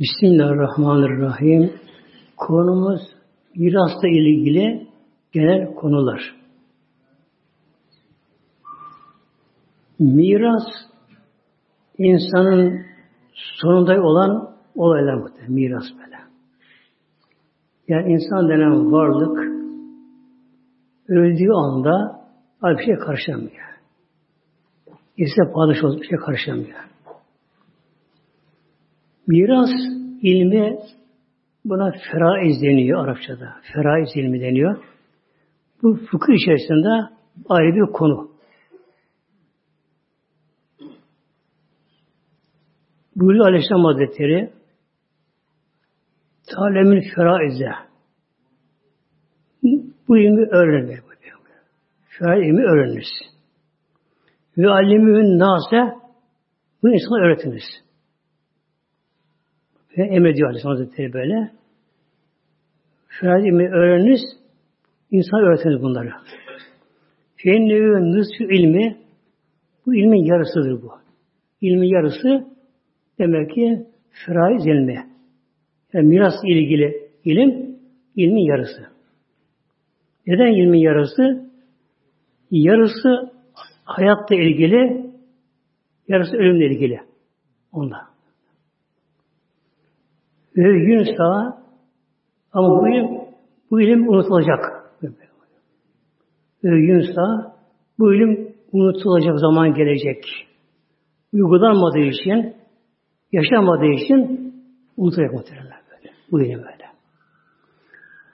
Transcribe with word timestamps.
Bismillahirrahmanirrahim. 0.00 1.72
Konumuz 2.36 3.00
mirasla 3.56 4.08
ilgili 4.08 4.86
genel 5.32 5.74
konular. 5.74 6.36
Miras 9.98 10.62
insanın 11.98 12.86
sonunda 13.32 14.02
olan 14.02 14.54
olaylar 14.74 15.14
muhtemelen. 15.14 15.52
Miras 15.52 15.84
böyle. 15.98 16.18
Yani 17.88 18.12
insan 18.12 18.48
denen 18.48 18.92
varlık 18.92 19.38
öldüğü 21.08 21.52
anda 21.52 22.24
bir 22.62 22.84
şey 22.84 22.94
karışamıyor. 22.94 23.78
İse 25.16 25.52
padişah 25.54 26.00
bir 26.00 26.08
şey 26.08 26.18
karışamıyor. 26.18 26.88
Miras 29.28 29.70
ilmi 30.22 30.78
buna 31.64 31.92
feraiz 32.12 32.62
deniyor 32.62 33.04
Arapçada. 33.04 33.56
Feraiz 33.72 34.08
ilmi 34.16 34.40
deniyor. 34.40 34.84
Bu 35.82 35.94
fıkıh 36.10 36.32
içerisinde 36.34 37.14
ayrı 37.48 37.74
bir 37.74 37.92
konu. 37.92 38.30
Buyuruyor 43.16 43.46
Aleyhisselam 43.46 43.84
Hazretleri 43.84 44.52
Talemül 46.54 47.02
feraize 47.14 47.70
bu 50.08 50.18
ilmi 50.18 50.46
öğrenir. 50.50 51.00
Feraiz 52.08 52.48
ilmi 52.48 52.62
öğreniriz. 52.62 53.10
Ve 54.58 54.70
alimühün 54.70 55.38
nase 55.38 55.94
bunu 56.82 56.94
insana 56.94 57.26
öğretiniz. 57.26 57.87
Emrediyor 60.02 60.48
Aleyhisselam 60.48 60.76
Hazretleri 60.76 61.12
böyle. 61.12 61.50
Ferhat 63.20 63.44
ilmi 63.44 63.68
öğreniniz, 63.68 64.20
insan 65.10 65.40
öğretiniz 65.40 65.82
bunları. 65.82 66.12
Fennevü 67.36 68.12
nısfü 68.12 68.54
ilmi, 68.54 68.96
bu 69.86 69.94
ilmin 69.94 70.24
yarısıdır 70.24 70.82
bu. 70.82 70.92
İlmin 71.60 71.88
yarısı 71.88 72.46
demek 73.18 73.50
ki 73.50 73.86
feraiz 74.10 74.66
ilmi. 74.66 75.06
Yani 75.92 76.08
miras 76.08 76.34
ilgili 76.44 77.08
ilim, 77.24 77.76
ilmin 78.16 78.44
yarısı. 78.44 78.86
Neden 80.26 80.52
ilmin 80.52 80.78
yarısı? 80.78 81.50
Yarısı 82.50 83.32
hayatla 83.84 84.36
ilgili, 84.36 85.10
yarısı 86.08 86.36
ölümle 86.36 86.66
ilgili. 86.66 87.00
Onda. 87.72 88.17
Ve 90.58 90.78
gün 90.78 91.16
sağa 91.16 91.62
ama 92.52 92.68
bu 92.68 92.88
ilim, 92.88 93.08
bu 93.70 93.80
ilim 93.80 94.08
unutulacak. 94.08 94.60
Ve 96.64 96.80
gün 96.80 97.00
sağa 97.00 97.56
bu 97.98 98.14
ilim 98.14 98.54
unutulacak 98.72 99.38
zaman 99.40 99.74
gelecek. 99.74 100.24
Uygulanmadığı 101.32 101.98
için, 101.98 102.54
yaşamadığı 103.32 103.92
için 103.92 104.52
unutacak 104.96 105.32
muhtemelen 105.32 105.80
böyle. 105.90 106.12
Bu 106.30 106.42
ilim 106.42 106.58
böyle. 106.58 106.88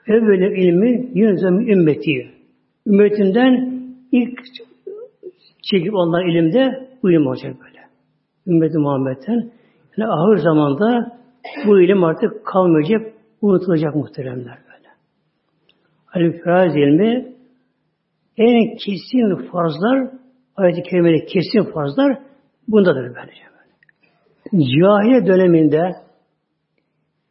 Evveli 0.06 0.64
ilmi 0.64 1.10
yünzem 1.14 1.60
ümmeti. 1.60 2.30
Ümmetinden 2.86 3.82
ilk 4.12 4.38
çekip 5.70 5.94
alınan 5.94 6.30
ilimde 6.30 6.88
bu 7.02 7.10
ilim 7.10 7.26
olacak 7.26 7.56
böyle. 7.60 7.80
Ümmeti 8.46 8.78
Muhammed'den 8.78 9.50
yani 9.96 10.10
ahir 10.10 10.36
zamanda 10.36 11.18
bu 11.66 11.80
ilim 11.80 12.04
artık 12.04 12.46
kalmayacak, 12.46 13.12
unutulacak 13.42 13.94
muhteremler 13.94 14.58
böyle. 14.66 14.88
Halbuki 16.06 16.80
ilmi 16.80 17.34
en 18.36 18.76
kesin 18.76 19.50
farzlar, 19.50 20.10
ayet-i 20.56 20.82
kerimede 20.82 21.26
kesin 21.26 21.72
farzlar 21.72 22.18
bundadır 22.68 23.14
bence. 23.16 23.44
Cahiliye 24.52 25.26
döneminde 25.26 25.92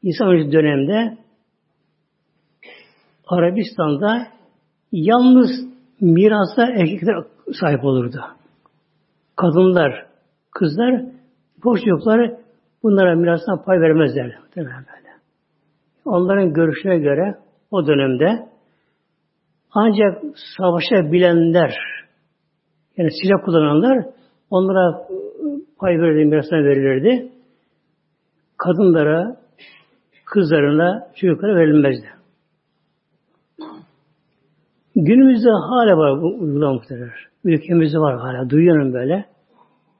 İsa 0.03 0.25
öncesi 0.25 0.52
dönemde 0.52 1.18
Arabistan'da 3.28 4.28
yalnız 4.91 5.50
mirasa 6.02 6.66
erkekler 6.66 7.16
sahip 7.59 7.84
olurdu. 7.84 8.22
Kadınlar, 9.35 10.06
kızlar, 10.52 11.06
boş 11.63 11.79
çocuklar 11.79 12.42
Bunlara 12.83 13.16
mirastan 13.16 13.63
pay 13.63 13.81
vermezler. 13.81 14.38
Böyle? 14.57 14.69
Onların 16.05 16.53
görüşüne 16.53 16.97
göre 16.97 17.35
o 17.71 17.88
dönemde 17.88 18.49
ancak 19.71 20.23
savaşa 20.57 21.11
bilenler 21.11 21.73
yani 22.97 23.09
silah 23.11 23.45
kullananlar 23.45 24.05
onlara 24.49 25.07
pay 25.79 26.01
verildi, 26.01 26.25
mirastan 26.25 26.63
verilirdi. 26.66 27.31
Kadınlara, 28.57 29.38
kızlarına, 30.25 31.07
çocuklara 31.16 31.55
verilmezdi. 31.55 32.07
Günümüzde 34.95 35.49
hala 35.49 35.97
var 35.97 36.22
bu 36.22 36.27
uygulama 36.39 36.81
Ülkemizde 37.43 37.99
var 37.99 38.19
hala. 38.19 38.49
Duyuyorum 38.49 38.93
böyle. 38.93 39.25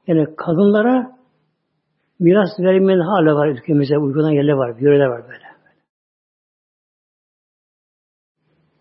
Yani 0.06 0.26
kadınlara 0.36 1.10
Miras 2.18 2.60
verilmenin 2.60 3.00
hala 3.00 3.34
var 3.34 3.48
ülkemizde. 3.48 3.98
Uygulanan 3.98 4.30
yerler 4.30 4.52
var. 4.52 4.76
Yöreler 4.80 5.06
var 5.06 5.22
böyle. 5.28 5.44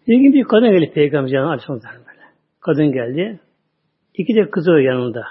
Bir 0.07 0.17
gün 0.17 0.33
bir 0.33 0.43
kadın 0.43 0.71
geldi 0.71 0.93
Peygamber 0.93 1.31
Canı 1.31 1.47
Aleyhisselam 1.47 1.79
böyle. 1.81 2.21
Kadın 2.59 2.91
geldi. 2.91 3.39
İki 4.13 4.35
de 4.35 4.49
kızı 4.49 4.71
yanında. 4.71 5.23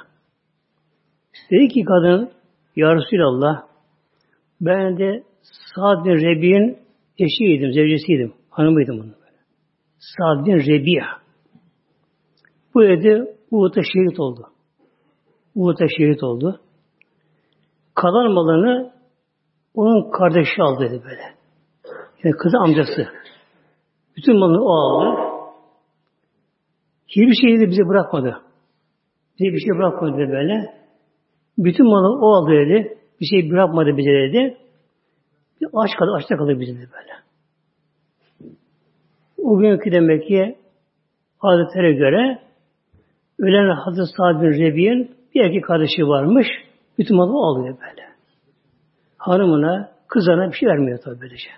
Dedi 1.50 1.68
ki 1.68 1.84
kadın 1.84 2.30
Ya 2.76 2.96
Resulallah 2.96 3.66
ben 4.60 4.98
de 4.98 5.22
Sa'd 5.42 6.04
bin 6.04 6.10
Rebi'nin 6.10 6.78
eşiydim, 7.18 7.72
zevcesiydim. 7.72 8.34
Hanımıydım 8.50 8.98
böyle. 8.98 9.38
Sa'd 9.98 10.46
bin 10.46 10.56
Rebi'a. 10.56 11.22
Bu 12.74 12.82
dedi 12.82 13.36
Uhud'da 13.50 13.82
şehit 13.82 14.20
oldu. 14.20 14.46
Uhud'da 15.54 15.86
şehit 15.98 16.22
oldu. 16.22 16.60
Kalan 17.94 18.32
malını 18.32 18.92
onun 19.74 20.10
kardeşi 20.10 20.62
aldı 20.62 20.84
dedi 20.84 21.02
böyle. 21.04 21.22
Yani 22.24 22.36
kızı 22.36 22.58
amcası. 22.58 23.08
Bütün 24.16 24.38
malını 24.38 24.64
o 24.64 24.72
aldı. 24.72 25.20
Hiçbir 27.08 27.34
şeyi 27.34 27.60
de 27.60 27.70
bize 27.70 27.88
bırakmadı. 27.88 28.42
Bize 29.38 29.52
bir 29.54 29.60
şey 29.60 29.78
bırakmadı 29.78 30.18
dedi 30.18 30.30
böyle. 30.32 30.74
Bütün 31.58 31.86
malı 31.86 32.26
o 32.26 32.32
aldı 32.32 32.50
dedi. 32.50 32.98
Bir 33.20 33.26
şey 33.26 33.50
bırakmadı 33.50 33.96
bize 33.96 34.10
dedi. 34.10 34.56
Bir 35.60 35.68
aç 35.74 35.90
kaldı, 35.98 36.10
açta 36.16 36.36
kaldı 36.36 36.60
bize 36.60 36.72
dedi 36.72 36.88
böyle. 36.92 37.12
O 39.38 39.58
günkü 39.58 39.92
demek 39.92 40.28
ki 40.28 40.58
adetlere 41.40 41.92
göre 41.92 42.38
ölen 43.38 43.76
Hazreti 43.76 44.12
Sa'd 44.16 44.42
bin 44.42 44.48
Rebi'nin 44.48 45.16
bir 45.34 45.40
erkek 45.40 45.64
kardeşi 45.64 46.02
varmış. 46.02 46.46
Bütün 46.98 47.16
malı 47.16 47.32
alıyor 47.32 47.76
böyle. 47.80 48.08
Hanımına, 49.16 49.92
kızına 50.08 50.52
bir 50.52 50.56
şey 50.56 50.68
vermiyor 50.68 50.98
tabi 50.98 51.20
böylece. 51.20 51.48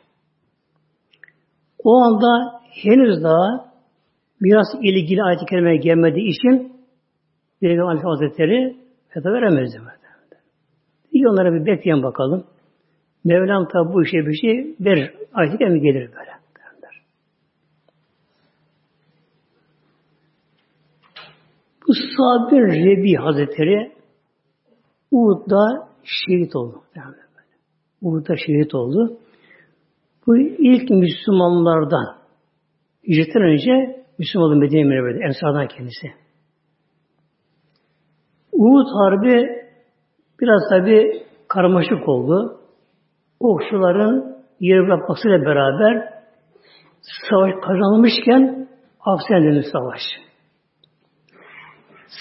O 1.85 1.97
anda 1.97 2.61
henüz 2.83 3.23
daha 3.23 3.73
miras 4.41 4.67
ilgili 4.83 5.23
ayet-i 5.23 5.47
kerimeye 5.47 5.77
gelmediği 5.77 6.29
için 6.29 6.73
Peygamber 7.61 7.83
Aleyhisselam 7.83 8.11
Hazretleri 8.11 8.77
fetva 9.09 9.33
veremezdi. 9.33 9.81
İyi 11.13 11.29
onlara 11.29 11.55
bir 11.55 11.67
bekleyen 11.67 12.03
bakalım. 12.03 12.47
Mevlam 13.25 13.69
tabi 13.69 13.95
bu 13.95 14.03
işe 14.03 14.17
bir 14.17 14.35
şey 14.35 14.77
verir. 14.81 15.15
Ayet-i 15.35 15.59
kerime 15.59 15.79
gelir 15.79 16.11
böyle. 16.13 16.35
Bu 21.89 21.93
Sabir 21.95 22.63
Rebi 22.63 23.15
Hazretleri 23.15 23.94
Uhud'da 25.15 25.89
şehit 26.03 26.57
oldu. 26.57 26.83
Uhud'da 28.03 28.37
şehit 28.47 28.75
oldu. 28.75 29.19
Bu 30.27 30.37
ilk 30.39 30.91
Müslümanlardan 30.91 32.17
hicretten 33.09 33.43
önce 33.43 34.05
Müslüman 34.19 34.49
oldu 34.49 34.57
Medine 34.57 34.85
Münevver'de. 34.85 35.25
Ensardan 35.25 35.69
kendisi. 35.69 36.07
Uhud 38.53 38.87
Harbi 38.87 39.65
biraz 40.41 40.61
tabi 40.71 41.23
karmaşık 41.49 42.09
oldu. 42.09 42.61
Okçuların 43.41 44.37
yeri 44.61 44.87
bırakmasıyla 44.87 45.41
beraber 45.41 46.09
savaş 47.31 47.53
kazanılmışken 47.67 48.69
aksine 49.01 49.63
savaş. 49.73 50.01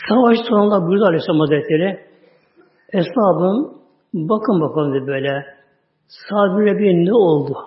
Savaş 0.10 0.38
sonunda 0.50 0.88
buyurdu 0.88 1.06
Aleyhisselam 1.06 1.40
Hazretleri 1.40 2.13
Eshabım 2.94 3.78
bakın 4.14 4.62
bakalım 4.62 4.94
dedi 4.94 5.08
böyle. 5.08 5.46
Sabri 6.30 7.06
ne 7.06 7.14
oldu? 7.14 7.58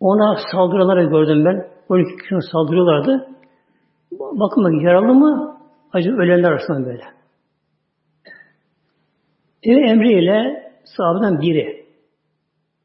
Ona 0.00 0.36
saldırıları 0.52 1.04
gördüm 1.04 1.44
ben. 1.44 1.68
12 1.88 2.16
kişi 2.16 2.34
saldırıyorlardı. 2.52 3.28
Bakın 4.12 4.64
bak 4.64 4.82
yaralı 4.82 5.14
mı? 5.14 5.58
Acı 5.92 6.10
ölenler 6.10 6.50
arasında 6.50 6.86
böyle. 6.86 7.04
Ev 9.62 9.76
emriyle 9.76 10.62
sahabeden 10.84 11.40
biri 11.40 11.86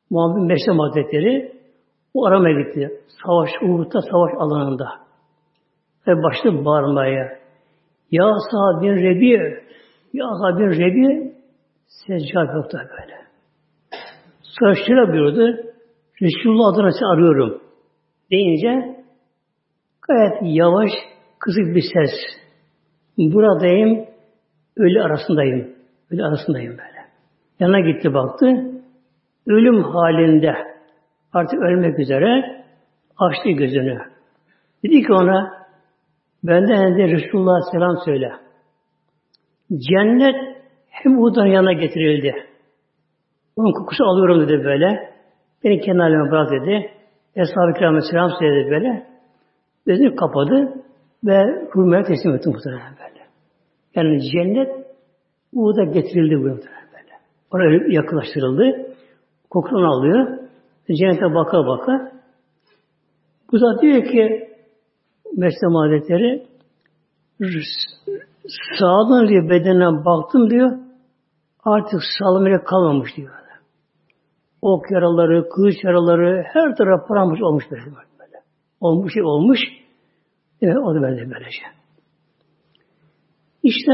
Muhammed 0.09 0.47
Meşrem 0.47 0.79
Hazretleri 0.79 1.59
o 2.13 2.25
aramaya 2.25 2.61
gitti. 2.61 3.01
Savaş, 3.25 3.49
Uhud'da 3.61 4.01
savaş 4.01 4.31
alanında. 4.37 4.85
Ve 6.07 6.23
başladı 6.23 6.65
bağırmaya. 6.65 7.39
Ya 8.11 8.33
sahabin 8.51 8.95
Rebi, 8.95 9.63
ya 10.13 10.25
sahabin 10.41 10.69
Rebi, 10.69 11.33
seccat 11.87 12.55
yoktu 12.55 12.77
böyle. 12.77 13.15
Sonra 14.41 14.75
şöyle 14.75 15.11
buyurdu, 15.11 15.69
Resulullah 16.21 16.73
adına 16.73 16.91
seni 16.91 17.07
arıyorum 17.07 17.61
deyince 18.31 18.95
gayet 20.07 20.33
yavaş, 20.41 20.91
kısık 21.39 21.75
bir 21.75 21.83
ses. 21.93 22.11
Buradayım, 23.17 24.05
ölü 24.77 25.01
arasındayım. 25.01 25.69
Ölü 26.11 26.23
arasındayım 26.23 26.71
böyle. 26.71 26.99
Yanına 27.59 27.79
gitti 27.79 28.13
baktı. 28.13 28.45
Ölüm 29.47 29.83
halinde 29.83 30.53
artık 31.33 31.59
ölmek 31.59 31.99
üzere 31.99 32.63
açtı 33.17 33.49
gözünü. 33.49 33.99
Dedi 34.83 35.01
ki 35.01 35.13
ona 35.13 35.51
benden 36.43 36.97
de 36.97 37.07
Resulullah 37.07 37.59
selam 37.71 37.97
söyle. 38.05 38.31
Cennet 39.69 40.35
hem 40.89 41.19
Uhud'dan 41.19 41.45
yana 41.45 41.73
getirildi. 41.73 42.35
Onun 43.55 43.71
kokusu 43.71 44.03
alıyorum 44.03 44.47
dedi 44.47 44.63
böyle. 44.63 45.13
Beni 45.63 45.81
kenarlarına 45.81 46.31
bırak 46.31 46.51
dedi. 46.51 46.91
Eshab-ı 47.35 47.73
kiram'a 47.77 48.01
selam 48.01 48.31
söyledi 48.39 48.71
böyle. 48.71 49.07
Gözünü 49.85 50.15
kapadı 50.15 50.73
ve 51.23 51.67
hürmeye 51.75 52.03
teslim 52.03 52.35
etti 52.35 52.49
muhtemelen 52.49 52.93
böyle. 52.99 53.25
Yani 53.95 54.21
cennet 54.31 54.85
Uhud'a 55.53 55.83
getirildi 55.83 56.35
bu 56.35 56.43
muhtemelen 56.43 56.87
böyle. 56.93 57.13
Oraya 57.51 57.93
yaklaştırıldı. 57.93 58.95
Kokusunu 59.49 59.91
alıyor. 59.91 60.39
Cennete 60.87 61.35
baka 61.35 61.67
baka. 61.67 62.11
Bu 63.51 63.61
da 63.61 63.81
diyor 63.81 64.03
ki 64.03 64.49
Meslem 65.37 65.75
adetleri 65.75 66.45
sağdan 68.79 69.27
diyor 69.27 69.49
bedenine 69.49 70.05
baktım 70.05 70.49
diyor 70.49 70.77
artık 71.63 72.01
sağlam 72.19 72.63
kalmamış 72.63 73.17
diyor. 73.17 73.39
Ok 74.61 74.91
yaraları, 74.91 75.49
kılıç 75.49 75.83
yaraları 75.83 76.43
her 76.53 76.75
taraf 76.75 77.07
paramız 77.07 77.41
olmuş 77.41 77.63
böyle. 77.71 77.85
böyle. 77.85 78.37
Olmuş 78.79 79.13
şey 79.13 79.23
olmuş. 79.23 79.59
Evet, 80.61 80.77
o 80.77 80.95
da 80.95 81.01
böyle 81.01 81.29
böylece. 81.29 81.61
İşte 83.63 83.91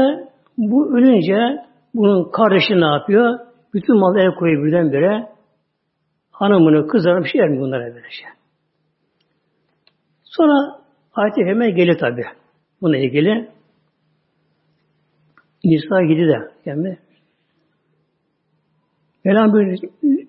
bu 0.58 0.96
ölünce 0.96 1.64
bunun 1.94 2.30
kardeşi 2.30 2.80
ne 2.80 2.86
yapıyor? 2.86 3.38
Bütün 3.74 3.96
malı 3.96 4.20
el 4.20 4.34
koyuyor 4.34 4.64
birdenbire. 4.64 5.28
Hanımını, 6.30 6.86
kızlarını 6.86 7.24
bir 7.24 7.28
şey 7.28 7.40
vermiyor 7.40 7.62
bunlara 7.62 7.82
böylece. 7.82 8.24
Sonra 10.24 10.78
ayet-i 11.14 11.44
hemen 11.44 11.74
geliyor 11.74 11.98
tabi. 11.98 12.22
Bununla 12.82 12.96
ilgili. 12.96 13.55
Nisa 15.66 16.02
7'de 16.02 16.50
yani 16.64 16.98
Mevlam 19.24 19.52
böyle 19.52 19.74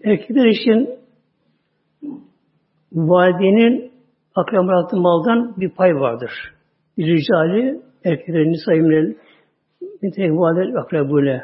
erkekler 0.03 0.45
için 0.45 0.89
validenin 2.93 3.91
akran 4.35 4.67
bıraktığı 4.67 4.97
maldan 4.97 5.53
bir 5.57 5.69
pay 5.69 5.95
vardır. 5.95 6.31
Ricali 6.99 7.81
erkeklerin 8.05 8.51
nisayimlerin 8.51 9.17
nitevvalel 10.03 10.75
akrabule. 10.77 11.43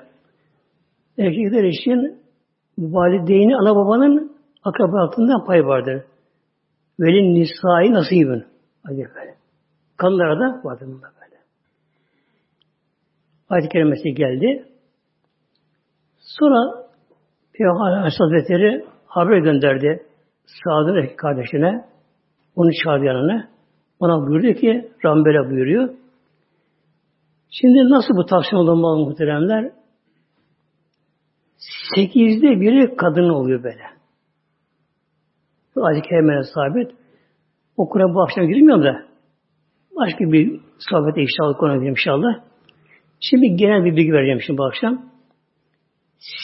Erkekler 1.18 1.64
için 1.64 2.20
valideyni 2.78 3.58
ana 3.58 3.76
babanın 3.76 4.38
akrabalarından 4.64 5.46
pay 5.46 5.66
vardır. 5.66 6.04
Velin 7.00 7.36
nisai 7.36 7.94
nasibin. 7.94 8.46
Hadi 8.84 9.10
böyle. 9.16 9.36
Kanlara 9.98 10.40
da 10.40 10.62
vardır 10.64 10.88
böyle. 10.88 11.23
Ayet-i 13.54 13.70
kerimesi 13.70 14.14
geldi. 14.14 14.66
Sonra 16.20 16.88
Peygamber 17.54 18.12
Hazretleri 18.20 18.86
haber 19.06 19.38
gönderdi 19.38 20.06
Sa'd'ın 20.46 20.96
erkek 20.96 21.20
kardeşine. 21.20 21.86
Onu 22.56 22.70
çağırdı 22.84 23.06
yanına. 23.06 23.50
Ona 24.00 24.28
buyurdu 24.28 24.60
ki, 24.60 24.92
Rambele 25.06 25.50
buyuruyor. 25.50 25.90
Şimdi 27.50 27.90
nasıl 27.90 28.16
bu 28.16 28.26
taksim 28.26 28.58
olunmalı 28.58 29.06
muhteremler? 29.06 29.72
Sekizde 31.96 32.62
biri 32.62 32.96
kadın 32.96 33.30
oluyor 33.30 33.64
böyle. 33.64 33.84
Bu 35.76 35.86
ayet-i 35.86 36.10
kerimeye 36.10 36.44
sabit. 36.44 36.92
O 37.78 37.90
bu 37.90 38.24
akşam 38.24 38.48
girmiyorum 38.48 38.84
da 38.84 39.06
başka 39.96 40.32
bir 40.32 40.62
sohbete 40.80 41.22
inşallah 41.22 41.60
konu 41.60 41.86
inşallah. 41.86 42.53
Şimdi 43.30 43.56
genel 43.56 43.86
bir 43.86 43.96
bilgi 43.96 44.14
vereceğim 44.14 44.42
şimdi 44.42 44.58
bu 44.58 44.66
akşam. 44.66 45.06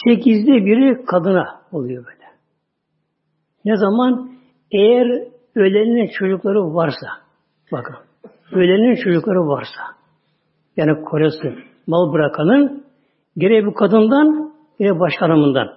Sekizde 0.05 0.51
biri 0.51 1.05
kadına 1.05 1.61
oluyor 1.71 2.05
böyle. 2.05 2.25
Ne 3.65 3.77
zaman? 3.77 4.31
Eğer 4.71 5.27
ölenin 5.55 6.09
çocukları 6.19 6.59
varsa, 6.59 7.07
bakın, 7.71 7.95
ölenin 8.51 8.95
çocukları 8.95 9.39
varsa, 9.39 9.81
yani 10.77 11.03
koresi, 11.03 11.55
mal 11.87 12.13
bırakanın, 12.13 12.83
gerek 13.37 13.65
bu 13.65 13.73
kadından, 13.73 14.53
gerek 14.79 14.99
başka 14.99 15.25
hanımından. 15.25 15.67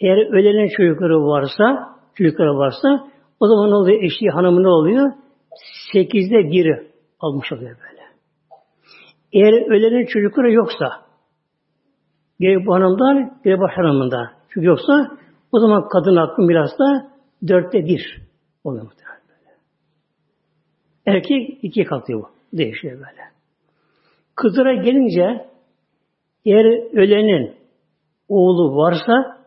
Eğer 0.00 0.32
ölenin 0.32 0.68
çocukları 0.76 1.26
varsa, 1.26 1.96
çocukları 2.14 2.58
varsa, 2.58 2.88
o 3.40 3.48
zaman 3.48 3.70
ne 3.70 3.74
oluyor? 3.74 4.02
Eşi, 4.02 4.28
hanımı 4.28 4.62
ne 4.62 4.68
oluyor? 4.68 5.12
Sekizde 5.92 6.50
biri 6.50 6.90
almış 7.20 7.52
oluyor 7.52 7.70
böyle. 7.70 7.93
Eğer 9.34 9.70
ölenin 9.70 10.06
çocukları 10.06 10.52
yoksa, 10.52 11.04
Gerek 12.40 12.66
bu 12.66 12.74
hanımdan, 12.74 13.38
gerek 13.44 13.60
baş 13.60 13.72
hanımından. 13.76 14.30
Çünkü 14.48 14.66
yoksa 14.66 15.10
o 15.52 15.58
zaman 15.58 15.88
kadın 15.88 16.16
hakkı 16.16 16.48
biraz 16.48 16.70
da 16.78 17.10
dörtte 17.48 17.84
bir 17.84 18.22
oluyor 18.64 18.84
muhtemelen. 18.84 19.14
Erkek 21.06 21.64
ikiye 21.64 21.86
kalkıyor 21.86 22.22
bu. 22.22 22.28
Değişiyor 22.58 22.94
böyle. 22.94 23.22
Kızlara 24.34 24.74
gelince 24.74 25.48
eğer 26.44 26.64
ölenin 26.96 27.54
oğlu 28.28 28.76
varsa 28.76 29.38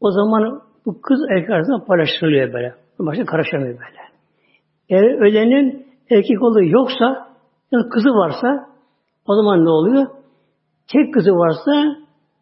o 0.00 0.10
zaman 0.10 0.62
bu 0.86 1.00
kız 1.00 1.20
erkek 1.30 1.50
arasında 1.50 1.84
paylaştırılıyor 1.84 2.52
böyle. 2.52 2.74
Başta 2.98 3.24
karışamıyor 3.24 3.78
böyle. 3.78 4.00
Eğer 4.88 5.18
ölenin 5.20 5.86
erkek 6.10 6.42
oğlu 6.42 6.64
yoksa 6.64 7.28
ya 7.72 7.80
kızı 7.90 8.08
varsa 8.08 8.75
o 9.28 9.34
zaman 9.36 9.64
ne 9.64 9.70
oluyor? 9.70 10.06
Tek 10.92 11.14
kızı 11.14 11.30
varsa 11.30 11.96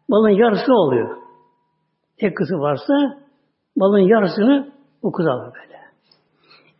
malın 0.09 0.29
yarısı 0.29 0.73
oluyor. 0.73 1.17
Tek 2.17 2.37
kızı 2.37 2.55
varsa 2.55 2.93
malın 3.75 3.99
yarısını 3.99 4.71
o 5.01 5.11
kız 5.11 5.27
alır 5.27 5.53
böyle. 5.53 5.75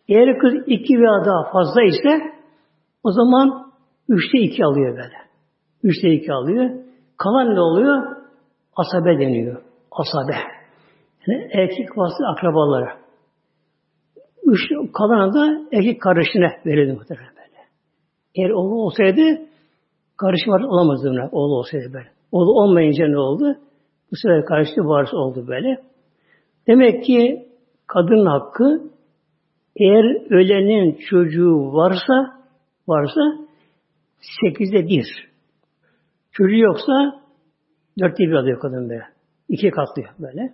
Eğer 0.08 0.40
kız 0.40 0.54
iki 0.68 0.94
veya 1.00 1.26
daha 1.26 1.52
fazla 1.52 1.84
ise 1.84 2.22
o 3.04 3.12
zaman 3.12 3.72
üçte 4.10 4.40
iki 4.40 4.66
alıyor 4.66 4.98
böyle. 4.98 5.18
Üçte 5.84 6.10
iki 6.10 6.34
alıyor. 6.34 6.70
Kalan 7.18 7.56
ne 7.56 7.60
oluyor? 7.60 8.16
Asabe 8.76 9.20
deniyor. 9.20 9.62
Asabe. 9.92 10.36
Yani 11.28 11.50
erkek 11.54 11.98
vasıta 11.98 12.28
akrabaları. 12.28 12.90
Üç, 14.44 14.60
kalan 14.94 15.34
da 15.34 15.68
erkek 15.72 16.02
kardeşine 16.02 16.62
verildi 16.66 16.94
muhtemelen 16.94 17.30
böyle. 17.36 17.68
Eğer 18.36 18.50
oğlu 18.50 18.82
olsaydı 18.82 19.42
kardeşi 20.18 20.50
var 20.50 20.62
olamazdı 20.62 21.10
ona, 21.10 21.30
oğlu 21.32 21.56
olsaydı 21.56 21.94
böyle. 21.94 22.10
Oğlu 22.32 22.62
olmayınca 22.62 23.08
ne 23.08 23.18
oldu? 23.18 23.58
Bu 24.12 24.16
sefer 24.16 24.46
karşı 24.46 24.82
varis 24.82 25.14
oldu 25.14 25.48
böyle. 25.48 25.82
Demek 26.68 27.04
ki 27.04 27.48
kadın 27.88 28.26
hakkı 28.26 28.82
eğer 29.76 30.32
ölenin 30.32 30.98
çocuğu 31.10 31.74
varsa 31.74 32.14
varsa 32.88 33.22
sekizde 34.42 34.88
bir. 34.88 35.06
Çocuğu 36.32 36.58
yoksa 36.58 37.22
dörtte 38.00 38.24
bir 38.24 38.34
alıyor 38.34 38.60
kadın 38.60 38.90
böyle. 38.90 39.04
İkiye 39.50 39.72
katlıyor 39.72 40.10
böyle. 40.20 40.54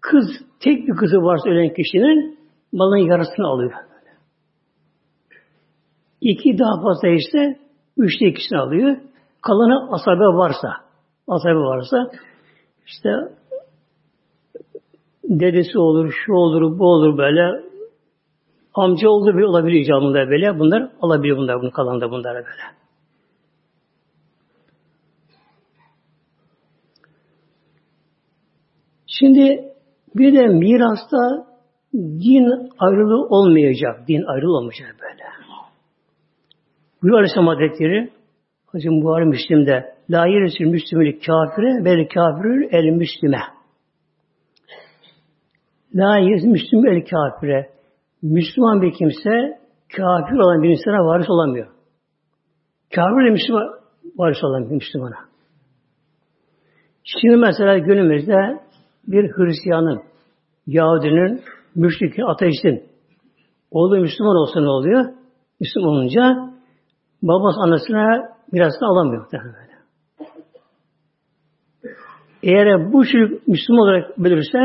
Kız, 0.00 0.26
tek 0.60 0.88
bir 0.88 0.96
kızı 0.96 1.16
varsa 1.16 1.50
ölen 1.50 1.74
kişinin 1.74 2.38
malın 2.72 2.96
yarısını 2.96 3.46
alıyor. 3.46 3.72
Böyle. 3.72 4.16
İki 6.20 6.58
daha 6.58 6.82
fazla 6.82 7.08
ise 7.08 7.63
üçte 7.96 8.26
ikisini 8.26 8.58
alıyor. 8.58 8.96
Kalanı 9.42 9.94
asabe 9.94 10.24
varsa, 10.24 10.68
asabe 11.28 11.54
varsa 11.54 12.10
işte 12.86 13.10
dedesi 15.24 15.78
olur, 15.78 16.14
şu 16.26 16.32
olur, 16.32 16.78
bu 16.78 16.86
olur 16.86 17.18
böyle. 17.18 17.64
Amca 18.74 19.08
oldu 19.08 19.38
bir 19.38 19.42
olabilir 19.42 19.80
icabında 19.80 20.30
böyle. 20.30 20.58
Bunlar 20.58 20.90
alabilir 21.02 21.36
bunlar, 21.36 21.60
bunu 21.60 21.70
kalan 21.70 22.00
da 22.00 22.10
bunlar 22.10 22.34
böyle. 22.34 22.74
Şimdi 29.06 29.72
bir 30.16 30.34
de 30.34 30.46
mirasta 30.46 31.46
din 31.94 32.70
ayrılığı 32.78 33.26
olmayacak. 33.26 34.08
Din 34.08 34.22
ayrılığı 34.22 34.56
olmayacak 34.56 34.96
böyle. 35.02 35.24
Buyuruyor 37.04 37.18
Aleyhisselam 37.18 37.46
Hazretleri 37.46 38.10
Hacı 38.66 38.88
Buhari 38.88 39.24
Müslim'de 39.24 39.94
La 40.10 40.26
yerisül 40.26 40.64
müslümül 40.64 41.12
kafire 41.12 41.84
vel 41.84 42.08
kafirül 42.08 42.68
el 42.72 42.90
müslime. 42.90 43.40
La 45.94 46.18
yerisül 46.18 46.48
müslümül 46.48 46.88
el 46.88 47.04
kafire. 47.04 47.70
Müslüman 48.22 48.82
bir 48.82 48.92
kimse 48.92 49.58
kafir 49.96 50.36
olan 50.36 50.62
bir 50.62 50.68
insana 50.68 51.06
varis 51.06 51.30
olamıyor. 51.30 51.66
Kafir 52.94 53.26
de 53.26 53.30
Müslüman 53.30 53.68
varis 54.16 54.44
olamıyor 54.44 54.70
Müslümana. 54.70 55.18
Şimdi 57.04 57.36
mesela 57.36 57.78
günümüzde 57.78 58.60
bir 59.06 59.30
Hristiyanın, 59.36 60.02
Yahudinin, 60.66 61.42
müşrikin, 61.74 62.22
ateistin 62.22 62.82
oğlu 63.70 64.00
Müslüman 64.00 64.36
olsa 64.36 64.60
ne 64.60 64.68
oluyor? 64.68 65.04
Müslüman 65.60 65.90
olunca 65.90 66.53
babası 67.28 67.60
annesine 67.60 68.28
mirasını 68.52 68.88
alamıyor. 68.88 69.26
Böyle. 69.32 69.74
Eğer 72.42 72.92
bu 72.92 73.04
çocuk 73.04 73.48
Müslüman 73.48 73.82
olarak 73.82 74.18
bilirse 74.18 74.58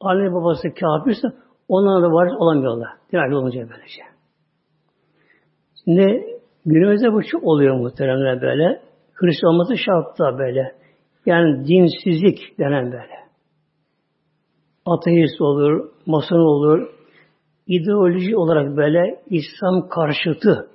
anne 0.00 0.32
babası 0.32 0.68
kafirse 0.80 1.28
onlara 1.68 2.02
da 2.02 2.12
varis 2.12 2.32
olamıyorlar. 2.38 2.88
Diğer 3.12 3.30
olunca 3.30 3.60
böylece. 3.60 4.02
Şimdi 5.84 6.24
günümüzde 6.66 7.12
bu 7.12 7.22
çok 7.22 7.44
oluyor 7.44 7.76
muhteremler 7.76 8.42
böyle. 8.42 8.80
Hristiyan 9.14 9.54
olması 9.54 9.76
şartta 9.78 10.38
böyle. 10.38 10.74
Yani 11.26 11.68
dinsizlik 11.68 12.58
denen 12.58 12.92
böyle. 12.92 13.14
Ateist 14.86 15.40
olur, 15.40 15.90
mason 16.06 16.38
olur, 16.38 16.88
ideoloji 17.66 18.36
olarak 18.36 18.76
böyle 18.76 19.22
İslam 19.30 19.88
karşıtı 19.88 20.73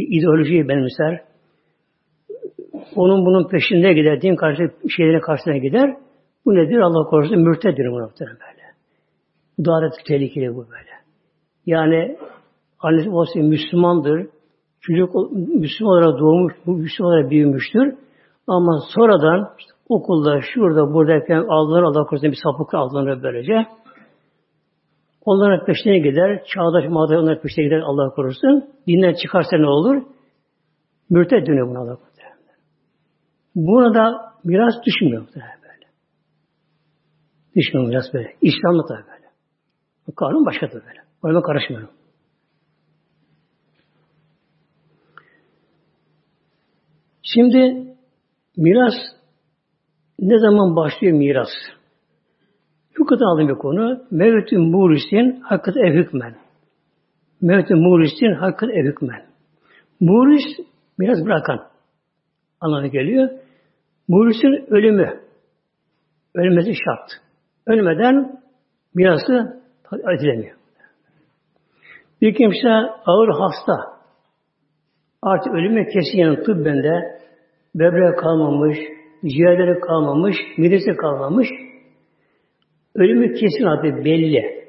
bir 0.00 0.18
ideolojiyi 0.18 0.68
benimser. 0.68 1.20
Onun 2.96 3.26
bunun 3.26 3.48
peşinde 3.48 3.92
gider, 3.92 4.22
din 4.22 4.36
karşı 4.36 4.70
şeylerin 4.96 5.20
karşısına 5.20 5.56
gider. 5.56 5.96
Bu 6.46 6.54
nedir? 6.54 6.78
Allah 6.78 7.10
korusun 7.10 7.38
mürtedir 7.38 7.86
bu 7.92 8.00
noktada 8.00 8.30
böyle. 8.30 8.64
Bu 9.58 9.64
da 9.64 9.90
tehlikeli 10.06 10.54
bu 10.54 10.66
böyle. 10.70 10.90
Yani 11.66 12.16
annesi 12.80 13.12
babası 13.12 13.38
Müslümandır. 13.38 14.26
Çocuk 14.80 15.14
Müslüman 15.32 15.92
olarak 15.92 16.20
doğmuş, 16.20 16.52
Müslüman 16.66 17.12
olarak 17.12 17.30
büyümüştür. 17.30 17.94
Ama 18.46 18.80
sonradan 18.94 19.50
işte 19.58 19.72
okulda, 19.88 20.40
şurada, 20.40 20.94
buradayken 20.94 21.44
aldılar 21.48 21.82
Allah 21.82 22.04
korusun 22.04 22.30
bir 22.30 22.38
sapık 22.44 22.74
aldılar 22.74 23.22
böylece. 23.22 23.66
Onların 25.24 25.66
peşine 25.66 25.98
gider, 25.98 26.44
çağdaş 26.54 26.84
mağdur 26.88 27.14
onların 27.14 27.42
peşine 27.42 27.64
gider 27.64 27.80
Allah 27.80 28.14
korusun. 28.14 28.70
Dinden 28.86 29.14
çıkarsa 29.14 29.56
ne 29.56 29.66
olur? 29.66 30.02
Mürted 31.10 31.46
dönüyor 31.46 31.68
buna 31.68 31.78
korusun. 31.78 32.10
Buna 33.54 33.94
da 33.94 34.34
miras 34.44 34.74
düşmüyor 34.86 35.26
böyle. 35.34 35.86
Düşmüyor 37.56 37.88
miras 37.88 38.14
böyle. 38.14 38.36
İslam'da 38.42 38.88
da 38.88 38.94
böyle. 38.94 39.30
Kanun 40.16 40.46
başka 40.46 40.66
da 40.66 40.74
böyle. 40.74 41.00
Ona 41.22 41.42
karışmıyorum. 41.42 41.90
Şimdi 47.22 47.86
miras 48.56 48.94
ne 50.18 50.38
zaman 50.38 50.76
başlıyor 50.76 51.18
miras? 51.18 51.48
Fıkıhta 53.00 53.26
aldığım 53.26 53.48
bir 53.48 53.54
konu. 53.54 54.02
Mevtün 54.10 54.60
murisin 54.60 55.40
hakkı 55.40 55.70
ev 55.70 55.94
hükmen. 55.94 56.34
Mevtün 57.40 57.78
murisin 57.78 58.34
hakkı 58.34 58.66
ev 58.66 58.84
hükmen. 58.84 59.22
Muris 60.00 60.44
miras 60.98 61.24
bırakan 61.24 61.60
anlamına 62.60 62.86
geliyor. 62.86 63.28
Murisin 64.08 64.74
ölümü. 64.74 65.20
Ölmesi 66.34 66.74
şart. 66.74 67.10
Ölmeden 67.66 68.40
mirası 68.94 69.62
edilemiyor. 70.16 70.56
Bir 72.20 72.34
kimse 72.34 72.68
ağır 73.06 73.28
hasta. 73.28 73.76
Artık 75.22 75.54
ölüme 75.54 75.84
kesin 75.84 76.18
yanı 76.18 76.42
tıbbende 76.42 77.20
böbreğe 77.74 78.16
kalmamış, 78.16 78.78
ciğerleri 79.24 79.80
kalmamış, 79.80 80.36
midesi 80.58 80.96
kalmamış. 80.96 81.48
Ölümü 82.94 83.34
kesin 83.34 83.64
adı 83.64 84.04
belli. 84.04 84.66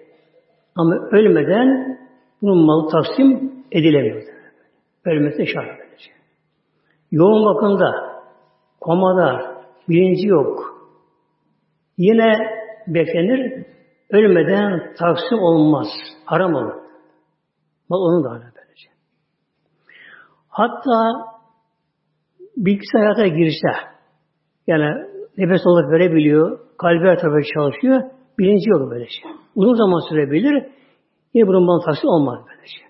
Ama 0.75 0.95
ölmeden 1.11 1.99
bunun 2.41 2.65
malı 2.65 2.91
taksim 2.91 3.51
edilemiyor. 3.71 4.23
Ölmesi 5.05 5.47
şart 5.47 5.79
böylece. 5.79 6.11
Yoğun 7.11 7.45
bakımda, 7.45 8.21
komada, 8.81 9.55
bilinci 9.89 10.27
yok. 10.27 10.81
Yine 11.97 12.33
beklenir, 12.87 13.65
ölmeden 14.09 14.93
taksim 14.99 15.39
olmaz. 15.39 15.87
Haram 16.25 16.53
olur. 16.53 16.81
Mal 17.89 17.97
onun 17.97 18.23
da 18.23 18.29
böylece. 18.29 18.89
Hatta 20.47 21.13
bilgisayar 22.57 23.01
hayata 23.01 23.27
girse, 23.27 23.69
yani 24.67 25.10
nefes 25.37 25.67
olarak 25.67 25.91
verebiliyor, 25.91 26.59
kalbi 26.77 27.07
her 27.07 27.19
çalışıyor, 27.53 28.01
bilinci 28.39 28.69
yok 28.69 28.91
böyle 28.91 29.05
şey. 29.05 29.31
Uzun 29.55 29.75
zaman 29.75 30.09
sürebilir, 30.09 30.65
yine 31.33 31.47
bunun 31.47 31.67
bana 31.67 31.85
tahsil 31.85 32.07
olmaz 32.07 32.39
böyle 32.47 32.67
şey. 32.67 32.87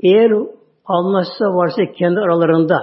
Eğer 0.00 0.32
anlaşsa 0.84 1.44
varsa 1.44 1.82
kendi 1.92 2.20
aralarında, 2.20 2.80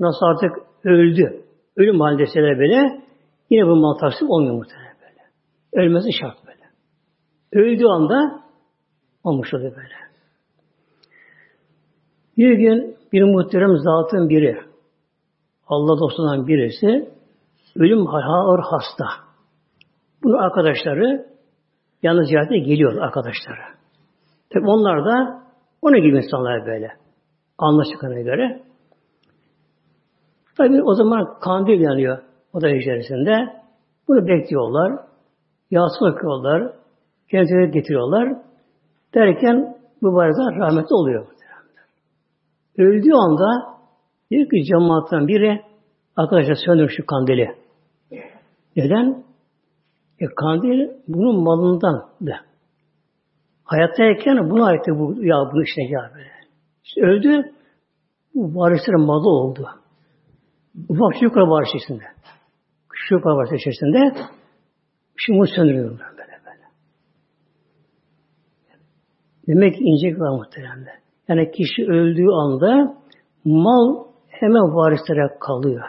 nasıl 0.00 0.26
artık 0.26 0.50
öldü, 0.84 1.42
ölüm 1.76 2.00
halindeseler 2.00 2.58
böyle, 2.58 3.02
yine 3.50 3.66
bunun 3.66 3.82
bana 3.82 3.96
tahsil 3.96 4.26
olmuyor 4.26 4.54
muhtemelen 4.54 4.96
böyle. 5.00 5.22
Ölmesi 5.84 6.12
şart 6.20 6.36
böyle. 6.46 6.64
Öldüğü 7.52 7.86
anda 7.86 8.42
olmuş 9.24 9.54
oluyor 9.54 9.76
böyle. 9.76 9.94
Bir 12.36 12.52
gün 12.52 12.96
bir 13.12 13.22
muhterem 13.22 13.76
zatın 13.76 14.28
biri, 14.28 14.60
Allah 15.66 16.00
dostundan 16.00 16.46
birisi 16.46 17.08
ölüm 17.76 18.06
ağır 18.08 18.60
hasta. 18.60 19.06
Bunun 20.22 20.38
arkadaşları 20.38 21.26
yalnız 22.02 22.28
ziyarete 22.28 22.58
geliyor 22.58 22.96
arkadaşları. 23.02 23.60
Tabi 24.52 24.66
onlar 24.66 25.04
da 25.04 25.42
onun 25.82 26.02
gibi 26.02 26.16
insanlar 26.16 26.66
böyle. 26.66 26.88
Anlaştıklarına 27.58 28.20
göre. 28.20 28.62
Tabi 30.56 30.82
o 30.82 30.94
zaman 30.94 31.38
kandil 31.40 31.80
yanıyor 31.80 32.18
oda 32.52 32.68
içerisinde. 32.68 33.32
Bunu 34.08 34.26
bekliyorlar. 34.26 34.98
Yasın 35.70 36.12
okuyorlar. 36.12 36.72
Kendileri 37.30 37.70
getiriyorlar. 37.70 38.36
Derken 39.14 39.76
bu 40.02 40.14
barada 40.14 40.58
rahmetli 40.58 40.94
oluyor. 40.94 41.26
Öldüğü 42.78 43.12
anda 43.12 43.76
diyor 44.30 44.50
ki 44.50 44.64
cemaatten 44.64 45.28
biri 45.28 45.62
arkadaşlar 46.16 46.54
söndür 46.54 46.88
şu 46.88 47.06
kandili. 47.06 47.63
Neden? 48.76 49.24
E 50.20 50.26
kandil 50.36 50.90
bunun 51.08 51.42
malından 51.42 52.08
da. 52.26 52.36
Hayattayken 53.64 54.50
buna 54.50 54.66
aitti 54.66 54.90
bu 54.90 55.24
ya 55.24 55.36
bu 55.52 55.62
işte 55.62 55.82
ya 55.82 56.10
böyle. 56.14 56.30
İşte 56.84 57.00
öldü 57.00 57.52
bu 58.34 58.60
varislerin 58.60 59.06
malı 59.06 59.28
oldu. 59.28 59.68
Ufak 60.88 61.22
yukarı 61.22 61.50
varis 61.50 61.68
içerisinde. 61.68 62.04
Küçük 62.90 63.10
yukarı 63.10 63.36
varis 63.36 63.60
içerisinde 63.60 64.12
şimdi 65.16 65.38
bunu 65.38 65.46
söndürüyorlar 65.46 66.08
böyle 66.10 66.38
böyle. 66.46 66.66
Demek 69.48 69.80
ince 69.80 70.18
var 70.20 70.38
muhteremde. 70.38 70.90
Yani 71.28 71.50
kişi 71.50 71.82
öldüğü 71.86 72.30
anda 72.30 72.96
mal 73.44 74.04
hemen 74.28 74.74
varislere 74.74 75.38
kalıyor. 75.40 75.84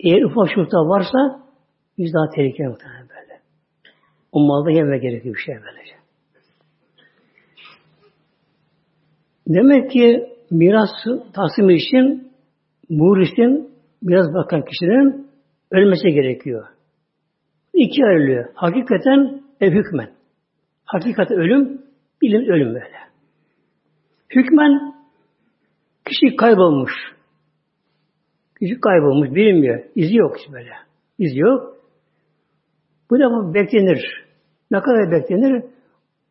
Eğer 0.00 0.22
ufak 0.22 0.48
çocukta 0.54 0.78
varsa 0.78 1.41
biz 2.02 2.14
daha 2.14 2.30
tehlikeli 2.34 2.68
muhtemelen 2.68 3.08
böyle. 3.08 3.40
O 4.32 4.46
malda 4.46 4.70
yeme 4.70 4.98
gerekiyor 4.98 5.34
bir 5.34 5.40
şey 5.40 5.54
böylece. 5.54 5.94
Demek 9.48 9.90
ki 9.90 10.28
miras 10.50 10.90
taksimi 11.34 11.74
için 11.74 12.32
murisin 12.88 13.70
biraz 14.02 14.34
bakan 14.34 14.64
kişinin 14.64 15.26
ölmesi 15.70 16.08
gerekiyor. 16.08 16.66
İki 17.74 18.04
ayrılıyor. 18.04 18.48
Hakikaten 18.54 19.42
ve 19.60 19.70
hükmen. 19.70 20.10
Hakikaten 20.84 21.38
ölüm, 21.38 21.82
bilin 22.22 22.46
ölüm 22.52 22.74
böyle. 22.74 22.96
Hükmen 24.30 24.94
kişi 26.06 26.36
kaybolmuş. 26.36 26.92
Kişi 28.60 28.80
kaybolmuş, 28.80 29.30
bilinmiyor. 29.30 29.84
İzi 29.94 30.16
yok 30.16 30.36
böyle. 30.52 30.70
İzi 31.18 31.38
yok. 31.38 31.71
Bu 33.12 33.18
da 33.18 33.54
beklenir. 33.54 34.24
Ne 34.70 34.80
kadar 34.80 35.10
beklenir? 35.10 35.64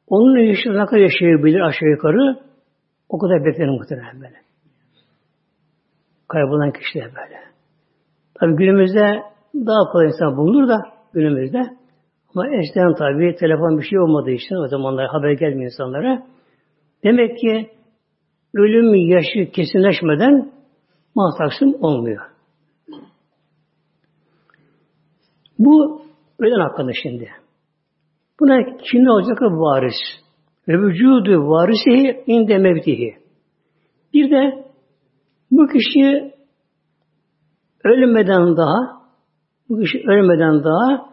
Onun 0.07 0.38
yaşı 0.38 0.69
ne 0.69 0.85
kadar 0.85 1.01
yaşayabilir 1.01 1.59
aşağı 1.59 1.89
yukarı? 1.89 2.39
O 3.09 3.17
kadar 3.17 3.45
beklenir 3.45 3.79
muhtemelen 3.79 4.21
böyle. 4.21 4.35
Kaybolan 6.27 6.71
kişiler 6.71 7.05
böyle. 7.05 7.39
Tabi 8.39 8.55
günümüzde 8.55 9.23
daha 9.55 9.91
kolay 9.91 10.07
insan 10.07 10.38
bulunur 10.38 10.67
da 10.67 10.81
günümüzde. 11.13 11.61
Ama 12.35 12.47
eskiden 12.55 12.95
tabi 12.95 13.35
telefon 13.35 13.77
bir 13.77 13.83
şey 13.83 14.00
olmadığı 14.00 14.31
için 14.31 14.55
o 14.55 14.67
zamanlar 14.67 15.07
haber 15.07 15.31
gelmiyor 15.31 15.71
insanlara. 15.71 16.23
Demek 17.03 17.38
ki 17.38 17.69
ölüm 18.55 18.95
yaşı 18.95 19.51
kesinleşmeden 19.51 20.51
mal 21.15 21.31
olmuyor. 21.81 22.21
Bu 25.59 26.01
ölen 26.41 26.60
hakkında 26.60 26.91
şimdi. 27.03 27.29
Buna 28.39 28.77
kim 28.91 29.10
olacak 29.10 29.41
varis? 29.41 29.95
Ve 30.67 30.74
vücudu 30.77 31.50
varisihi 31.50 32.24
inde 32.27 32.57
mevtihi. 32.57 33.15
Bir 34.13 34.31
de 34.31 34.65
bu 35.51 35.67
kişi 35.67 36.33
ölmeden 37.83 38.57
daha 38.57 39.01
bu 39.69 39.79
kişi 39.79 39.98
ölmeden 40.07 40.63
daha 40.63 41.12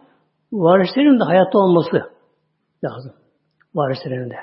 varislerin 0.51 1.19
de 1.19 1.23
hayatta 1.23 1.59
olması 1.59 1.97
lazım. 2.83 3.13
Varislerin 3.75 4.29
de. 4.29 4.35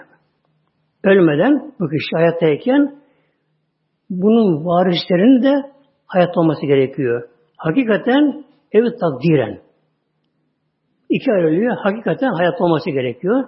Ölmeden 1.05 1.73
bu 1.81 1.88
kişi 1.88 2.16
hayattayken 2.16 2.97
bunun 4.11 4.64
varislerinin 4.64 5.43
de 5.43 5.73
hayatta 6.07 6.40
olması 6.40 6.66
gerekiyor. 6.66 7.28
Hakikaten 7.57 8.45
evet 8.73 9.00
takdiren. 9.00 9.65
İki 11.10 11.32
ayrılıyor. 11.32 11.76
Hakikaten 11.76 12.32
hayatta 12.32 12.64
olması 12.64 12.90
gerekiyor. 12.90 13.44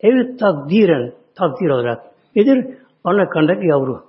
Evet 0.00 0.38
takdiren, 0.38 1.12
takdir 1.34 1.68
olarak. 1.68 2.02
Nedir? 2.36 2.78
Ana 3.04 3.28
karnındaki 3.28 3.66
yavru. 3.66 4.04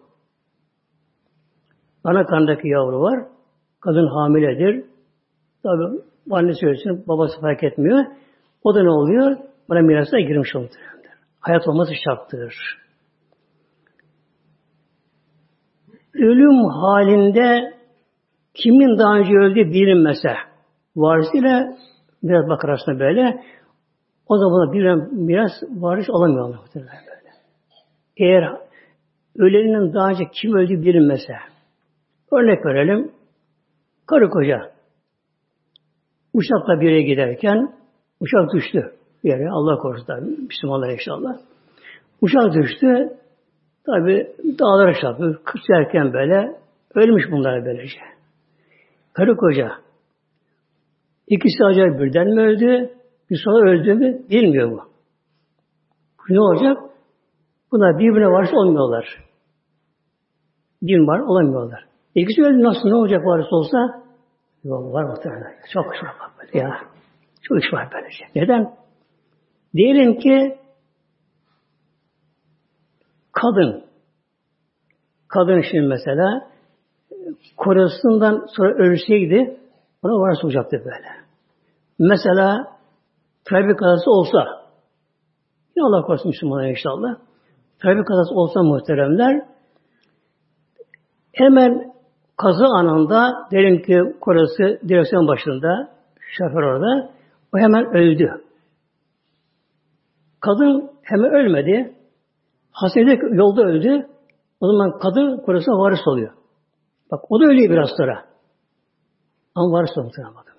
Ana 2.04 2.26
karnındaki 2.26 2.68
yavru 2.68 3.02
var. 3.02 3.28
Kadın 3.80 4.08
hamiledir. 4.08 4.86
Tabi 5.64 6.02
annesi 6.32 6.60
söylesin, 6.60 7.04
babası 7.08 7.42
fark 7.42 7.64
etmiyor. 7.64 8.06
O 8.64 8.76
da 8.76 8.84
ne 8.84 8.90
oluyor? 8.90 9.38
Bana 9.70 9.82
mirasına 9.82 10.20
girmiş 10.20 10.56
olur. 10.56 10.70
Hayat 11.40 11.68
olması 11.68 11.92
şarttır. 12.06 12.56
Ölüm 16.14 16.66
halinde 16.66 17.74
kimin 18.54 19.00
daha 19.00 19.18
önce 19.18 19.34
öldüğü 19.34 19.72
bilinmese 19.72 20.34
varisiyle 20.96 21.78
biraz 22.24 22.50
bakar 22.50 22.70
aslında 22.70 23.00
böyle. 23.00 23.44
O 24.28 24.38
zaman 24.38 24.74
bir, 24.74 24.84
biraz 25.28 25.52
varis 25.70 26.10
alamıyorlar 26.10 26.60
böyle. 26.76 26.88
Eğer 28.18 28.58
ölenin 29.38 29.94
daha 29.94 30.10
önce 30.10 30.24
kim 30.34 30.56
öldüğü 30.56 30.82
bilinmese 30.82 31.34
örnek 32.32 32.66
verelim. 32.66 33.12
Karı 34.06 34.30
koca 34.30 34.72
uçakla 36.34 36.82
bir 36.82 36.90
yere 36.90 37.02
giderken 37.02 37.74
uçak 38.20 38.54
düştü. 38.54 38.92
Bir 39.24 39.46
Allah 39.46 39.78
korusun 39.78 40.48
Müslümanlar 40.48 40.90
inşallah. 40.90 41.38
Uçak 42.22 42.54
düştü. 42.54 43.10
Tabi 43.86 44.28
dağlara 44.60 44.94
çarptı 45.02 45.42
kışlarken 45.46 46.14
böyle. 46.14 46.56
Ölmüş 46.96 47.32
bunlar 47.32 47.66
böylece. 47.66 48.00
Karı 49.14 49.38
koca 49.38 49.72
ikisi 51.28 51.66
acayip 51.66 52.00
birden 52.00 52.28
mi 52.28 52.42
öldü 52.42 52.98
bir 53.30 53.42
sonra 53.44 53.70
öldü 53.70 53.94
mü 53.94 54.30
bilmiyor 54.30 54.72
bu. 54.72 54.82
Ne 56.30 56.40
olacak? 56.40 56.78
Bunlar 57.72 58.00
birbirine 58.00 58.28
varsa 58.28 58.58
olmuyorlar. 58.58 59.24
Bir 60.82 61.00
var 61.00 61.20
olamıyorlar. 61.20 61.86
İkisi 62.16 62.42
öldü 62.42 62.64
nasıl 62.64 62.90
ne 62.90 62.96
olacak 62.96 63.26
varsa 63.26 63.56
olsa? 63.56 63.78
Yok 64.64 64.94
var 64.94 65.04
muhtemelen. 65.04 65.54
Çok 65.74 65.96
iş 65.96 66.04
var 66.04 66.32
böyle 66.40 66.60
ya. 66.60 66.80
Çok 67.42 67.64
iş 67.64 67.74
var 67.74 67.90
böylece. 67.94 68.26
Neden? 68.36 68.76
Diyelim 69.74 70.20
ki 70.20 70.58
kadın 73.32 73.84
kadın 75.28 75.62
şimdi 75.72 75.88
mesela 75.88 76.50
kocasından 77.58 78.46
sonra 78.56 78.74
ölseydi 78.74 79.58
ona 80.04 80.14
varsa 80.14 80.48
olacaktı 80.48 80.78
böyle. 80.86 81.08
Mesela 82.00 82.78
trafik 83.46 83.80
kazası 83.80 84.12
olsa 84.12 84.40
ya 85.76 85.84
Allah 85.86 86.02
korusun 86.02 86.28
Müslümanlar 86.28 86.70
inşallah 86.70 87.16
trafik 87.80 88.08
kazası 88.08 88.34
olsa 88.34 88.64
muhteremler 88.64 89.46
hemen 91.34 91.94
kaza 92.38 92.66
anında 92.66 93.34
derim 93.52 93.82
ki 93.82 94.20
korası 94.22 94.80
direksiyon 94.88 95.28
başında 95.28 95.90
şoför 96.38 96.64
orada 96.64 97.10
o 97.56 97.58
hemen 97.58 97.86
öldü. 97.96 98.32
Kadın 100.40 100.92
hemen 101.04 101.32
ölmedi. 101.32 101.94
Hastanede 102.72 103.36
yolda 103.36 103.62
öldü. 103.62 104.08
O 104.62 104.68
zaman 104.68 105.00
kadın 105.00 105.38
korasına 105.38 105.80
varis 105.80 106.08
oluyor. 106.08 106.34
Bak 107.12 107.20
o 107.30 107.40
da 107.40 107.46
ölüyor 107.46 107.72
biraz 107.72 107.90
sonra. 107.98 108.27
Ama 109.58 109.72
varis 109.72 109.98
oluyor. 109.98 110.36
Bakın. 110.36 110.54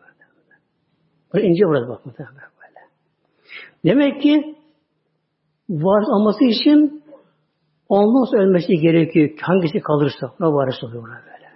Böyle 1.35 1.47
ince 1.47 1.65
burası 1.67 1.89
bak 1.89 2.07
muhtemelen. 2.07 2.49
Demek 3.85 4.23
ki 4.23 4.57
varis 5.71 6.09
alması 6.09 6.45
için 6.45 7.05
ondan 7.89 8.31
sonra 8.31 8.43
ölmesi 8.43 8.73
gerekiyor. 8.75 9.31
Hangisi 9.41 9.81
kalırsa 9.81 10.33
ona 10.41 10.53
varis 10.53 10.85
oluyor 10.85 11.03
böyle. 11.03 11.49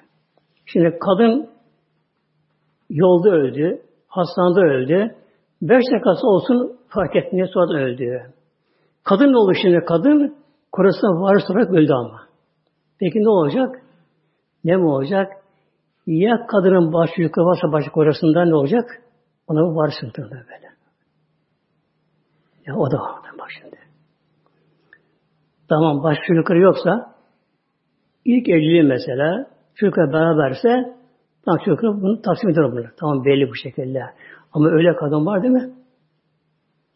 Şimdi 0.66 0.98
kadın 0.98 1.50
yolda 2.90 3.30
öldü, 3.30 3.82
hastanede 4.08 4.60
öldü. 4.60 5.14
Beş 5.62 5.84
dakikası 5.92 6.26
olsun 6.26 6.78
fark 6.88 7.16
etmiyor 7.16 7.48
sonra 7.48 7.78
öldü. 7.78 8.32
Kadın 9.04 9.32
ne 9.32 9.36
olur 9.36 9.56
şimdi? 9.62 9.84
Kadın 9.84 10.36
korasına 10.72 11.10
varis 11.20 11.50
olarak 11.50 11.70
öldü 11.70 11.92
ama. 11.92 12.20
Peki 13.00 13.18
ne 13.18 13.28
olacak? 13.28 13.82
Ne 14.64 14.76
mi 14.76 14.84
olacak? 14.84 15.41
Ya 16.06 16.46
kadının 16.46 16.92
başı 16.92 17.22
yukarı 17.22 17.46
varsa 17.46 17.72
başı 17.72 17.90
korasında 17.90 18.44
ne 18.44 18.54
olacak? 18.54 19.02
Ona 19.46 19.60
bu 19.60 19.76
varis 19.76 19.94
böyle. 20.18 20.72
Ya 22.66 22.76
o 22.76 22.90
da 22.90 22.96
var 22.98 23.22
bak 23.38 23.48
şimdi. 23.60 23.76
Tamam 25.68 26.02
baş 26.02 26.18
çocukları 26.26 26.58
yoksa 26.58 27.14
ilk 28.24 28.48
evliliği 28.48 28.82
mesela 28.82 29.46
çocuklar 29.74 30.12
beraberse 30.12 30.96
tam 31.44 31.58
çocuklar 31.58 32.02
bunu 32.02 32.22
taksim 32.22 32.50
eder 32.50 32.72
bunlar. 32.72 32.90
Tamam 33.00 33.24
belli 33.24 33.48
bu 33.48 33.54
şekilde. 33.54 34.02
Ama 34.52 34.68
öyle 34.68 34.96
kadın 34.96 35.26
var 35.26 35.42
değil 35.42 35.54
mi? 35.54 35.70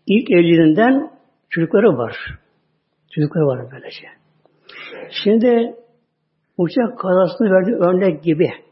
İlk 0.07 0.31
evliliğinden 0.31 1.11
çocukları 1.51 1.99
var. 1.99 2.16
Çocukları 3.14 3.47
var 3.47 3.71
böylece. 3.73 4.07
Şimdi 5.25 5.77
uçak 6.59 6.99
kazasını 6.99 7.51
verdi 7.51 7.75
örnek 7.75 8.23
gibi. 8.23 8.65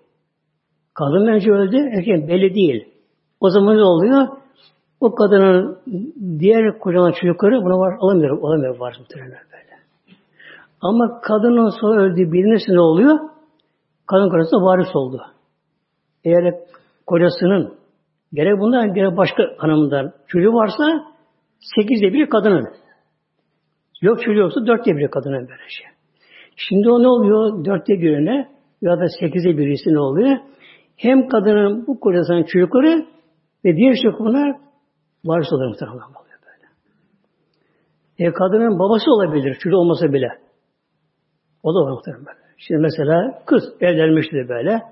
Kadın 0.94 1.26
önce 1.26 1.50
öldü, 1.50 1.76
erkek 1.76 2.28
belli 2.28 2.54
değil. 2.54 2.88
O 3.40 3.50
zaman 3.50 3.76
ne 3.76 3.82
oluyor? 3.82 4.28
O 5.00 5.14
kadının 5.14 5.78
diğer 6.38 6.78
kocaman 6.78 7.12
çocukları 7.12 7.62
buna 7.62 7.78
var, 7.78 7.96
alamıyor, 8.00 8.38
alamıyor 8.42 8.78
var 8.78 8.96
muhtemelen 8.98 9.42
böyle. 9.52 9.74
Ama 10.80 11.20
kadının 11.20 11.70
sonra 11.80 12.02
öldüğü 12.02 12.32
bilinirse 12.32 12.72
ne 12.72 12.80
oluyor? 12.80 13.18
Kadın 14.06 14.28
kocası 14.30 14.56
varis 14.56 14.96
oldu. 14.96 15.22
Eğer 16.24 16.54
kocasının 17.06 17.74
gerek 18.32 18.60
bundan 18.60 18.94
gerek 18.94 19.16
başka 19.16 19.42
hanımdan 19.58 20.12
çocuğu 20.26 20.52
varsa 20.52 20.84
sekizde 21.76 22.12
biri 22.12 22.28
kadının. 22.28 22.68
Yok 24.02 24.22
çocuğu 24.22 24.38
yoksa 24.40 24.66
dörtte 24.66 24.96
biri 24.96 25.10
kadının 25.10 25.48
böylece. 25.48 25.84
Şimdi 26.56 26.90
o 26.90 27.02
ne 27.02 27.08
oluyor? 27.08 27.64
Dörtte 27.64 27.94
birine 27.94 28.48
ya 28.82 29.00
da 29.00 29.06
sekizde 29.20 29.58
birisi 29.58 29.90
ne 29.94 30.00
oluyor? 30.00 30.38
Hem 30.96 31.28
kadının 31.28 31.86
bu 31.86 32.00
kocasının 32.00 32.42
çocukları 32.42 33.06
ve 33.64 33.76
diğer 33.76 33.94
çocuklar 34.02 34.56
Varis 35.24 35.52
oluyor 35.52 35.68
muhtemelen 35.68 35.98
böyle. 35.98 36.68
E 38.18 38.32
kadının 38.32 38.78
babası 38.78 39.10
olabilir, 39.10 39.54
çocuğu 39.54 39.76
olmasa 39.76 40.12
bile. 40.12 40.28
O 41.62 41.74
da 41.74 41.78
var 41.78 41.90
muhtemelen 41.90 42.26
böyle. 42.26 42.38
Şimdi 42.56 42.80
mesela 42.80 43.42
kız 43.46 43.62
evlenmişti 43.80 44.48
böyle. 44.48 44.82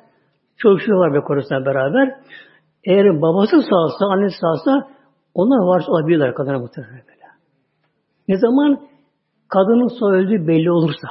Çocuk 0.56 0.88
var 0.88 1.14
bir 1.14 1.20
korusuna 1.20 1.66
beraber. 1.66 2.14
Eğer 2.84 3.22
babası 3.22 3.56
sağsa, 3.56 4.06
annesi 4.12 4.36
sağsa 4.40 4.88
onlar 5.34 5.66
varis 5.66 5.88
olabilirler 5.88 6.34
kadına 6.34 6.58
muhtemelen 6.58 7.02
böyle. 7.08 7.22
Ne 8.28 8.36
zaman 8.36 8.80
kadının 9.48 9.98
soy 9.98 10.46
belli 10.48 10.70
olursa. 10.70 11.08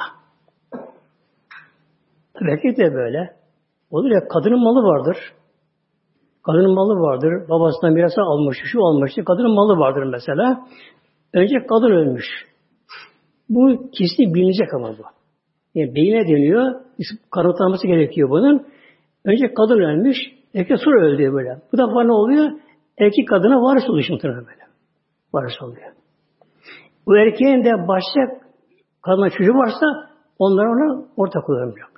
Erkek 2.40 2.78
de 2.78 2.94
böyle. 2.94 3.41
Olur 3.92 4.10
ya 4.10 4.28
kadının 4.28 4.62
malı 4.62 4.82
vardır. 4.82 5.16
Kadının 6.42 6.74
malı 6.74 6.94
vardır. 6.94 7.48
Babasından 7.48 7.96
biraz 7.96 8.18
almış, 8.18 8.58
şu 8.72 8.84
almış. 8.84 9.12
Kadının 9.26 9.54
malı 9.54 9.78
vardır 9.78 10.02
mesela. 10.04 10.66
Önce 11.34 11.66
kadın 11.68 11.90
ölmüş. 11.90 12.26
Bu 13.48 13.90
kesin 13.90 14.34
bilinecek 14.34 14.74
ama 14.74 14.88
bu. 14.88 15.02
Yani 15.74 15.94
beyine 15.94 16.28
deniyor. 16.28 16.80
Kanıtlanması 17.30 17.86
gerekiyor 17.86 18.30
bunun. 18.30 18.66
Önce 19.24 19.54
kadın 19.54 19.80
ölmüş. 19.80 20.16
Erkek 20.54 20.78
sonra 20.80 21.06
öldü 21.06 21.32
böyle. 21.32 21.62
Bu 21.72 21.78
defa 21.78 22.04
ne 22.04 22.12
oluyor? 22.12 22.50
Erkek 22.98 23.28
kadına 23.28 23.62
varis 23.62 23.84
şimdi 24.06 24.22
böyle. 24.22 24.62
Varis 25.34 25.62
oluyor. 25.62 25.92
Bu 27.06 27.16
erkeğin 27.16 27.64
de 27.64 27.88
başka 27.88 28.20
kadına 29.02 29.30
çocuğu 29.30 29.54
varsa 29.54 29.86
onlar 30.38 30.66
ona 30.66 31.04
ortak 31.16 31.50
oluyor. 31.50 31.91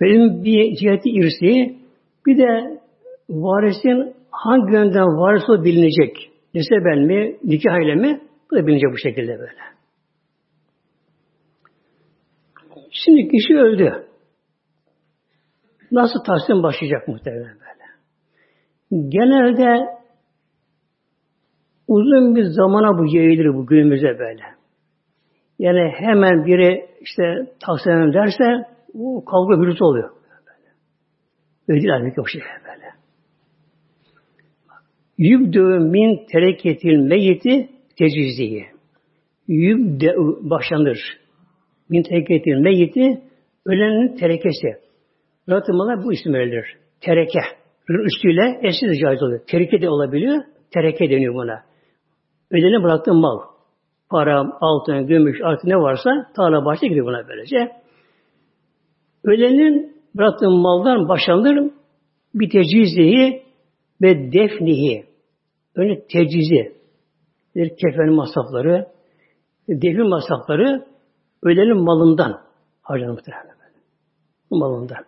Benim 0.00 0.44
bir 0.44 0.76
ciheti 0.76 1.10
irsi, 1.10 1.76
bir 2.26 2.38
de 2.38 2.80
varisin 3.30 4.14
hangi 4.30 4.72
yönden 4.72 5.06
varis 5.06 5.50
o 5.50 5.64
bilinecek. 5.64 6.30
Neseben 6.54 6.98
mi, 6.98 7.36
nikah 7.44 7.84
ile 7.84 7.94
mi? 7.94 8.20
Bu 8.50 8.56
da 8.56 8.66
bilinecek 8.66 8.92
bu 8.92 8.98
şekilde 8.98 9.38
böyle. 9.38 9.76
Şimdi 12.90 13.28
kişi 13.28 13.56
öldü. 13.56 14.06
Nasıl 15.92 16.24
tahsin 16.24 16.62
başlayacak 16.62 17.08
muhtemelen 17.08 17.56
böyle. 17.60 17.86
Genelde 19.08 19.96
uzun 21.88 22.36
bir 22.36 22.44
zamana 22.44 22.98
bu 22.98 23.16
yayılır 23.16 23.54
bu 23.54 23.66
günümüze 23.66 24.18
böyle. 24.18 24.42
Yani 25.58 25.92
hemen 25.94 26.46
biri 26.46 26.86
işte 27.00 27.52
tahsin 27.66 28.12
derse 28.12 28.75
bu 28.94 29.24
kavga 29.24 29.56
gürültü 29.56 29.84
oluyor. 29.84 30.10
Öyle 31.68 31.80
değil 31.80 31.92
halbuki 31.92 32.20
o 32.20 32.26
şey 32.26 32.40
böyle. 32.40 32.86
Yübdü 35.18 35.60
min 35.78 36.26
tereketil 36.32 36.96
meyiti 36.96 37.68
teciziyi. 37.98 38.66
Yübde 39.48 40.14
başlanır. 40.50 40.98
Min 41.88 42.02
tereketil 42.02 42.56
meyiti 42.56 43.22
ölenin 43.66 44.16
terekesi. 44.16 44.68
Ratımına 45.48 46.04
bu 46.04 46.12
isim 46.12 46.32
verilir. 46.32 46.76
Tereke. 47.00 47.40
Üstüyle 47.88 48.60
eski 48.62 48.88
de 48.88 48.96
caiz 48.96 49.22
oluyor. 49.22 49.40
Tereke 49.46 49.82
de 49.82 49.90
olabiliyor. 49.90 50.42
Tereke 50.74 51.10
deniyor 51.10 51.34
buna. 51.34 51.62
Ölenin 52.50 52.82
bıraktığı 52.82 53.14
mal. 53.14 53.40
Para, 54.10 54.52
altın, 54.60 55.06
gümüş, 55.06 55.40
artık 55.42 55.64
ne 55.64 55.76
varsa 55.76 56.10
tarla 56.36 56.64
bahçe 56.64 56.86
gidiyor 56.86 57.06
buna 57.06 57.28
böylece. 57.28 57.72
Ölenin 59.26 59.96
bıraktığı 60.14 60.50
maldan 60.50 61.08
başlanır 61.08 61.70
bir 62.34 62.50
tecizihi 62.50 63.42
ve 64.02 64.32
defnihi. 64.32 65.06
Önce 65.74 66.06
tecizi. 66.12 66.76
Bir 67.56 67.68
kefen 67.68 68.12
masrafları, 68.12 68.86
defin 69.68 70.08
masrafları 70.08 70.86
ölenin 71.42 71.84
malından 71.84 72.40
harcanır 72.82 73.10
muhtemelen. 73.10 73.56
Malından. 74.50 75.04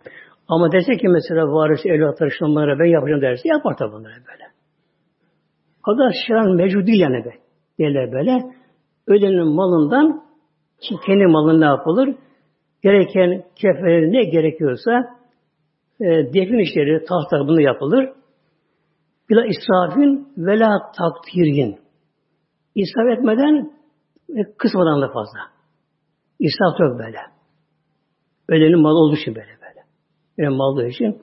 Ama 0.47 0.71
dese 0.71 0.97
ki 0.97 1.07
mesela 1.07 1.47
varis 1.47 1.85
evlatları 1.85 2.31
şunlara 2.31 2.79
ben 2.79 2.85
yapacağım 2.85 3.21
derse 3.21 3.49
yapar 3.49 3.77
tabi 3.77 3.91
bunları 3.91 4.13
böyle. 4.13 4.43
O 5.87 5.97
da 5.97 6.11
şiran 6.25 6.55
mevcut 6.55 6.87
değil 6.87 6.99
yani 6.99 7.25
be. 7.25 7.33
Derler 7.79 8.11
böyle. 8.11 8.39
Ölenin 9.07 9.55
malından 9.55 10.23
ki 10.81 10.95
kendi 11.05 11.25
malın 11.25 11.61
ne 11.61 11.65
yapılır? 11.65 12.15
Gereken 12.83 13.43
kefenleri 13.55 14.11
ne 14.11 14.23
gerekiyorsa 14.23 14.91
e, 16.01 16.05
defin 16.05 16.57
işleri, 16.57 17.05
tahta 17.05 17.47
bunu 17.47 17.61
yapılır. 17.61 18.09
Bila 19.29 19.45
israfin 19.45 20.33
ve 20.37 20.59
la 20.59 20.91
takdirin. 20.97 21.79
İsraf 22.75 23.17
etmeden 23.17 23.71
ve 24.29 24.53
kısmadan 24.57 25.01
da 25.01 25.07
fazla. 25.07 25.39
İsraf 26.39 26.79
yok 26.79 26.99
böyle. 26.99 27.17
Ölenin 28.47 28.81
malı 28.81 28.99
olduğu 28.99 29.15
için 29.15 29.35
böyle 29.35 29.47
böyle. 29.47 29.85
Ölenin 30.37 30.57
malı 30.57 30.71
olduğu 30.71 30.85
için. 30.85 31.21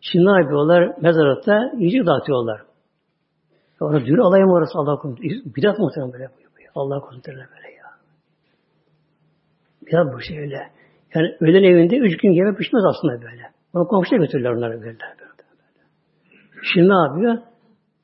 Şimdi 0.00 0.24
ne 0.26 0.40
yapıyorlar? 0.40 0.94
Mezaratta 1.02 1.72
iyice 1.78 2.06
dağıtıyorlar. 2.06 2.62
Sonra 3.78 4.06
dürü 4.06 4.20
alayım 4.20 4.50
orası 4.50 4.78
Allah 4.78 4.96
korusun. 4.96 5.54
Bidat 5.56 5.78
muhtemelen 5.78 6.12
böyle. 6.12 6.30
Allah 6.74 7.00
korusun 7.00 7.22
böyle 7.26 7.74
ya. 7.76 7.86
Bidat 9.86 10.14
bu 10.14 10.20
şey 10.20 10.38
öyle. 10.38 10.75
Yani 11.16 11.36
öğlen 11.40 11.62
evinde 11.62 11.96
üç 11.96 12.16
gün 12.16 12.30
yemek 12.30 12.58
pişmez 12.58 12.84
aslında 12.84 13.22
böyle. 13.22 13.42
Onu 13.74 13.88
komşuya 13.88 14.20
götürürler 14.20 14.50
onları 14.50 14.80
böyle. 14.80 14.96
Şimdi 16.72 16.88
ne 16.88 16.94
yapıyor? 16.94 17.38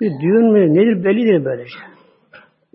Bir 0.00 0.10
düğün 0.22 0.52
mü 0.52 0.74
nedir 0.74 1.04
bellidir 1.04 1.44
böylece. 1.44 1.78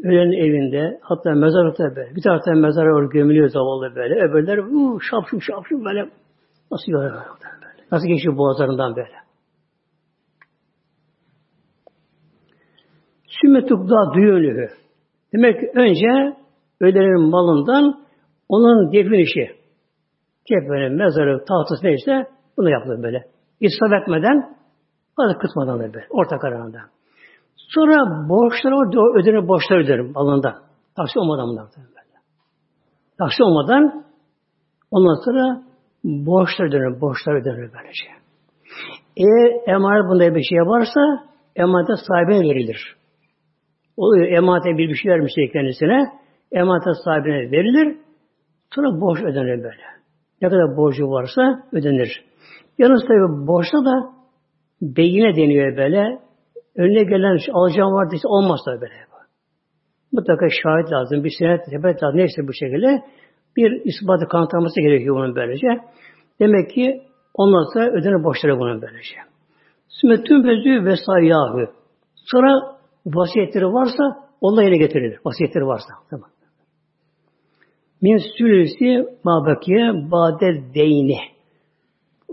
Öğlen 0.03 0.31
evinde 0.31 0.99
hatta 1.01 1.31
mezarlıkta 1.31 1.95
böyle. 1.95 2.15
Bir 2.15 2.21
taraftan 2.21 2.57
mezara 2.57 2.95
orada 2.95 3.09
gömülüyor 3.13 3.49
zavallı 3.49 3.95
böyle. 3.95 4.15
Öbürler 4.15 4.57
uu, 4.57 4.99
şapşum 4.99 5.41
şapşum 5.41 5.85
böyle. 5.85 6.09
Nasıl 6.71 6.87
yiyorlar 6.87 7.11
böyle. 7.13 7.87
Nasıl 7.91 8.07
geçiyor 8.07 8.37
boğazlarından 8.37 8.95
böyle. 8.95 9.15
Sümmetuk 13.41 13.89
da 13.89 14.13
düğünlüğü. 14.13 14.69
Demek 15.33 15.59
ki 15.59 15.71
önce 15.75 16.37
ölenin 16.81 17.29
malından 17.29 17.99
onun 18.49 18.91
defin 18.91 19.13
işi. 19.13 19.56
Kefenin, 20.47 20.93
mezarı, 20.93 21.45
tahtası 21.45 21.85
neyse 21.85 22.27
bunu 22.57 22.69
yapılır 22.69 23.03
böyle. 23.03 23.23
İsraf 23.59 24.01
etmeden, 24.01 24.57
fazla 25.15 25.37
kısmadan 25.37 25.79
da 25.79 25.93
böyle. 25.93 26.07
Orta 26.09 26.37
karanında. 26.37 26.79
Sonra 27.55 28.29
borçları 28.29 28.75
ödenir, 29.19 29.47
borçları 29.47 29.83
öderim 29.83 30.11
alında. 30.17 30.55
Taksi 30.95 31.19
olmadan 31.19 31.49
bunlar 31.49 31.65
böyle. 31.77 32.17
Taksi 33.17 33.43
olmadan 33.43 34.03
ondan 34.91 35.25
sonra 35.25 35.63
borçlar 36.03 36.65
ödenir, 36.65 37.01
borçlar 37.01 37.41
ödenir 37.41 37.69
böylece. 37.73 38.07
Eğer 39.17 39.75
emanet 39.75 40.09
bunda 40.09 40.35
bir 40.35 40.43
şey 40.43 40.59
varsa 40.59 41.01
emanete 41.55 41.93
sahibine 42.07 42.39
verilir. 42.39 42.95
Oluyor 43.97 44.27
emanete 44.27 44.77
bir 44.77 44.89
bir 44.89 44.95
şey 44.95 45.11
vermiş 45.11 45.33
kendisine 45.53 46.11
emanete 46.51 46.89
sahibine 47.05 47.51
verilir. 47.51 47.97
Sonra 48.75 49.01
borç 49.01 49.19
ödenir 49.19 49.63
böyle. 49.63 49.96
Ne 50.41 50.49
kadar 50.49 50.77
borcu 50.77 51.03
varsa 51.03 51.63
ödenir. 51.71 52.23
Yalnız 52.77 53.01
tabi 53.01 53.47
borçta 53.47 53.77
da 53.85 54.13
beyine 54.81 55.35
deniyor 55.35 55.77
böyle. 55.77 56.19
Önüne 56.75 57.03
gelen 57.03 57.37
alacağım 57.53 57.93
vardı 57.93 58.15
işte 58.15 58.27
olmaz 58.27 58.59
da 58.67 58.81
böyle. 58.81 59.07
Mutlaka 60.11 60.47
şahit 60.63 60.91
lazım, 60.91 61.23
bir 61.23 61.33
senet, 61.39 61.61
sebep 61.65 62.03
lazım. 62.03 62.17
Neyse 62.17 62.47
bu 62.47 62.53
şekilde 62.53 63.03
bir 63.57 63.81
ispatı 63.85 64.27
kanıtlaması 64.27 64.81
gerekiyor 64.81 65.15
bunun 65.15 65.35
böylece. 65.35 65.67
Demek 66.39 66.69
ki 66.69 67.01
ondan 67.33 67.73
sonra 67.73 67.91
ödenir 67.91 68.23
borçları 68.23 68.59
bunun 68.59 68.81
böylece. 68.81 69.15
Sümmetün 69.87 70.43
bezü 70.43 70.85
vesayyahü. 70.85 71.67
Sonra 72.15 72.77
vasiyetleri 73.05 73.65
varsa 73.65 74.03
onunla 74.41 74.63
yine 74.63 74.77
getirilir. 74.77 75.19
Vasiyetleri 75.25 75.65
varsa. 75.65 75.93
Tamam. 76.09 76.29
Min 78.01 78.17
sülüsi 78.37 79.05
mabakiye 79.23 80.11
bade 80.11 80.73
deyni. 80.73 81.19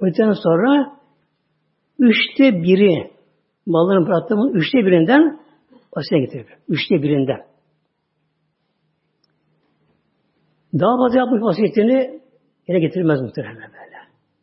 Yüzden 0.03 0.33
sonra 0.33 0.96
üçte 1.98 2.62
biri 2.62 3.11
malların 3.66 4.07
bıraktığımın 4.07 4.55
üçte 4.55 4.79
birinden 4.79 5.40
vasiyet 5.96 6.33
getirir. 6.33 6.59
Üçte 6.68 7.03
birinden. 7.03 7.46
Daha 10.74 10.96
fazla 10.96 11.18
yapmış 11.18 11.42
vasiyetini 11.42 12.20
yine 12.68 12.81
getirmez 12.81 13.20
muhtemelen 13.20 13.57
böyle. 13.72 13.96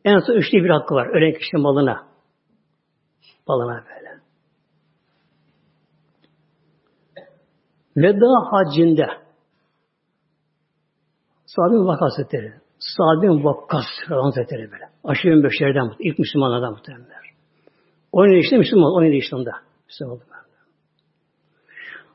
En 0.05 0.19
son 0.19 0.34
üçte 0.34 0.57
bir 0.57 0.69
hakkı 0.69 0.95
var. 0.95 1.07
Ölen 1.07 1.39
kişinin 1.39 1.62
malına. 1.62 2.07
Malına 3.47 3.84
böyle. 3.86 4.21
Veda 7.97 8.51
hacinde 8.51 9.20
Sahabin 11.56 11.88
Vakkas 11.88 12.12
Hazretleri. 12.12 12.54
Sahabin 12.80 13.44
Vakkas 13.44 13.86
Hazretleri 14.08 14.72
böyle. 14.72 14.86
Aşırı 15.04 15.44
beşerden 15.44 15.92
ilk 16.00 16.20
Müslümanlardan 16.20 16.72
muhtemelen. 16.72 17.06
17 18.12 18.36
yaşında 18.36 18.60
Müslüman, 18.60 18.92
17 18.92 19.16
yaşında 19.16 19.52
Müslüman 19.88 20.16
oldu. 20.16 20.24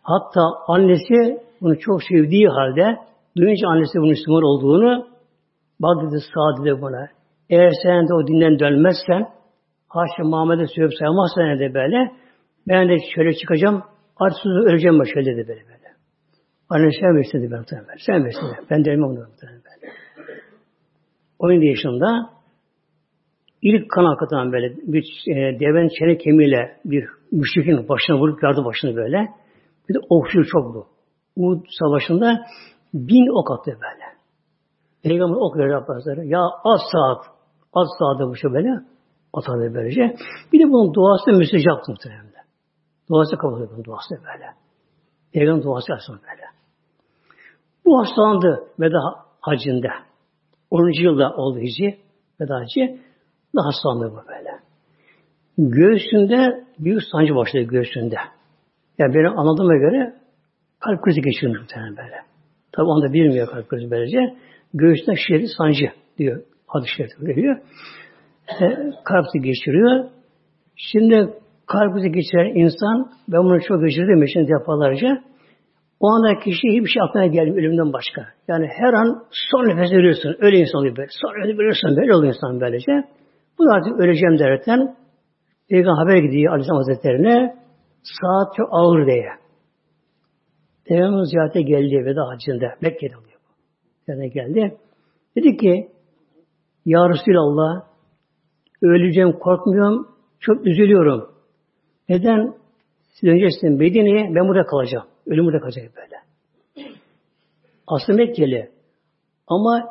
Hatta 0.02 0.40
annesi 0.68 1.40
bunu 1.60 1.78
çok 1.78 2.02
sevdiği 2.02 2.48
halde 2.48 2.96
duyunca 3.36 3.68
annesi 3.68 3.98
bunun 3.98 4.10
Müslüman 4.10 4.42
olduğunu 4.42 5.06
Bak 5.80 6.02
dedi 6.02 6.20
sağ 6.34 6.64
dedi 6.64 6.82
buna. 6.82 7.08
Eğer 7.50 7.72
sen 7.82 8.08
de 8.08 8.14
o 8.14 8.26
dinden 8.26 8.58
dönmezsen 8.58 9.28
Haşa 9.88 10.24
Muhammed'e 10.24 10.66
sövüp 10.66 10.92
saymazsan 10.98 11.58
de 11.58 11.74
böyle 11.74 12.12
ben 12.68 12.88
de 12.88 12.96
şöyle 13.14 13.32
çıkacağım 13.32 13.82
artık 14.16 14.46
öleceğim 14.46 15.02
şöyle 15.14 15.36
dedi 15.36 15.48
böyle 15.48 15.64
böyle. 15.68 15.85
Anne 16.68 16.90
sen 17.00 17.16
versin 17.16 17.42
dedi 17.42 17.54
muhtemelen. 17.54 17.96
Sen 18.06 18.24
versin 18.24 18.40
dedi. 18.40 18.66
Ben 18.70 18.84
de 18.84 18.90
elime 18.90 19.06
onu 19.06 19.18
muhtemelen 19.18 19.62
böyle. 19.64 19.92
17 21.38 21.66
yaşında 21.66 22.30
ilk 23.62 23.90
kan 23.90 24.04
akıtan 24.04 24.52
böyle 24.52 24.76
bir 24.76 25.04
e, 25.28 25.60
devenin 25.60 25.88
çene 25.98 26.18
kemiğiyle 26.18 26.76
bir 26.84 27.08
müşrikin 27.32 27.88
başına 27.88 28.16
vurup 28.18 28.42
yardı 28.42 28.64
başını 28.64 28.96
böyle. 28.96 29.28
Bir 29.88 29.94
de 29.94 29.98
okşuyor 30.10 30.46
çok 30.52 30.74
bu. 30.74 30.86
Uhud 31.36 31.64
savaşında 31.78 32.46
bin 32.94 33.40
ok 33.40 33.50
attı 33.50 33.70
böyle. 33.70 34.06
Peygamber 35.02 35.36
ok 35.36 35.56
verir 35.56 35.70
Abbaslara. 35.70 36.24
Ya 36.24 36.40
az 36.64 36.80
saat, 36.92 37.24
az 37.74 37.88
saatte 37.98 38.24
bu 38.30 38.36
şey 38.36 38.52
böyle 38.52 38.70
atardı 39.32 39.74
böylece. 39.74 40.16
Bir 40.52 40.60
de 40.60 40.64
bunun 40.64 40.94
duası 40.94 41.30
müstecaptı 41.32 41.92
muhtemelen. 41.92 42.26
Duası 43.10 43.36
kabul 43.36 43.62
ediyor 43.62 43.84
duası 43.84 44.14
böyle. 44.14 44.46
Peygamber 45.32 45.64
duası 45.64 45.92
aslında 45.94 46.18
böyle. 46.22 46.55
Bu 47.86 47.98
hastalandı 48.00 48.64
veda 48.80 49.00
hacinde. 49.40 49.88
10. 50.70 51.02
yılda 51.02 51.36
oldu 51.36 51.58
hici. 51.58 51.98
Veda 52.40 52.54
hacı. 52.54 52.98
Da 53.56 53.66
hastalandı 53.66 54.12
bu 54.12 54.28
böyle. 54.28 54.50
Göğsünde 55.58 56.64
büyük 56.78 57.02
sancı 57.12 57.34
başladı 57.34 57.62
göğsünde. 57.62 58.16
Yani 58.98 59.14
benim 59.14 59.38
anladığıma 59.38 59.76
göre 59.76 60.14
kalp 60.80 61.02
krizi 61.02 61.20
geçirmiş 61.20 61.60
muhtemelen 61.60 61.96
böyle. 61.96 62.16
Tabi 62.72 62.86
onu 62.86 63.02
da 63.02 63.12
bilmiyor 63.12 63.48
kalp 63.50 63.68
krizi 63.68 63.90
böylece. 63.90 64.18
Göğsünde 64.74 65.16
şiddetli 65.16 65.48
sancı 65.58 65.92
diyor. 66.18 66.42
Hadis 66.66 66.88
şerifte 66.96 67.26
veriyor. 67.26 67.56
E, 68.60 68.66
kalp 69.04 69.24
krizi 69.32 69.44
geçiriyor. 69.44 70.04
Şimdi 70.76 71.34
kalp 71.66 71.94
krizi 71.94 72.12
geçiren 72.12 72.54
insan, 72.54 73.10
ben 73.28 73.44
bunu 73.44 73.60
çok 73.60 73.84
geçirdim 73.84 74.22
için 74.22 74.48
defalarca, 74.48 75.22
o 76.00 76.08
anda 76.08 76.38
kişi 76.38 76.68
hiçbir 76.68 76.88
şey 76.88 77.02
aklına 77.02 77.26
gelmiyor 77.26 77.56
ölümden 77.56 77.92
başka. 77.92 78.22
Yani 78.48 78.66
her 78.78 78.92
an 78.92 79.24
son 79.50 79.68
nefes 79.68 79.92
veriyorsun. 79.92 80.36
Öyle 80.40 80.58
insan 80.58 80.80
oluyor 80.80 80.96
böyle. 80.96 81.08
Son 81.22 81.40
nefes 81.40 81.58
veriyorsun. 81.58 81.96
Böyle 81.96 82.14
oluyor 82.14 82.34
insan 82.34 82.60
böylece. 82.60 82.92
Bu 83.58 83.66
da 83.66 83.70
artık 83.72 84.00
öleceğim 84.00 84.38
derken 84.38 84.96
Peygamber 85.68 86.02
haber 86.02 86.16
gidiyor 86.16 86.52
Aleyhisselam 86.52 86.76
Hazretleri'ne 86.76 87.56
saat 88.02 88.54
çok 88.56 88.68
ağır 88.70 89.06
diye. 89.06 89.28
Peygamber 90.84 91.24
ziyarete 91.24 91.62
geldi 91.62 92.04
veda 92.04 92.28
hacında. 92.28 92.74
Mekke'de 92.80 93.16
oluyor. 93.16 93.40
Yani 94.08 94.30
geldi. 94.30 94.76
Dedi 95.36 95.56
ki 95.56 95.88
Ya 96.84 97.08
Resulallah 97.08 97.82
öleceğim 98.82 99.32
korkmuyorum. 99.32 100.08
Çok 100.40 100.66
üzülüyorum. 100.66 101.30
Neden? 102.08 102.54
Siz 103.14 103.28
öncesinde 103.28 103.70
Medine'ye 103.70 104.34
ben 104.34 104.48
burada 104.48 104.66
kalacağım. 104.66 105.06
Ölüm 105.26 105.44
burada 105.44 105.60
kalacak 105.60 105.84
böyle. 105.96 106.16
Aslında 107.86 108.16
Mekkeli. 108.16 108.70
Ama 109.48 109.84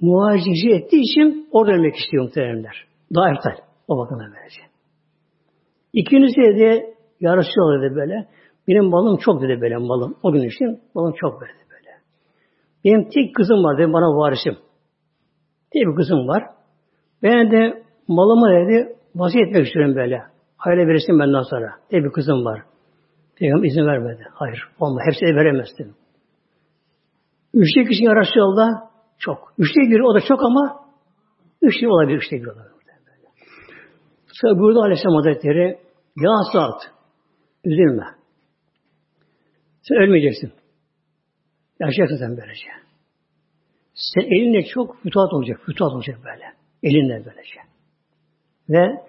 muhacirci 0.00 0.70
ettiği 0.70 1.00
için 1.00 1.48
orada 1.52 1.72
ölmek 1.72 1.96
istiyor 1.96 2.24
muhteremler. 2.24 2.86
Daha 3.14 3.32
iptal. 3.32 3.56
O 3.88 3.98
bakımdan 3.98 4.32
böylece. 4.36 4.60
İkincisi 5.92 6.40
de 6.40 6.94
yarışı 7.20 7.50
dedi 7.50 7.94
böyle. 7.96 8.28
Benim 8.68 8.84
malım 8.84 9.16
çok 9.16 9.42
dedi 9.42 9.60
böyle 9.60 9.76
malım. 9.76 10.16
O 10.22 10.32
gün 10.32 10.42
için 10.42 10.80
malım 10.94 11.14
çok 11.20 11.42
verdi 11.42 11.62
böyle. 11.70 11.90
Benim 12.84 13.08
tek 13.08 13.34
kızım 13.34 13.64
var 13.64 13.78
dedi 13.78 13.92
bana 13.92 14.16
varisim. 14.16 14.56
Tek 15.72 15.82
bir 15.82 15.96
kızım 15.96 16.28
var. 16.28 16.44
Ben 17.22 17.50
de 17.50 17.82
malımı 18.08 18.50
dedi 18.50 18.96
vasiyet 19.14 19.48
etmek 19.48 19.66
istiyorum 19.66 19.96
böyle. 19.96 20.22
Hayırlı 20.56 20.86
verirsin 20.88 21.18
benden 21.18 21.42
sonra. 21.42 21.70
Tek 21.90 22.04
bir 22.04 22.12
kızım 22.12 22.44
var. 22.44 22.62
Peygamber 23.36 23.68
izin 23.68 23.86
vermedi. 23.86 24.26
Hayır. 24.32 24.68
Olma. 24.80 25.00
Hepsini 25.06 25.36
veremezsin. 25.36 25.94
Üçte 27.54 27.84
kişi 27.84 28.04
ya 28.04 28.16
Resulallah 28.16 28.68
çok. 29.18 29.54
Üçte 29.58 29.80
biri 29.80 30.02
o 30.02 30.14
da 30.14 30.20
çok 30.28 30.44
ama 30.44 30.86
üçte 31.62 31.88
olabilir. 31.88 32.16
Üçte 32.16 32.36
biri 32.36 32.50
olabilir. 32.50 32.72
Sonra 34.32 34.58
burada 34.58 34.80
Aleyhisselam 34.80 35.16
Hazretleri 35.16 35.78
ya 36.16 36.32
saat 36.52 36.82
üzülme. 37.64 38.06
Sen 39.82 39.96
ölmeyeceksin. 39.96 40.52
Yaşayacaksın 41.80 42.16
sen 42.16 42.36
böylece. 42.36 42.68
Sen 43.94 44.22
elinde 44.22 44.64
çok 44.74 45.02
fütuhat 45.02 45.32
olacak. 45.32 45.60
Fütuhat 45.66 45.92
olacak 45.92 46.18
böyle. 46.24 46.44
Elinde 46.82 47.12
böylece. 47.26 47.60
Ve 48.68 49.02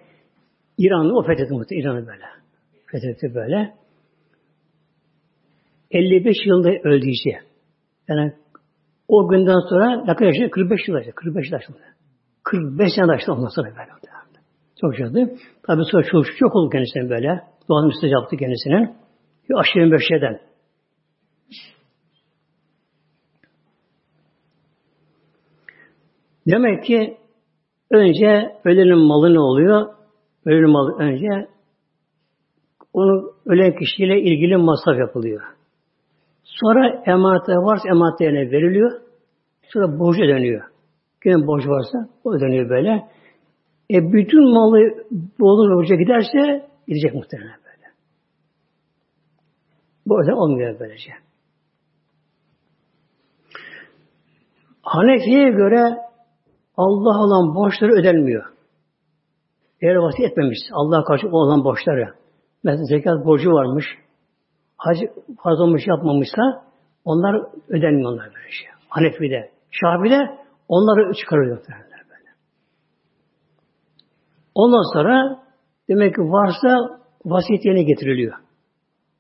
İran'ı 0.78 1.18
o 1.18 1.24
fethetti. 1.24 1.76
İran'ı 1.76 2.08
böyle. 2.08 2.26
Fethetti 2.92 3.36
böyle. 3.36 3.74
55 5.94 6.36
yılında 6.46 6.70
öldü 6.70 7.06
işte. 7.10 7.40
Yani 8.10 8.34
o 9.08 9.28
günden 9.30 9.60
sonra 9.70 10.04
ne 10.08 10.16
kadar 10.16 10.26
yaşadı? 10.26 10.52
45 10.52 10.88
yıl 10.88 10.96
yaşadı. 10.96 11.16
45 11.16 11.46
yıl 11.46 11.54
yaşadı. 11.54 11.78
45 12.44 12.92
sene 12.96 13.12
yaşadı 13.12 13.32
ondan 13.32 13.48
sonra 13.48 13.68
böyle. 13.68 13.94
Çok 14.82 15.00
yaşadı. 15.00 15.36
Tabi 15.68 15.82
sonra 15.92 16.04
çok, 16.04 16.26
çok 16.40 16.56
oldu 16.56 16.70
kendisine 16.70 17.10
böyle. 17.10 17.42
Doğan 17.70 17.86
müsteci 17.86 18.14
yaptı 18.14 18.38
kendisinin. 18.38 18.96
Aşırı 19.56 19.92
beşeden. 19.92 20.40
Demek 26.48 26.84
ki 26.84 27.18
önce 27.92 28.56
ölenin 28.66 29.08
malı 29.08 29.34
ne 29.34 29.40
oluyor? 29.40 29.94
Ölenin 30.46 30.70
malı 30.70 30.98
önce 31.00 31.48
onu 32.94 33.34
ölen 33.46 33.76
kişiyle 33.76 34.22
ilgili 34.22 34.58
masraf 34.58 35.00
yapılıyor. 35.00 35.53
Sonra 36.62 37.04
emanete 37.06 37.54
varsa 37.54 37.90
emanetlerine 37.90 38.52
veriliyor. 38.52 39.02
Sonra 39.68 40.00
borcu 40.00 40.24
ödeniyor. 40.24 40.64
Kimin 41.24 41.48
borcu 41.48 41.70
varsa 41.70 42.10
o 42.24 42.34
ödeniyor 42.34 42.70
böyle. 42.70 42.90
E 43.92 44.14
bütün 44.14 44.54
malı 44.54 44.78
olur 45.40 45.76
borca 45.76 45.96
giderse 45.96 46.70
gidecek 46.88 47.14
muhtemelen 47.14 47.58
böyle. 47.66 47.88
Bu 50.06 50.20
yüzden 50.20 50.34
olmuyor 50.34 50.80
böylece. 50.80 51.12
Hanefi'ye 54.82 55.50
göre 55.50 55.98
Allah 56.78 57.24
olan 57.24 57.56
borçları 57.56 57.92
ödenmiyor. 57.92 58.44
Eğer 59.82 59.96
vasiyet 59.96 60.32
etmemiş, 60.32 60.60
Allah'a 60.74 61.04
karşı 61.04 61.28
olan 61.28 61.64
borçları. 61.64 62.14
Mesela 62.64 62.86
zekat 62.86 63.26
borcu 63.26 63.52
varmış, 63.52 63.86
hac 64.84 64.98
farz 65.44 65.60
olmuş 65.60 65.82
yapmamışsa 65.88 66.42
onlar 67.06 67.36
ödenmiyor 67.70 68.12
onlar 68.12 68.26
böyle 68.26 68.52
şey. 68.52 68.68
Hanefi'de. 68.90 69.52
Şafi'de 69.72 70.20
onları 70.68 71.14
çıkarıyor 71.14 71.58
muhtemelen 71.58 71.90
böyle. 72.10 72.30
Ondan 74.56 74.94
sonra 74.94 75.44
demek 75.90 76.16
ki 76.16 76.22
varsa 76.22 77.00
vasiyet 77.26 77.66
yerine 77.66 77.84
getiriliyor. 77.84 78.34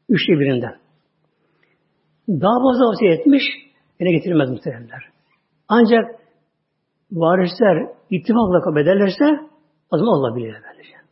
Üçte 0.09 0.33
birinden. 0.33 0.75
Daha 2.29 2.57
fazla 2.63 2.85
vasiyet 2.91 3.19
etmiş, 3.19 3.43
yine 3.99 4.11
getirilmez 4.11 4.49
muhtemelenler. 4.49 5.03
Ancak 5.67 6.05
varisler 7.11 7.87
ittifakla 8.09 8.61
kabul 8.63 8.81
ederlerse 8.81 9.25
o 9.91 9.97
zaman 9.97 10.13
Allah 10.13 10.35
bilir 10.35 10.53
böylece. 10.53 11.02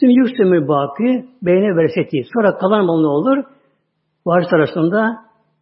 Şimdi 0.00 0.12
yüksemir 0.12 0.68
baki 0.68 1.26
beyne 1.42 1.76
vereseti. 1.76 2.22
Sonra 2.34 2.58
kalan 2.58 2.84
mal 2.84 3.00
ne 3.00 3.06
olur? 3.06 3.44
Varis 4.26 4.52
arasında 4.52 5.16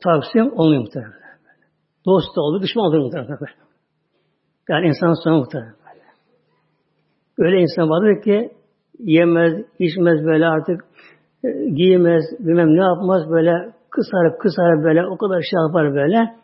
taksim 0.05 0.53
olmuyor 0.53 0.83
muhtemelen. 0.83 1.14
Dost 2.07 2.37
da 2.37 2.40
olur, 2.40 2.62
düşman 2.62 2.85
olur 2.85 2.99
muhtemelen. 2.99 3.38
Yani 4.69 4.87
insan 4.87 5.25
sonu 5.25 5.38
muhtemelen. 5.38 5.75
Öyle 7.38 7.61
insan 7.61 7.88
vardır 7.88 8.23
ki 8.23 8.51
yemez, 8.99 9.64
içmez 9.79 10.25
böyle 10.25 10.47
artık 10.47 10.85
e, 11.45 11.49
giymez, 11.71 12.25
bilmem 12.38 12.77
ne 12.77 12.83
yapmaz 12.83 13.31
böyle 13.31 13.73
kısar 13.90 14.38
kısar 14.38 14.85
böyle 14.85 15.07
o 15.07 15.16
kadar 15.16 15.43
şey 15.43 15.61
yapar 15.66 15.95
böyle. 15.95 16.35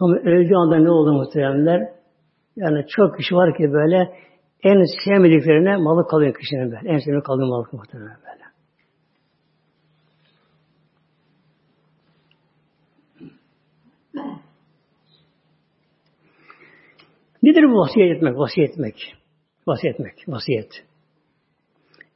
Ama 0.00 0.16
öldüğü 0.16 0.54
anda 0.54 0.76
ne 0.76 0.90
oldu 0.90 1.12
muhteremler? 1.12 1.88
Yani 2.56 2.84
çok 2.88 3.16
kişi 3.16 3.34
var 3.34 3.56
ki 3.56 3.72
böyle 3.72 4.12
en 4.62 4.84
sevmediklerine 5.04 5.76
malı 5.76 6.08
kalıyor 6.08 6.34
kişinin 6.34 6.72
böyle. 6.72 6.88
En 6.88 6.98
sevmediği 6.98 7.22
kalıyor 7.22 7.48
malı 7.48 7.66
muhtemelen 7.72 8.16
böyle. 8.16 8.38
Nedir 17.42 17.62
bu 17.62 17.78
vasiyet 17.78 18.16
etmek? 18.16 18.38
Vasiyet 18.38 18.70
etmek. 18.70 19.14
Vasiyet 19.66 19.94
etmek. 19.94 20.28
Vasiyet. 20.28 20.84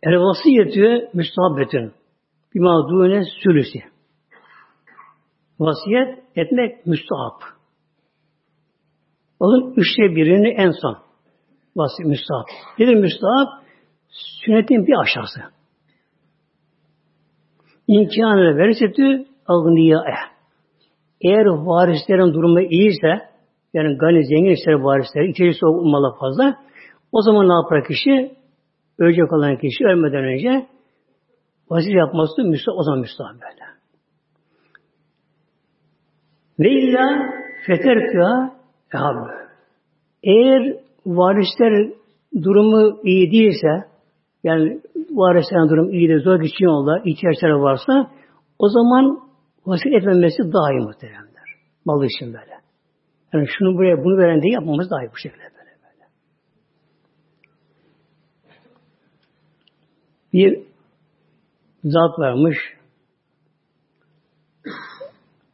El 0.02 0.12
vasiyetü 0.12 1.09
müstahabbetün. 1.14 1.92
Bima 2.55 2.88
dûne 2.88 3.24
sülüsi. 3.42 3.78
Vasiyet 5.61 6.18
etmek 6.37 6.87
müstahap. 6.87 7.42
Onun 9.40 9.74
üçte 9.76 10.02
birini 10.16 10.48
en 10.48 10.70
son. 10.70 11.12
Vasiyet 11.76 12.08
müstahap. 12.08 12.46
Nedir 12.78 12.94
müstahap? 12.94 13.48
Sünnetin 14.44 14.87
bir 14.87 15.00
aşağısı. 15.02 15.40
İmkanı 17.88 18.56
verirse 18.56 18.87
agniya 19.46 20.04
eğer 21.20 21.46
varislerin 21.46 22.35
durumu 22.35 22.61
iyiyse 22.61 23.32
yani 23.74 23.98
gani 23.98 24.26
zengin 24.26 24.50
ise 24.50 24.72
varisler 24.72 25.22
içerisi 25.22 25.66
olmalı 25.66 26.14
fazla 26.20 26.56
o 27.12 27.22
zaman 27.22 27.48
ne 27.48 27.52
yapar 27.52 27.88
kişi? 27.88 28.37
Ölecek 28.98 29.32
olan 29.32 29.56
kişi 29.56 29.85
ölmeden 29.85 30.24
önce 30.24 30.66
vasiyet 31.70 31.96
yapması 31.96 32.42
müstahap, 32.42 32.78
o 32.78 32.82
zaman 32.82 33.00
müstahap 33.00 33.35
böyle. 33.35 33.72
Ve 36.58 36.70
illa 36.70 37.32
feterkâ 37.66 38.56
ehabbe. 38.94 39.32
Eğer 40.22 40.76
varisler 41.07 41.93
durumu 42.43 43.01
iyi 43.03 43.33
değilse, 43.33 43.88
yani 44.45 44.81
varislerin 45.11 45.69
durumu 45.69 45.93
iyi 45.93 46.09
de 46.09 46.19
zor 46.19 46.41
geçiyorlar, 46.41 47.03
ihtiyaçları 47.05 47.62
varsa, 47.62 48.11
o 48.59 48.69
zaman 48.69 49.21
vasiyet 49.67 49.97
etmemesi 49.99 50.53
daha 50.53 50.73
iyi 50.73 50.81
muhteremler. 50.81 51.49
Malı 51.85 52.07
için 52.07 52.27
böyle. 52.27 52.53
Yani 53.33 53.47
şunu 53.59 53.75
buraya, 53.75 54.05
bunu 54.05 54.19
veren 54.19 54.43
diye 54.43 54.53
yapmamız 54.53 54.91
daha 54.91 55.03
iyi 55.05 55.11
bu 55.12 55.17
şekilde 55.17 55.43
böyle. 55.43 55.71
böyle. 55.83 56.09
Bir 60.33 60.62
zat 61.85 62.19
varmış, 62.19 62.57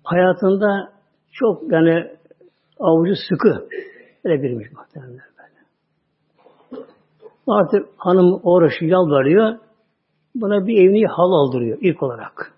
hayatında 0.04 0.92
çok 1.32 1.72
yani 1.72 2.10
avucu 2.80 3.14
sıkı 3.28 3.68
böyle 4.24 4.42
birmiş 4.42 4.72
muhtemelen. 4.72 5.37
Artık 7.48 7.88
hanım 7.96 8.40
uğraşı 8.42 8.84
yalvarıyor. 8.84 9.58
Buna 10.34 10.66
bir 10.66 10.78
evini 10.78 11.06
hal 11.06 11.32
aldırıyor 11.32 11.78
ilk 11.80 12.02
olarak. 12.02 12.52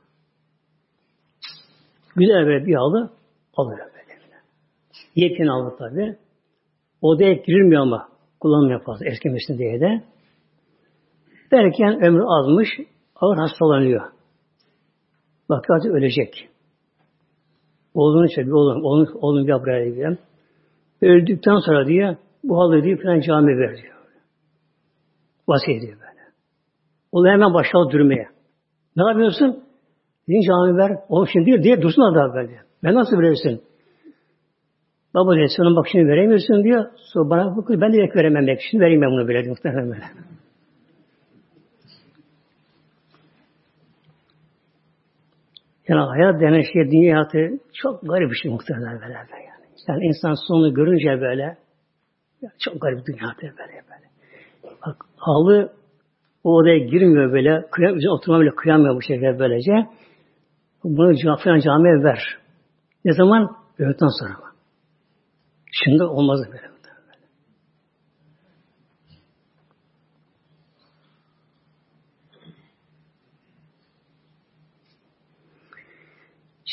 Güzel 2.16 2.46
böyle 2.46 2.66
bir 2.66 2.74
halı 2.74 3.10
alıyor 3.56 3.78
böyle. 3.78 4.00
Yepyeni 5.14 5.50
aldı 5.50 5.76
tabi. 5.78 6.16
Odaya 7.02 7.32
girilmiyor 7.32 7.82
ama 7.82 8.08
kullanmıyor 8.40 8.84
fazla 8.84 9.06
eskimesin 9.06 9.58
diye 9.58 9.80
de. 9.80 10.02
Derken 11.52 12.02
ömrü 12.04 12.22
azmış, 12.24 12.68
ağır 13.16 13.36
hastalanıyor. 13.36 14.10
Bakıyor 15.48 15.78
artık 15.78 15.94
ölecek. 15.94 16.48
Oğlunu 17.94 18.28
çekiyor, 18.28 18.56
oğlum, 18.56 18.84
oğlum, 18.84 19.08
oğlum 19.20 19.46
bir 19.46 19.52
buraya. 19.52 20.18
Öldükten 21.02 21.56
sonra 21.56 21.86
diyor, 21.86 22.16
bu 22.44 22.58
halı 22.58 22.82
diyor 22.82 23.02
falan 23.02 23.20
cami 23.20 23.58
ver 23.58 23.76
diyor. 23.76 23.99
Vasiyet 25.50 25.82
ediyor 25.82 25.98
böyle. 26.00 26.20
Oğlum 27.12 27.30
hemen 27.30 27.54
başladı 27.54 27.92
durmaya. 27.92 28.28
Ne 28.96 29.08
yapıyorsun? 29.08 29.64
Din 30.28 30.40
cami 30.40 30.76
ver. 30.76 30.98
O 31.08 31.26
şimdi 31.26 31.46
diyor, 31.46 31.62
diye 31.62 31.82
dursun 31.82 32.14
da 32.14 32.34
böyle. 32.34 32.60
Ben 32.84 32.94
nasıl 32.94 33.18
verirsin? 33.18 33.62
Baba 35.14 35.34
diyor, 35.34 35.48
sana 35.56 35.76
bak 35.76 35.86
şimdi 35.92 36.08
veremiyorsun 36.08 36.64
diyor. 36.64 36.84
Sonra 36.96 37.30
bana 37.30 37.56
bakıyor, 37.56 37.80
ben 37.80 37.92
de 37.92 37.98
veremem. 37.98 38.58
Şimdi 38.70 38.84
vereyim 38.84 39.02
ben 39.02 39.10
bunu 39.10 39.28
böyle. 39.28 39.48
Muhtemelen 39.48 39.90
böyle. 39.90 40.04
Yani 45.88 46.00
hayat 46.00 46.40
denen 46.40 46.62
şey, 46.72 46.90
dünya 46.90 47.14
hayatı 47.14 47.38
çok 47.74 48.02
garip 48.02 48.30
bir 48.30 48.36
şey 48.36 48.50
muhtemelen 48.50 49.00
böyle. 49.00 49.12
Yani. 49.12 49.28
yani 49.88 50.04
insan 50.04 50.34
sonunu 50.48 50.74
görünce 50.74 51.20
böyle 51.20 51.56
çok 52.58 52.82
garip 52.82 53.06
dünya 53.06 53.22
hayatı 53.22 53.58
böyle 53.58 53.89
halı 55.16 55.72
o 56.44 56.56
odaya 56.56 56.78
girmiyor 56.78 57.32
böyle. 57.32 57.66
Kıyam, 57.70 57.98
oturma 58.10 58.40
bile 58.40 58.50
kıyamıyor 58.50 58.96
bu 58.96 59.02
şekilde 59.02 59.38
böylece. 59.38 59.72
Bunu 60.84 61.36
falan 61.36 61.60
camiye 61.60 62.04
ver. 62.04 62.38
Ne 63.04 63.12
zaman? 63.12 63.56
Öğleden 63.78 64.08
sonra 64.20 64.30
mı? 64.30 64.54
Şimdi 65.72 66.04
olmaz 66.04 66.40
böyle. 66.52 66.70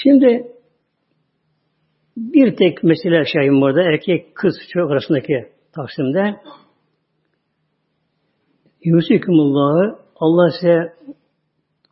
Şimdi 0.03 0.47
bir 2.17 2.55
tek 2.55 2.83
mesele 2.83 3.25
şeyim 3.25 3.61
burada 3.61 3.81
erkek 3.81 4.35
kız 4.35 4.55
çocuk 4.73 4.91
arasındaki 4.91 5.49
taksimde 5.75 6.35
Yusikumullahu 8.87 9.99
Allah 10.15 10.51
size 10.59 10.93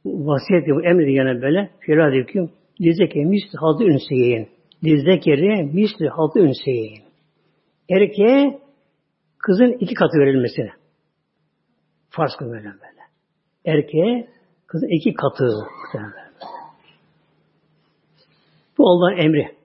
vasiyet 0.05 0.67
yapıyor, 0.67 0.86
emrediyor 0.86 1.25
yani 1.25 1.41
böyle. 1.41 1.71
Firadiküm 1.79 2.51
dizeke 2.79 3.19
misli 3.19 3.58
halde 3.58 3.84
ünseyeyin. 3.84 4.49
Dizdekeri 4.84 5.63
misli 5.63 6.10
halde 6.10 6.39
ünseyeyin. 6.39 7.03
Erkeğe 7.89 8.60
kızın 9.38 9.71
iki 9.79 9.93
katı 9.93 10.17
verilmesine. 10.17 10.71
Farz 12.10 12.36
kılıyor 12.39 12.63
böyle. 12.63 13.01
Erkeğe 13.65 14.27
kızın 14.67 14.88
iki 14.88 15.13
katı. 15.13 15.49
Bu 18.77 18.89
Allah'ın 18.89 19.17
emri. 19.17 19.55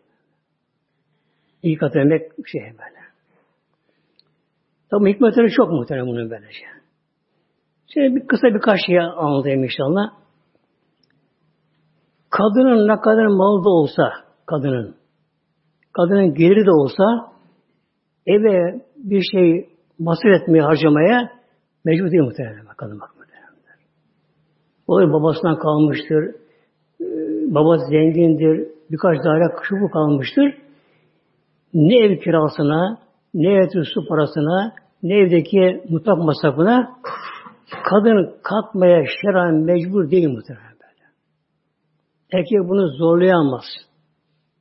İyi 1.63 1.77
kat 1.77 1.97
etmek 1.97 2.39
bir 2.39 2.51
şey 2.51 2.61
böyle. 2.61 3.01
Tabi 4.91 5.15
hikmetleri 5.15 5.51
çok 5.51 5.71
muhtemelen 5.71 6.07
bunun 6.07 6.31
böylece. 6.31 6.80
Şimdi 7.93 8.17
bir 8.17 8.27
kısa 8.27 8.47
birkaç 8.49 8.87
şey 8.87 9.01
anlatayım 9.01 9.65
inşallah. 9.65 10.11
Kadının 12.31 12.89
ne 12.89 13.01
kadar 13.01 13.27
malı 13.27 13.65
da 13.65 13.69
olsa, 13.69 14.13
kadının, 14.47 14.95
kadının 15.93 16.35
geliri 16.35 16.67
de 16.67 16.71
olsa, 16.71 17.05
eve 18.27 18.85
bir 18.97 19.23
şey 19.33 19.69
masraf 19.99 20.43
etmeye, 20.43 20.63
harcamaya 20.63 21.31
mecbur 21.85 22.11
değil 22.11 22.23
muhtemelen 22.23 22.67
kadın 22.77 23.01
bak 23.01 23.11
muhtemelen. 23.19 23.81
Olur 24.87 25.13
babasından 25.13 25.59
kalmıştır, 25.59 26.35
babası 27.55 27.87
zengindir, 27.91 28.69
birkaç 28.91 29.19
daire 29.25 29.55
şu 29.63 29.91
kalmıştır. 29.93 30.55
Ne 31.75 31.97
ev 31.97 32.19
kirasına, 32.19 32.99
ne 33.35 33.53
ev 33.53 33.85
su 33.95 34.09
parasına, 34.09 34.73
ne 35.03 35.15
evdeki 35.19 35.83
mutfak 35.89 36.19
masrafına 36.19 36.91
kadın 37.85 38.37
katmaya 38.43 39.05
şeran 39.23 39.55
mecbur 39.55 40.11
değil 40.11 40.29
muhtemelen 40.29 40.73
böyle. 40.73 41.05
Erkek 42.33 42.69
bunu 42.69 42.89
zorlayamaz. 42.89 43.65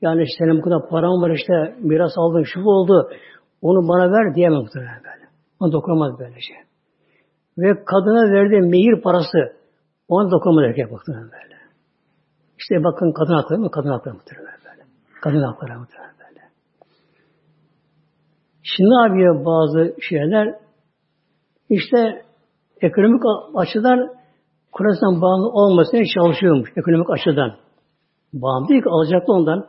Yani 0.02 0.24
işte 0.24 0.36
senin 0.38 0.58
bu 0.58 0.62
kadar 0.62 0.90
param 0.90 1.22
var 1.22 1.30
işte 1.30 1.54
miras 1.80 2.12
aldın 2.18 2.44
şu 2.44 2.60
oldu 2.60 3.10
onu 3.62 3.88
bana 3.88 4.12
ver 4.12 4.36
diyemem 4.36 4.60
muhtemelen 4.60 5.04
böyle. 5.04 5.30
Onu 5.60 5.72
dokunamaz 5.72 6.20
böylece. 6.20 6.54
Ve 7.58 7.84
kadına 7.86 8.34
verdiği 8.34 8.70
mehir 8.70 9.02
parası 9.02 9.38
ona 10.08 10.32
dokunamaz 10.32 10.64
erkek 10.64 10.92
muhtemelen 10.92 11.32
böyle. 11.32 11.60
İşte 12.60 12.84
bakın 12.84 13.12
kadın 13.12 13.34
hakları 13.34 13.60
mı? 13.60 13.72
Kadın 13.72 13.90
hakları 13.90 14.16
muhtemelen 14.16 14.58
böyle. 14.66 14.84
Kadın 15.22 15.42
hakları 15.42 15.80
muhtemelen 15.80 16.14
böyle. 16.20 16.42
Şimdi 18.64 18.90
ne 18.90 19.46
bazı 19.46 19.96
şeyler? 20.10 20.56
İşte 21.70 22.29
ekonomik 22.82 23.24
açıdan 23.56 24.20
Kur'an'dan 24.72 25.22
bağımlı 25.22 25.50
olmasına 25.50 26.02
çalışıyormuş 26.16 26.70
ekonomik 26.78 27.10
açıdan. 27.10 27.56
Bağımlı 28.34 28.70
değil 28.70 28.84
ki 28.84 28.90
alacaklı 28.90 29.34
ondan. 29.34 29.68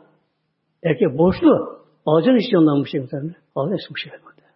Erkek 0.83 1.17
borçlu. 1.17 1.81
Alacak 2.05 2.41
istiyor 2.41 2.61
ondan 2.61 2.79
bu 2.81 2.85
şey 2.85 3.01
muhtemelen. 3.01 3.35
Alacak 3.55 3.79
bu 3.89 3.97
şey 3.97 4.11
muhtemelen. 4.11 4.51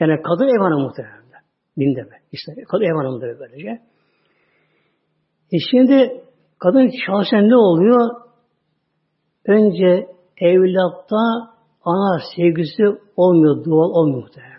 Yani 0.00 0.22
kadın 0.22 0.48
ev 0.48 0.62
hanımı 0.62 0.82
muhtemelen. 0.82 1.22
Dinde 1.78 2.02
mi? 2.02 2.16
İşte 2.32 2.52
kadın 2.68 2.84
ev 2.84 2.96
hanımıdır 2.96 3.38
böylece. 3.40 3.70
E 5.52 5.56
şimdi 5.70 6.22
Kadın 6.62 6.90
çalışan 7.06 7.48
ne 7.48 7.56
oluyor? 7.56 8.10
Önce 9.46 10.06
evlatta 10.36 11.16
ana 11.84 12.20
sevgisi 12.36 12.82
olmuyor, 13.16 13.64
doğal 13.64 13.90
olmuyor 13.90 14.22
muhtemelen. 14.22 14.52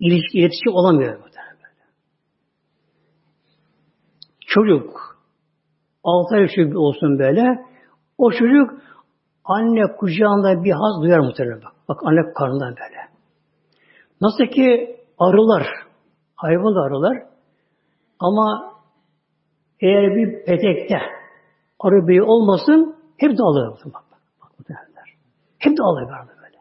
İlişki, 0.00 0.38
iletişim 0.38 0.72
olamıyor 0.72 1.18
muhtemelen. 1.18 1.58
Çocuk, 4.48 5.18
altı 6.04 6.34
ay 6.34 6.48
çocuk 6.56 6.76
olsun 6.76 7.18
böyle, 7.18 7.66
o 8.18 8.30
çocuk 8.30 8.70
anne 9.44 9.96
kucağında 9.96 10.64
bir 10.64 10.72
haz 10.72 11.02
duyar 11.02 11.18
muhtemelen 11.18 11.62
bak. 11.62 11.72
Bak 11.88 12.00
anne 12.04 12.32
karnından 12.34 12.74
böyle. 12.76 13.00
Nasıl 14.20 14.44
ki 14.44 14.96
arılar, 15.18 15.66
hayvan 16.36 16.86
arılar 16.86 17.22
ama 18.20 18.74
eğer 19.80 20.16
bir 20.16 20.44
petekte 20.44 20.98
arı 21.80 22.08
beyi 22.08 22.22
olmasın 22.22 22.96
hep 23.16 23.30
de 23.30 23.42
alır. 23.42 23.68
Bak, 23.68 23.94
bak, 23.94 24.02
bak, 24.42 24.68
derler. 24.68 25.14
Hep 25.58 25.78
de 25.78 25.82
alır 25.82 26.04
böyle. 26.42 26.58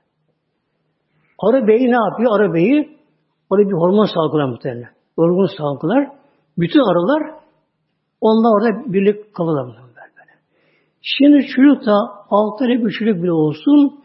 Arı 1.40 1.68
beyi 1.68 1.92
ne 1.92 1.96
yapıyor? 1.96 2.40
Arı 2.40 2.54
beyi 2.54 2.98
orada 3.50 3.70
bir 3.70 3.74
hormon 3.74 4.06
salgılar 4.06 4.46
muhtemelen. 4.46 4.90
Hormon 5.16 5.50
salgılar. 5.58 6.10
Bütün 6.58 6.80
arılar 6.80 7.38
onlar 8.22 8.56
orada 8.56 8.94
birlik 8.94 9.36
kalırlar. 9.36 9.88
Şimdi 11.02 11.48
çocuk 11.48 11.86
da 11.86 11.96
altı 12.30 12.66
ay 12.66 12.86
bir 12.86 12.92
çocuk 12.92 13.24
bile 13.24 13.32
olsun 13.32 14.04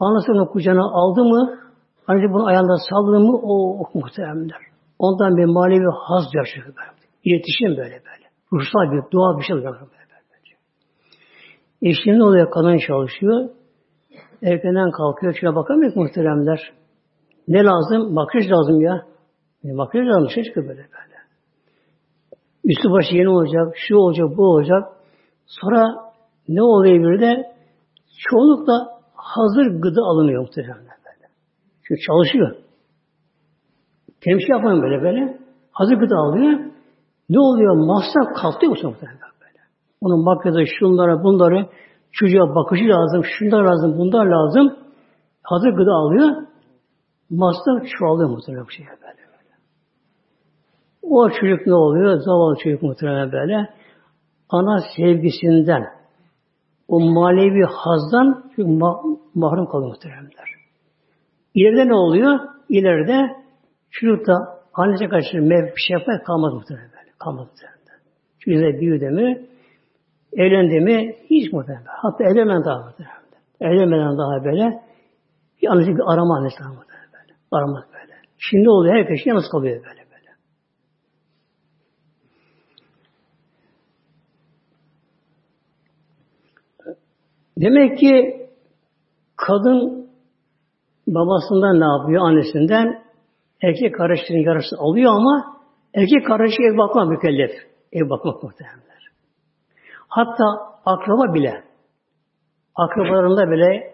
anasının 0.00 0.46
kucağına 0.46 0.84
aldı 0.84 1.24
mı 1.24 1.62
Ayrıca 2.06 2.32
bunu 2.32 2.46
ayağında 2.46 2.76
salladı 2.90 3.20
mı 3.20 3.36
o 3.42 3.80
oh, 3.80 3.94
muhteremler. 3.94 4.58
Ondan 4.98 5.36
bir 5.36 5.44
manevi 5.44 5.90
haz 6.08 6.24
yaşıyor 6.34 6.66
böyle. 6.66 7.02
İletişim 7.24 7.68
böyle 7.68 8.02
böyle. 8.06 8.26
Ruhsal 8.52 8.92
bir, 8.92 9.12
doğal 9.12 9.38
bir 9.38 9.44
şey 9.44 9.56
oluyor 9.56 9.72
böyle. 9.72 9.80
böyle. 9.80 9.92
E 11.82 11.94
şimdi 12.04 12.18
ne 12.18 12.24
oluyor? 12.24 12.50
Kadın 12.50 12.78
çalışıyor. 12.86 13.48
Erkenden 14.42 14.90
kalkıyor. 14.90 15.34
Şuna 15.40 15.54
bakamıyor 15.56 15.96
muhteremler. 15.96 16.72
Ne 17.48 17.64
lazım? 17.64 18.14
Makyaj 18.14 18.50
lazım 18.50 18.80
ya. 18.80 19.06
E, 19.64 19.72
makyaj 19.72 20.06
lazım. 20.06 20.30
Şey 20.30 20.44
çıkıyor 20.44 20.68
böyle 20.68 20.78
böyle. 20.78 21.11
Üstü 22.64 22.90
başı 22.90 23.16
yeni 23.16 23.28
olacak. 23.28 23.74
Şu 23.76 23.96
olacak, 23.96 24.36
bu 24.36 24.42
olacak. 24.42 24.82
Sonra 25.46 25.82
ne 26.48 26.62
oluyor 26.62 27.12
bir 27.12 27.20
de? 27.20 27.52
Çoğunlukla 28.18 28.74
hazır 29.14 29.66
gıda 29.66 30.00
alınıyor 30.02 30.42
muhteremler. 30.42 30.92
Çünkü 31.82 32.00
çalışıyor. 32.00 32.56
Temsil 34.20 34.50
yapmayın 34.50 34.82
böyle 34.82 35.02
böyle. 35.02 35.38
Hazır 35.72 35.94
gıda 35.94 36.16
alıyor. 36.16 36.60
Ne 37.30 37.40
oluyor? 37.40 37.76
Masraf 37.76 38.42
kalktı 38.42 38.66
mu 38.66 38.74
muhtemelen 38.82 39.18
böyle. 39.40 39.58
Onun 40.00 40.24
makyajı, 40.24 40.72
şunlara, 40.78 41.24
bunları, 41.24 41.66
çocuğa 42.12 42.54
bakıcı 42.54 42.84
lazım, 42.84 43.24
şunlar 43.24 43.62
lazım, 43.62 43.98
bunlar 43.98 44.26
lazım. 44.26 44.76
Hazır 45.42 45.70
gıda 45.70 45.92
alıyor. 45.92 46.46
Masraf 47.30 47.86
çoğalıyor 47.98 48.30
muhtemelen 48.30 48.66
bu 48.66 48.70
şey 48.70 48.86
böyle. 48.86 49.21
O 51.02 51.30
çocuk 51.30 51.66
ne 51.66 51.74
oluyor? 51.74 52.20
Zavallı 52.20 52.56
çocuk 52.64 52.82
muhtemelen 52.82 53.32
böyle. 53.32 53.68
Ana 54.48 54.80
sevgisinden, 54.96 55.86
o 56.88 57.00
manevi 57.00 57.64
hazdan 57.64 58.44
ma- 58.58 59.18
mahrum 59.34 59.66
kalıyor 59.66 59.90
muhtemelenler. 59.90 60.48
İleride 61.54 61.88
ne 61.88 61.94
oluyor? 61.94 62.38
İleride 62.68 63.36
çocukta 63.90 64.32
annesi 64.74 65.08
karşı 65.08 65.36
mev 65.42 65.66
şey 65.86 65.94
yapmaya 65.98 66.22
kalmaz 66.22 66.52
böyle. 66.70 66.82
Kalmaz 67.18 67.46
muhtemelen. 67.48 67.78
Çünkü 68.38 68.80
büyüdü 68.80 69.10
mü, 69.10 69.46
evlendi 70.32 70.80
mi 70.80 71.16
hiç 71.30 71.52
muhtemelen. 71.52 71.84
Hatta 71.86 72.24
evlenmeden 72.24 72.64
daha 72.64 72.86
muhtemelen. 72.86 73.22
Evlenmeden 73.60 74.18
daha 74.18 74.44
böyle 74.44 74.82
bir 75.62 75.68
annesi 75.68 75.90
bir 75.96 76.12
arama 76.12 76.36
annesi 76.38 76.56
böyle. 76.60 77.34
Aramaz 77.52 77.84
böyle. 77.92 78.12
Şimdi 78.38 78.70
oluyor 78.70 78.94
herkes 78.94 79.26
yalnız 79.26 79.48
kalıyor 79.52 79.76
böyle 79.76 79.86
böyle. 79.86 80.12
Demek 87.56 87.98
ki 87.98 88.46
kadın 89.36 90.08
babasından 91.06 91.80
ne 91.80 91.84
yapıyor? 91.84 92.22
Annesinden 92.22 93.02
erkek 93.62 93.94
kardeşinin 93.94 94.46
yarısı 94.46 94.76
alıyor 94.78 95.12
ama 95.14 95.56
erkek 95.94 96.26
kardeşi 96.26 96.62
ev 96.62 96.78
bakmak 96.78 97.08
mükellef. 97.08 97.50
Ev 97.92 98.10
bakmak 98.10 98.42
muhtemelenler. 98.42 99.10
Hatta 100.08 100.44
akraba 100.86 101.34
bile 101.34 101.64
akrabalarında 102.74 103.50
bile 103.50 103.92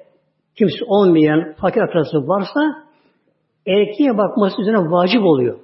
kimse 0.59 0.85
olmayan 0.87 1.55
fakir 1.61 1.81
akrabası 1.81 2.29
varsa 2.29 2.61
erkeğe 3.67 4.19
bakması 4.19 4.63
üzerine 4.63 4.91
vacip 4.91 5.23
oluyor. 5.23 5.59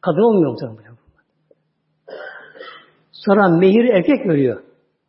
Kadın 0.00 0.22
olmuyor 0.22 0.50
muhtemelen. 0.50 0.96
Sonra 3.12 3.48
mehir 3.48 3.84
erkek 3.84 4.26
veriyor. 4.26 4.62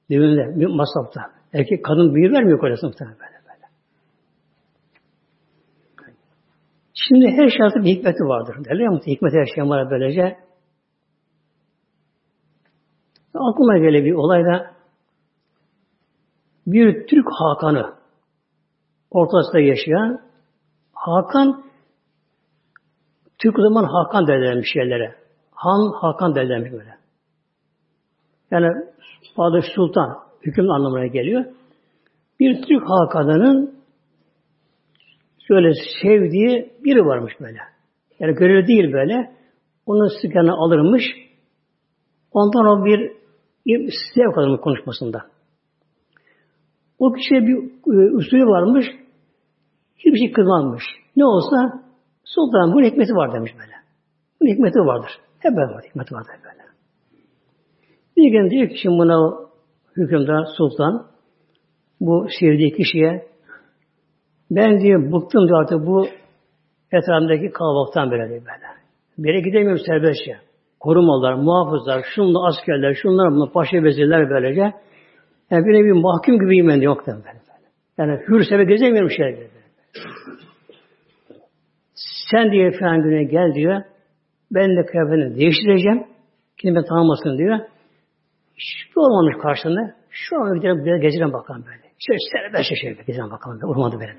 Düğünde, 0.09 0.65
masrafta. 0.65 1.40
Erkek 1.53 1.85
kadın 1.85 2.13
mehir 2.13 2.31
vermiyor 2.31 2.59
kocası 2.59 2.87
muhtemelen. 2.87 3.31
Şimdi 6.93 7.27
her 7.27 7.49
şartın 7.57 7.83
bir 7.83 7.89
hikmeti 7.89 8.23
vardır. 8.23 8.65
Derler 8.65 8.79
ya 8.79 8.99
hikmeti 9.05 9.37
yaşayanlara 9.37 9.89
böylece. 9.89 10.37
Aklıma 13.33 13.77
gelen 13.77 14.05
bir 14.05 14.13
olayda 14.13 14.71
bir 16.67 17.07
Türk 17.07 17.25
Hakan'ı 17.39 17.93
ortasında 19.11 19.59
yaşayan 19.59 20.21
Hakan 20.93 21.63
Türk 23.37 23.55
zaman 23.57 23.83
Hakan 23.83 24.27
derlermiş 24.27 24.75
yerlere. 24.75 25.15
Han 25.51 25.93
Hakan 26.01 26.35
derlermiş 26.35 26.71
böyle. 26.71 26.97
Yani 28.51 28.85
Fatih 29.35 29.69
Sultan 29.75 30.30
hüküm 30.43 30.71
anlamına 30.71 31.07
geliyor. 31.07 31.45
Bir 32.39 32.61
Türk 32.61 32.83
Hakan'ının 32.89 33.75
şöyle 35.47 35.73
sevdiği 36.01 36.73
biri 36.83 37.05
varmış 37.05 37.33
böyle. 37.41 37.59
Yani 38.19 38.33
gönüllü 38.33 38.67
değil 38.67 38.93
böyle. 38.93 39.31
Onun 39.85 40.21
sıkanı 40.21 40.53
alırmış. 40.53 41.03
Ondan 42.31 42.65
o 42.65 42.85
bir 42.85 43.11
zevk 44.15 44.37
alırmış 44.37 44.61
konuşmasında. 44.61 45.21
O 46.99 47.13
kişiye 47.13 47.41
bir 47.41 47.55
e, 47.93 48.15
usulü 48.15 48.45
varmış. 48.45 48.85
Hiçbir 49.97 50.17
şey 50.17 50.31
kızmazmış. 50.31 50.83
Ne 51.15 51.25
olsa 51.25 51.83
sultan 52.23 52.73
bunun 52.73 52.85
hikmeti 52.85 53.13
var 53.13 53.33
demiş 53.33 53.51
böyle. 53.59 53.73
Bunun 54.41 54.49
hikmeti 54.49 54.79
vardır. 54.79 55.11
Hep 55.39 55.51
böyle 55.51 55.73
var. 55.73 55.83
Hikmeti 55.89 56.15
vardır 56.15 56.33
böyle. 56.43 56.61
Bir 58.17 58.31
gün 58.31 58.49
diyor 58.49 58.69
ki 58.69 58.77
şimdi 58.81 58.97
buna 58.97 59.50
hükümdar 59.97 60.45
sultan 60.57 61.05
bu 61.99 62.27
sevdiği 62.39 62.73
kişiye 62.73 63.25
ben 64.51 64.81
diyor 64.81 65.11
bıktım 65.11 65.47
diyor 65.47 65.61
artık 65.61 65.87
bu 65.87 66.07
etrafındaki 66.91 67.51
kalabalıktan 67.51 68.11
böyle 68.11 68.29
diyor 68.29 68.41
böyle. 68.41 68.81
Bir 69.17 69.29
yere 69.29 69.41
gidemiyorum 69.41 69.83
serbestçe. 69.85 70.37
Korumalar, 70.79 71.33
muhafızlar, 71.33 72.05
şunlar 72.15 72.49
askerler, 72.49 72.93
şunlar 72.93 73.31
bunlar, 73.31 73.51
paşa 73.51 73.83
vezirler 73.83 74.29
böylece. 74.29 74.61
Yani 75.51 75.65
bir 75.65 75.73
nevi 75.73 75.93
mahkum 75.93 76.39
gibiyim 76.39 76.67
ben 76.67 76.81
diyor. 76.81 76.97
Böyle, 77.07 77.17
böyle. 77.17 77.41
Yani 77.97 78.19
hür 78.27 78.43
sebe 78.43 78.63
gezemiyorum 78.63 79.09
şey 79.09 79.31
gibi. 79.35 79.47
Sen 82.31 82.51
diye 82.51 82.69
güne 82.69 83.23
gel 83.23 83.53
diyor. 83.55 83.81
Ben 84.51 84.77
de 84.77 84.85
kıyafetini 84.85 85.35
değiştireceğim. 85.35 86.03
Kendime 86.57 86.85
tanımasın 86.85 87.37
diyor. 87.37 87.59
Hiçbir 88.57 89.01
olmamış 89.01 89.35
karşısında. 89.43 89.95
Şu 90.09 90.35
an 90.41 90.55
gidelim 90.55 90.85
biraz 90.85 91.01
gezelim 91.01 91.33
bakalım 91.33 91.63
böyle. 91.65 91.91
Şöyle 91.99 92.19
serbestçe 92.31 92.75
şöyle 92.75 93.03
gezelim 93.03 93.31
bakalım. 93.31 93.59
Ormanda 93.63 93.99
böyle. 93.99 94.13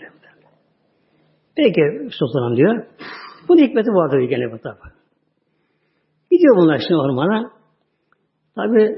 Peki 1.56 1.80
sultanım 2.18 2.56
diyor. 2.56 2.84
Bu 3.48 3.56
hikmeti 3.56 3.90
vardır 3.90 4.20
gene 4.20 4.52
bu 4.52 4.58
tabi. 4.58 4.78
Gidiyor 6.30 6.56
bunlar 6.56 6.78
şimdi 6.78 7.00
ormana. 7.00 7.50
Tabi 8.56 8.96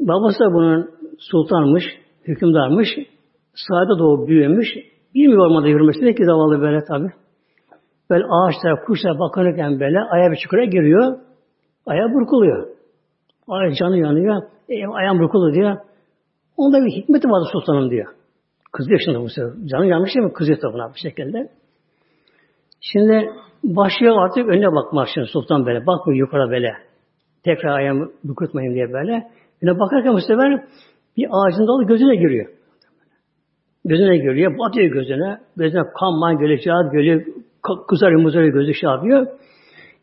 babası 0.00 0.40
da 0.40 0.52
bunun 0.52 0.90
sultanmış, 1.18 1.84
hükümdarmış. 2.26 2.88
Sahada 3.54 3.98
doğup 3.98 4.28
büyümüş. 4.28 4.68
Bilmiyor 5.14 5.46
ormanda 5.46 5.68
yürümesine 5.68 6.14
ki 6.14 6.24
zavallı 6.24 6.60
böyle 6.60 6.84
tabi. 6.84 7.08
Böyle 8.10 8.24
ağaçlara, 8.24 8.84
kuşlara 8.84 9.18
bakınırken 9.18 9.80
böyle 9.80 10.00
aya 10.00 10.30
bir 10.30 10.36
çukura 10.36 10.64
giriyor. 10.64 11.18
Aya 11.86 12.14
burkuluyor. 12.14 12.77
Ay 13.48 13.72
canı 13.72 13.98
yanıyor. 13.98 14.42
E, 14.68 14.86
ayağım 14.86 15.18
burkulu 15.18 15.54
diyor. 15.54 15.76
Onda 16.56 16.84
bir 16.84 16.90
hikmeti 16.90 17.28
vardı 17.28 17.48
sultanım 17.52 17.90
diyor. 17.90 18.06
Kızıyor 18.72 19.00
şimdi 19.04 19.18
bu 19.20 19.28
sefer. 19.28 19.50
Canı 19.66 19.86
yanmış 19.86 20.14
değil 20.14 20.26
mi? 20.26 20.32
Kızıyor 20.32 20.58
tabi 20.58 20.94
bir 20.94 21.00
şekilde. 21.10 21.48
Şimdi 22.80 23.30
başlıyor 23.64 24.16
artık 24.24 24.48
önüne 24.48 24.72
bakmak 24.72 25.08
şimdi 25.14 25.26
sultan 25.26 25.66
böyle. 25.66 25.86
Bakmıyor 25.86 26.18
yukarı 26.18 26.50
böyle. 26.50 26.72
Tekrar 27.44 27.78
ayağımı 27.78 28.10
bükürtmeyin 28.24 28.74
diye 28.74 28.92
böyle. 28.92 29.30
Yine 29.62 29.78
bakarken 29.78 30.14
bu 30.14 30.20
sefer 30.20 30.64
bir 31.16 31.28
ağacın 31.30 31.66
dalı 31.66 31.86
gözüne 31.86 32.16
giriyor. 32.16 32.48
Gözüne 33.84 34.16
giriyor, 34.16 34.58
batıyor 34.58 34.92
gözüne. 34.92 35.38
Gözüne 35.56 35.82
kan 36.00 36.18
man 36.18 36.38
geliyor, 36.38 36.60
kağıt 36.64 36.92
geliyor, 36.92 37.22
kızarıyor, 37.88 38.20
muzarıyor, 38.20 38.52
gözü 38.54 38.74
şey 38.74 38.90
yapıyor. 38.90 39.26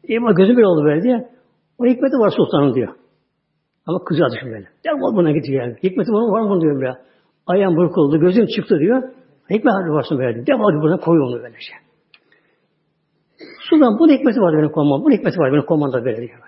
E 0.09 0.15
gözü 0.37 0.57
bir 0.57 0.63
oldu 0.63 0.83
böyle 0.83 1.03
diye. 1.03 1.29
O 1.79 1.85
hikmeti 1.85 2.17
var 2.17 2.33
sultanın 2.37 2.73
diyor. 2.73 2.93
Ama 3.87 4.03
kızıyor 4.03 4.29
şimdi 4.39 4.53
böyle. 4.53 4.67
Defol 4.85 5.15
buna 5.15 5.31
gidiyor 5.31 5.63
yani. 5.63 5.75
Hikmeti 5.83 6.11
var, 6.11 6.27
var 6.31 6.55
mı 6.55 6.61
diyor 6.61 6.75
böyle. 6.75 6.93
Ayağım 7.47 7.75
burkuldu, 7.75 8.19
gözüm 8.19 8.45
çıktı 8.45 8.79
diyor. 8.79 9.03
Hikmet 9.49 9.73
varsın 9.73 10.17
böyle 10.19 10.35
diyor. 10.35 10.47
Defol 10.47 10.81
buradan 10.81 10.99
koy 10.99 11.19
onu 11.19 11.43
böyle 11.43 11.59
şey. 11.59 11.77
Sultan 13.69 13.99
bu 13.99 14.09
hikmeti 14.09 14.41
var 14.41 14.57
benim 14.57 14.69
kovmam. 14.69 15.03
Bu 15.03 15.11
hikmeti 15.11 15.39
var 15.39 15.51
benim 15.51 15.65
kovmam 15.65 15.93
da 15.93 16.05
böyle 16.05 16.17
diyor. 16.17 16.39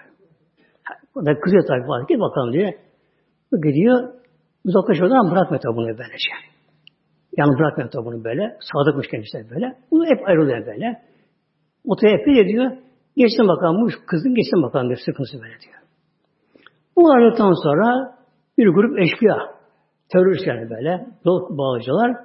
O 1.15 1.25
da 1.25 1.39
kızıyor 1.39 1.63
tabii 1.67 1.87
falan. 1.87 2.05
Git 2.07 2.19
bakalım 2.19 2.53
diye. 2.53 2.77
Bu 3.51 3.61
gidiyor. 3.61 4.13
Uzaklaşıyor 4.65 5.11
ama 5.11 5.31
bırakmıyor 5.31 5.61
tabii 5.61 5.75
bunu 5.75 5.87
böylece. 5.87 6.31
Yani 7.37 7.57
bırakmıyor 7.59 7.91
tabi 7.91 8.05
bunu 8.05 8.23
böyle. 8.23 8.57
Sadıkmış 8.59 9.07
kendisi 9.07 9.49
böyle. 9.49 9.75
Bunu 9.91 10.05
hep 10.05 10.27
ayrılıyor 10.27 10.65
böyle. 10.65 11.01
Otoya 11.85 12.13
epey 12.13 12.39
ediyor. 12.41 12.71
Geçsin 13.17 13.47
bakalım 13.47 13.81
bu 13.81 13.89
kızın 14.07 14.35
geçsin 14.35 14.63
bakalım 14.63 14.87
diyor 14.87 14.99
sıkıntısı 15.05 15.41
böyle 15.41 15.59
diyor. 15.59 15.75
Bu 16.97 17.11
ayrıldıktan 17.11 17.53
sonra 17.63 18.15
bir 18.57 18.67
grup 18.67 18.99
eşkıya, 18.99 19.37
terörist 20.09 20.47
yani 20.47 20.69
böyle, 20.69 21.05
bağlıcılar. 21.49 22.17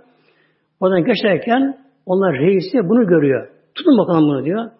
Oradan 0.81 1.05
geçerken 1.05 1.79
onlar 2.07 2.33
reisi 2.33 2.89
bunu 2.89 3.07
görüyor. 3.07 3.49
Tutun 3.75 3.99
bakalım 3.99 4.29
bunu 4.29 4.45
diyor. 4.45 4.71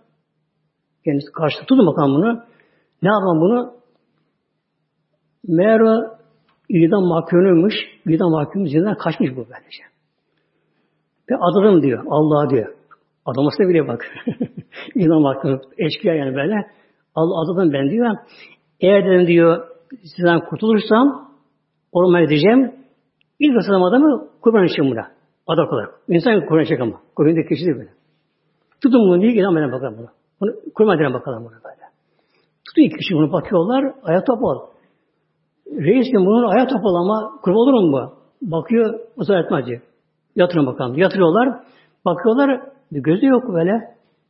Kendisi 1.05 1.33
karşı 1.33 1.61
tutun 1.61 1.87
bakalım 1.87 2.15
bunu. 2.15 2.43
Ne 3.03 3.09
yapalım 3.09 3.41
bunu? 3.41 3.75
Meğer 5.49 5.81
o 5.81 6.17
idam 6.69 7.05
mahkumuymuş. 7.05 7.75
İdam 8.07 8.31
mahkumu 8.31 8.67
zindan 8.67 8.95
kaçmış 8.95 9.31
bu 9.31 9.37
böylece. 9.37 9.85
Ve 11.31 11.37
adadım 11.37 11.83
diyor. 11.83 12.05
Allah 12.11 12.51
diyor. 12.51 12.75
Adaması 13.27 13.59
bile 13.59 13.89
bak. 13.89 14.07
idam 14.95 15.23
mahkumu. 15.23 15.61
Eşkıya 15.79 16.15
yani 16.15 16.35
böyle. 16.35 16.55
Allah 17.15 17.35
adadım 17.43 17.73
ben 17.73 17.91
diyor. 17.91 18.17
Eğer 18.81 19.05
dedim 19.05 19.27
diyor 19.27 19.72
sizden 20.17 20.41
kurtulursam 20.41 21.31
ormaya 21.93 22.25
edeceğim. 22.25 22.73
İlk 23.39 23.57
ısınım 23.57 23.83
adamı 23.83 24.29
kurban 24.41 24.65
için 24.65 24.91
buna. 24.91 25.07
Adak 25.47 25.73
olarak. 25.73 25.95
İnsan 26.09 26.41
kurban 26.41 26.59
edecek 26.59 26.81
ama. 26.81 27.01
Kurban 27.17 27.35
kişi 27.49 27.67
değil 27.67 27.77
böyle. 27.77 27.91
Tutun 28.83 29.01
bunu 29.01 29.21
diye 29.23 29.33
giden 29.33 29.73
bakalım 29.73 29.95
bunu. 29.99 30.09
Bunu 30.41 30.53
kurban 30.75 30.97
edelim 30.97 31.15
bakalım 31.15 31.45
bunu 31.45 31.53
böyle. 31.65 31.83
Tutuyor 32.65 32.87
iki 32.87 32.97
kişi 32.97 33.15
bunu 33.15 33.33
bakıyorlar. 33.33 33.95
Ayak 34.03 34.27
topal. 34.27 34.59
Reis 35.67 36.07
de 36.13 36.19
bunun 36.19 36.49
ayak 36.49 36.69
topal 36.69 36.95
ama 36.95 37.41
kurban 37.43 37.59
olur 37.59 37.73
mu 37.73 37.93
bu? 37.93 38.23
Bakıyor 38.51 39.01
o 39.17 39.25
zaman 39.25 39.45
etmez 39.45 39.67
diyor. 39.67 39.81
Yatırın 40.37 40.67
bakalım. 40.67 40.99
Yatırıyorlar. 40.99 41.61
Bakıyorlar. 42.05 42.61
Gözü 42.93 43.27
yok 43.27 43.43
böyle. 43.55 43.73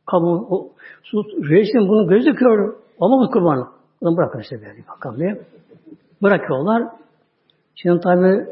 Kamu, 0.05 0.47
o, 0.49 0.69
reisin 1.49 1.87
bunun 1.87 2.07
gözü 2.07 2.35
kör. 2.35 2.73
Olmaz 2.99 3.29
kurban. 3.33 3.67
Onu 4.03 4.17
bırakın 4.17 4.39
işte 4.39 4.55
böyle 4.61 4.87
bakalım 4.87 5.19
diye. 5.19 5.41
Bırakıyorlar. 6.21 6.83
Şimdi 7.75 7.99
tabi 7.99 8.45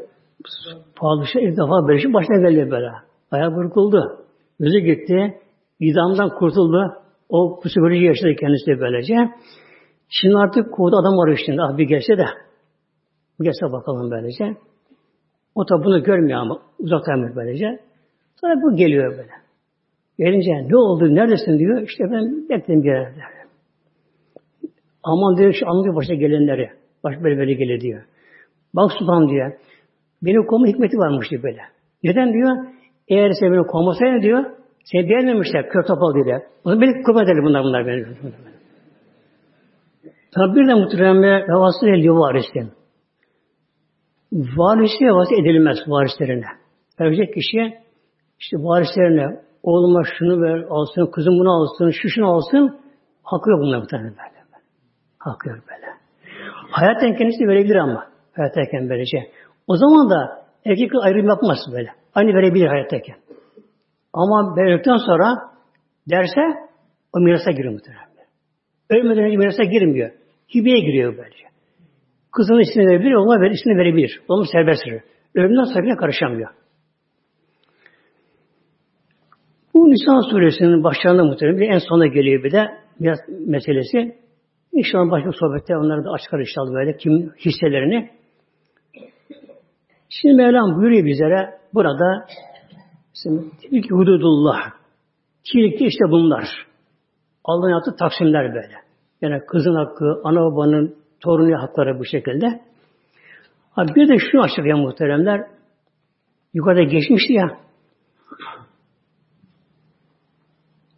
padişah 0.96 1.40
ilk 1.40 1.56
defa 1.56 1.88
böyle 1.88 2.02
şey 2.02 2.12
başına 2.12 2.50
geldi 2.50 2.70
böyle. 2.70 2.90
Ayağı 3.30 3.54
burkuldu. 3.54 4.24
Gözü 4.60 4.78
gitti. 4.78 5.40
İdamdan 5.80 6.28
kurtuldu. 6.38 6.92
O 7.28 7.60
psikoloji 7.60 8.04
yaşadı 8.04 8.34
kendisi 8.40 8.66
de 8.66 8.80
böylece. 8.80 9.14
Şimdi 10.08 10.36
artık 10.36 10.72
kovdu 10.72 10.96
adam 10.96 11.16
var 11.16 11.40
şimdi. 11.46 11.62
Ah 11.62 11.78
bir 11.78 11.84
gelse 11.84 12.18
de. 12.18 12.26
Bir 13.40 13.44
gelse 13.44 13.72
bakalım 13.72 14.10
böylece. 14.10 14.56
O 15.54 15.68
da 15.68 15.84
bunu 15.84 16.02
görmüyor 16.02 16.40
ama 16.40 16.58
uzaktan 16.78 17.36
böylece. 17.36 17.80
Sonra 18.40 18.54
bu 18.62 18.76
geliyor 18.76 19.10
böyle. 19.10 19.32
Gelince 20.18 20.68
ne 20.68 20.76
oldu, 20.76 21.14
neredesin 21.14 21.58
diyor. 21.58 21.82
İşte 21.82 22.04
ben 22.10 22.48
bekledim 22.48 22.82
bir 22.82 22.88
yerde. 22.88 23.41
Aman 25.02 25.36
diyor, 25.36 25.52
şu 25.60 25.68
anlıyor 25.68 25.96
başta 25.96 26.14
gelenleri. 26.14 26.70
Baş 27.04 27.14
böyle 27.22 27.38
böyle 27.38 27.52
gelir 27.52 27.80
diyor. 27.80 28.02
Bak 28.74 28.92
sultan 28.98 29.28
diyor. 29.28 29.52
Benim 30.22 30.46
kovma 30.46 30.66
hikmeti 30.66 30.98
varmış 30.98 31.30
diyor 31.30 31.42
böyle. 31.42 31.60
Neden 32.04 32.32
diyor? 32.32 32.56
Eğer 33.08 33.30
sen 33.40 33.52
beni 33.52 33.66
kovmasaydın 33.66 34.22
diyor, 34.22 34.44
seni 34.84 35.08
beğenmemişler, 35.08 35.68
kör 35.68 35.82
topal 35.82 36.24
diye. 36.24 36.36
O 36.64 36.70
zaman 36.70 36.80
beni 36.80 37.02
kurban 37.02 37.24
ederler 37.24 37.44
bunlar 37.44 37.64
bunlar 37.64 37.86
beni. 37.86 38.04
Tabi 40.34 40.56
bir 40.56 40.68
de 40.68 40.74
muhteremle 40.74 41.46
havası 41.46 41.88
ediyor 41.88 42.16
varisin. 42.16 42.72
Varisi 44.32 45.06
havası 45.06 45.34
edilmez 45.34 45.78
varislerine. 45.86 46.46
Ölecek 46.98 47.34
kişi 47.34 47.74
işte 48.40 48.56
varislerine 48.56 49.40
oğluma 49.62 50.02
şunu 50.18 50.42
ver, 50.42 50.64
alsın, 50.70 51.06
kızım 51.06 51.38
bunu 51.38 51.52
alsın, 51.52 51.90
şu 51.90 52.08
şunu 52.08 52.26
alsın. 52.34 52.80
Hakkı 53.22 53.50
yok 53.50 53.60
bunlar 53.60 53.78
muhtemelen 53.78 54.10
böyle. 54.10 54.41
Hakkı 55.24 55.48
yok 55.48 55.58
böyle. 55.70 55.86
Hayatten 56.70 57.14
kendisi 57.16 57.48
verebilir 57.48 57.76
ama. 57.76 58.06
Hayattayken 58.36 58.88
böylece. 58.90 59.18
O 59.66 59.76
zaman 59.76 60.10
da 60.10 60.46
erkek 60.66 60.90
ayrım 61.02 61.28
yapmaz 61.28 61.58
böyle. 61.72 61.90
Aynı 62.14 62.34
verebilir 62.34 62.66
hayattayken. 62.66 63.16
Ama 64.12 64.56
verdikten 64.56 64.96
sonra 64.96 65.34
derse 66.10 66.40
o 67.12 67.20
mirasa 67.20 67.50
giriyor 67.50 67.72
muhtemelen. 67.72 68.12
Ölmeden 68.90 69.24
önce 69.24 69.36
mirasa 69.36 69.64
girmiyor. 69.64 70.10
Hibeye 70.54 70.80
giriyor 70.80 71.16
böylece. 71.18 71.44
Kızının 72.32 72.60
ismini 72.60 72.88
verebilir, 72.88 73.14
oğluna 73.14 73.40
ver, 73.40 73.50
ismini 73.50 73.78
verebilir. 73.78 74.22
Onu 74.28 74.44
serbesttir. 74.44 75.02
Ölümden 75.34 75.84
bile 75.84 75.96
karışamıyor. 75.96 76.50
Bu 79.74 79.90
Nisan 79.90 80.30
suresinin 80.30 80.84
başlarında 80.84 81.24
muhtemelen 81.24 81.60
bir 81.60 81.68
en 81.68 81.78
sonuna 81.78 82.06
geliyor 82.06 82.44
bir 82.44 82.52
de 82.52 82.66
meselesi. 83.46 84.21
İnşallah 84.72 85.10
başka 85.10 85.32
sohbette 85.32 85.76
onları 85.76 86.04
da 86.04 86.10
açıklar 86.10 86.40
inşallah 86.40 86.72
böyle 86.72 86.96
kim 86.96 87.32
hisselerini. 87.44 88.10
Şimdi 90.08 90.34
Mevlam 90.34 90.76
buyuruyor 90.76 91.04
bizlere 91.06 91.58
burada 91.74 92.26
ilk 93.70 93.90
hududullah. 93.90 94.72
Kirlikli 95.44 95.86
işte 95.86 96.04
bunlar. 96.10 96.48
Allah'ın 97.44 97.70
yaptığı 97.70 97.96
taksimler 97.96 98.54
böyle. 98.54 98.74
Yani 99.20 99.42
kızın 99.46 99.74
hakkı, 99.74 100.20
ana 100.24 100.40
babanın 100.40 100.96
torunu 101.20 101.62
hakları 101.62 101.98
bu 101.98 102.04
şekilde. 102.04 102.60
Ha 103.70 103.86
bir 103.94 104.08
de 104.08 104.18
şunu 104.18 104.42
açıklayan 104.42 104.78
muhteremler. 104.78 105.46
Yukarıda 106.54 106.82
geçmişti 106.82 107.32
ya. 107.32 107.58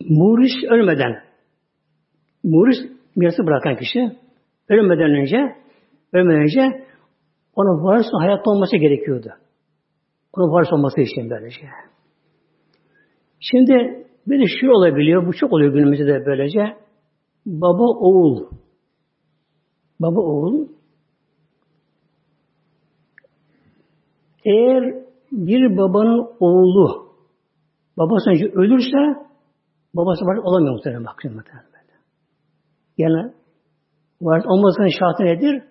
Muris 0.09 0.64
ölmeden 0.70 1.25
Muris 2.45 2.93
mirası 3.16 3.46
bırakan 3.46 3.76
kişi 3.76 4.16
ölmeden 4.68 5.10
önce 5.20 5.56
ölmeden 6.12 6.40
önce 6.40 6.86
ona 7.54 7.84
varis 7.84 8.06
hayatta 8.20 8.50
olması 8.50 8.76
gerekiyordu. 8.76 9.28
Ona 10.32 10.52
varis 10.52 10.72
olması 10.72 11.00
için 11.00 11.30
böylece. 11.30 11.68
Şimdi 13.40 14.06
bir 14.26 14.40
de 14.40 14.44
şu 14.60 14.70
olabiliyor, 14.70 15.26
bu 15.26 15.32
çok 15.32 15.52
oluyor 15.52 15.72
günümüzde 15.72 16.06
de 16.06 16.26
böylece. 16.26 16.76
Baba 17.46 17.82
oğul. 17.82 18.46
Baba 20.00 20.20
oğul. 20.20 20.68
Eğer 24.44 24.94
bir 25.32 25.76
babanın 25.76 26.28
oğlu 26.40 27.14
babası 27.96 28.30
önce 28.30 28.46
ölürse 28.46 29.26
babası 29.94 30.24
var 30.24 30.36
olamıyor 30.36 30.74
muhtemelen 30.74 31.04
bakın 31.04 31.34
muhtemelen. 31.34 31.74
Yani 32.99 33.32
varis 34.20 34.47
olmasının 34.47 34.99
şartı 34.99 35.24
nedir? 35.24 35.62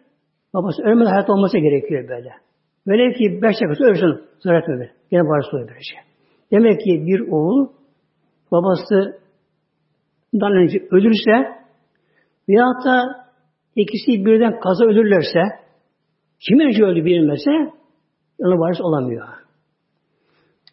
Babası 0.54 0.84
ölmeden 0.84 1.10
hayat 1.10 1.30
olması 1.30 1.58
gerekiyor 1.58 2.10
böyle. 2.10 2.30
Böyle 2.88 3.14
ki 3.14 3.42
beş 3.42 3.56
dakikası 3.62 3.84
ölsün. 3.84 4.22
Zarar 4.40 4.62
etme 4.62 4.74
böyle. 4.74 4.92
Gene 5.12 5.22
varis 5.22 5.54
oluyor 5.54 5.70
böylece. 5.70 5.96
Demek 6.52 6.82
ki 6.82 7.04
bir 7.08 7.20
oğul 7.20 7.68
babasından 8.52 10.54
önce 10.54 10.88
ölürse 10.92 11.64
veyahut 12.50 12.86
da 12.86 13.26
ikisi 13.76 14.26
birden 14.26 14.60
kaza 14.60 14.86
ölürlerse 14.86 15.42
kim 16.40 16.60
önce 16.60 16.84
öldü 16.84 17.06
bilinmese 17.06 17.52
ona 18.40 18.60
varis 18.60 18.82
olamıyor. 18.82 19.28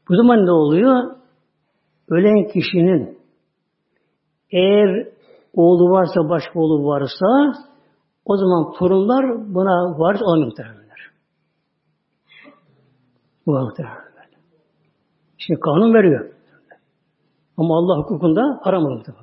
Bu 0.09 0.17
zaman 0.17 0.47
ne 0.47 0.51
oluyor? 0.51 1.17
Ölen 2.09 2.49
kişinin 2.49 3.19
eğer 4.51 5.09
oğlu 5.55 5.91
varsa, 5.91 6.29
başka 6.29 6.61
oğlu 6.61 6.87
varsa 6.87 7.27
o 8.25 8.37
zaman 8.37 8.73
torunlar 8.73 9.55
buna 9.55 9.99
varis 9.99 10.23
olamıyor 10.23 10.47
muhtemelenler. 10.47 11.11
Bu 13.47 13.53
muhtemelen. 13.53 14.11
Şimdi 15.39 15.61
kanun 15.61 15.95
veriyor. 15.95 16.31
Ama 17.57 17.77
Allah 17.79 17.99
hukukunda 18.03 18.61
aramadı. 18.63 19.15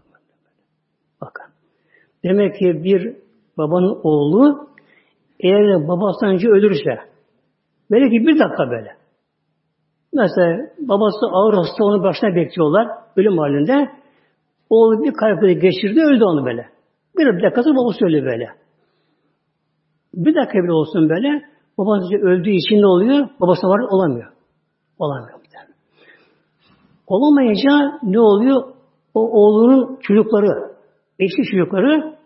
Bakın. 1.21 1.45
Demek 2.23 2.55
ki 2.55 2.83
bir 2.83 3.15
babanın 3.57 3.99
oğlu 4.03 4.67
eğer 5.39 5.87
babasından 5.87 6.33
önce 6.33 6.47
ölürse 6.47 6.99
böyle 7.91 8.09
ki 8.09 8.27
bir 8.27 8.39
dakika 8.39 8.69
böyle. 8.71 8.97
Mesela 10.13 10.69
babası 10.79 11.25
ağır 11.31 11.53
hasta 11.53 11.83
onu 11.83 12.03
başına 12.03 12.35
bekliyorlar 12.35 12.87
ölüm 13.15 13.37
halinde. 13.37 13.89
Oğlu 14.69 15.03
bir 15.03 15.13
kalp 15.13 15.61
geçirdi 15.61 16.01
öldü 16.01 16.23
onu 16.23 16.45
böyle. 16.45 16.69
Bir 17.17 17.43
dakikası 17.43 17.69
babası 17.69 18.05
öldü 18.05 18.25
böyle. 18.25 18.49
Bir 20.13 20.35
dakika 20.35 20.59
bile 20.63 20.71
olsun 20.71 21.09
böyle 21.09 21.45
babası 21.77 22.15
öldüğü 22.15 22.51
için 22.51 22.81
ne 22.81 22.87
oluyor? 22.87 23.29
Babası 23.39 23.67
var 23.67 23.79
olamıyor. 23.79 24.33
Olamıyor. 24.99 25.37
Olamayınca 27.07 27.99
ne 28.03 28.19
oluyor? 28.19 28.73
O 29.13 29.19
oğlunun 29.19 29.99
çocukları, 30.01 30.71
eşli 31.19 31.43
çocukları 31.43 32.17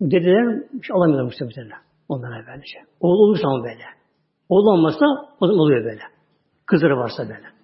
dedeler 0.00 0.62
hiç 0.74 0.90
alamıyorlar 0.90 1.24
muhtemelen. 1.24 1.78
Onlara 2.08 2.46
böylece. 2.46 2.78
Oğul 3.00 3.28
olursa 3.28 3.48
ama 3.48 3.64
böyle. 3.64 3.84
Oğul 4.48 4.66
olmazsa 4.66 5.06
o 5.40 5.46
oluyor 5.46 5.84
böyle. 5.84 6.02
Kızları 6.66 6.96
varsa 6.96 7.22
böyle. 7.22 7.55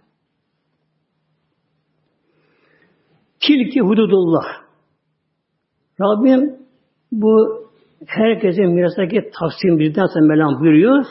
Tilki 3.46 3.80
hududullah. 3.80 4.44
Rabbim 6.00 6.56
bu 7.12 7.62
herkesin 8.06 8.66
mirastaki 8.66 9.30
taksim 9.40 9.78
birden 9.78 10.06
sonra 10.06 10.26
Mevlam 10.26 10.60
buyuruyor. 10.60 11.04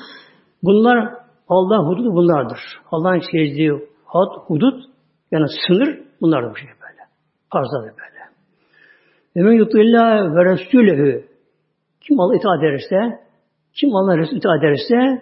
Bunlar 0.64 1.14
Allah 1.48 1.88
hududu 1.88 2.16
bunlardır. 2.16 2.60
Allah'ın 2.92 3.20
çizdiği 3.20 3.72
had, 4.06 4.32
hudut 4.48 4.84
yani 5.32 5.46
sınır 5.68 6.00
bunlar 6.22 6.52
bu 6.52 6.56
şey 6.56 6.68
böyle. 6.68 7.02
Farzlar 7.54 7.82
böyle. 7.82 8.22
Ve 9.36 9.42
men 9.42 9.52
yutillah 9.52 10.36
ve 10.36 10.46
resulühü 10.46 11.26
kim 12.02 12.20
Allah 12.20 12.36
itaat 12.36 12.64
ederse 12.64 13.22
kim 13.74 13.96
Allah 13.96 14.18
Resulü 14.18 14.38
itaat 14.38 14.64
ederse 14.64 15.22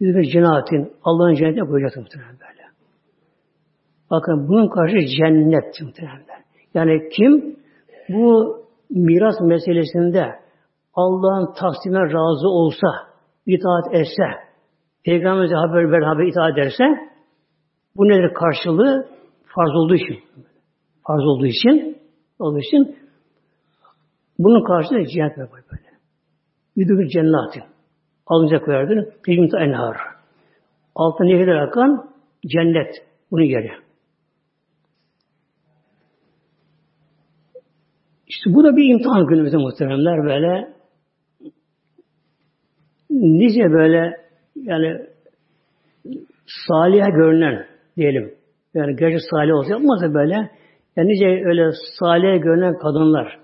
yüzüne 0.00 0.24
cennetin 0.24 0.92
Allah'ın 1.04 1.34
cennetine 1.34 1.64
koyacaktır 1.64 2.00
muhtemelen 2.00 2.32
böyle. 2.32 2.62
Bakın 4.10 4.48
bunun 4.48 4.68
karşı 4.68 5.06
cennet 5.06 5.82
muhtemelen. 5.82 6.40
Yani 6.74 7.08
kim 7.08 7.56
bu 8.08 8.56
miras 8.90 9.40
meselesinde 9.40 10.40
Allah'ın 10.94 11.52
taksimine 11.52 12.00
razı 12.00 12.48
olsa, 12.48 12.86
itaat 13.46 13.94
etse, 13.94 14.24
Peygamber'e 15.04 15.54
haber 15.54 15.92
ver, 15.92 16.02
haber 16.02 16.26
itaat 16.26 16.58
ederse, 16.58 16.84
bu 17.96 18.08
nedir 18.08 18.34
karşılığı? 18.34 19.08
Farz 19.44 19.76
olduğu 19.76 19.94
için. 19.94 20.24
Farz 21.06 21.24
olduğu 21.26 21.46
için, 21.46 21.98
olduğu 22.38 22.58
için 22.58 22.96
bunun 24.38 24.64
karşılığı 24.64 25.06
cennet 25.06 25.38
ve 25.38 25.42
böyle. 25.42 25.90
Yüdükü 26.76 27.08
cennetin. 27.08 27.62
Alınca 28.26 28.60
koyardın. 28.60 29.12
Kıyımta 29.22 29.60
enhar. 29.60 29.96
Altına 30.94 31.26
nehirler 31.26 31.56
akan 31.56 32.10
cennet. 32.46 32.94
Bunun 33.30 33.42
yeri. 33.42 33.70
İşte 38.30 38.54
bu 38.54 38.64
da 38.64 38.76
bir 38.76 38.94
imtihan 38.94 39.26
günümüzde 39.26 39.56
muhteremler 39.56 40.24
böyle 40.24 40.74
nice 43.10 43.72
böyle 43.72 44.16
yani 44.56 45.06
salih 46.68 47.06
görünen 47.06 47.66
diyelim. 47.96 48.34
Yani 48.74 48.96
gerçi 48.96 49.18
salih 49.30 49.54
olsa 49.54 49.70
yapmazsa 49.72 50.14
böyle 50.14 50.50
yani 50.96 51.08
nice 51.08 51.26
öyle 51.26 51.70
salih 51.98 52.42
görünen 52.42 52.78
kadınlar 52.78 53.38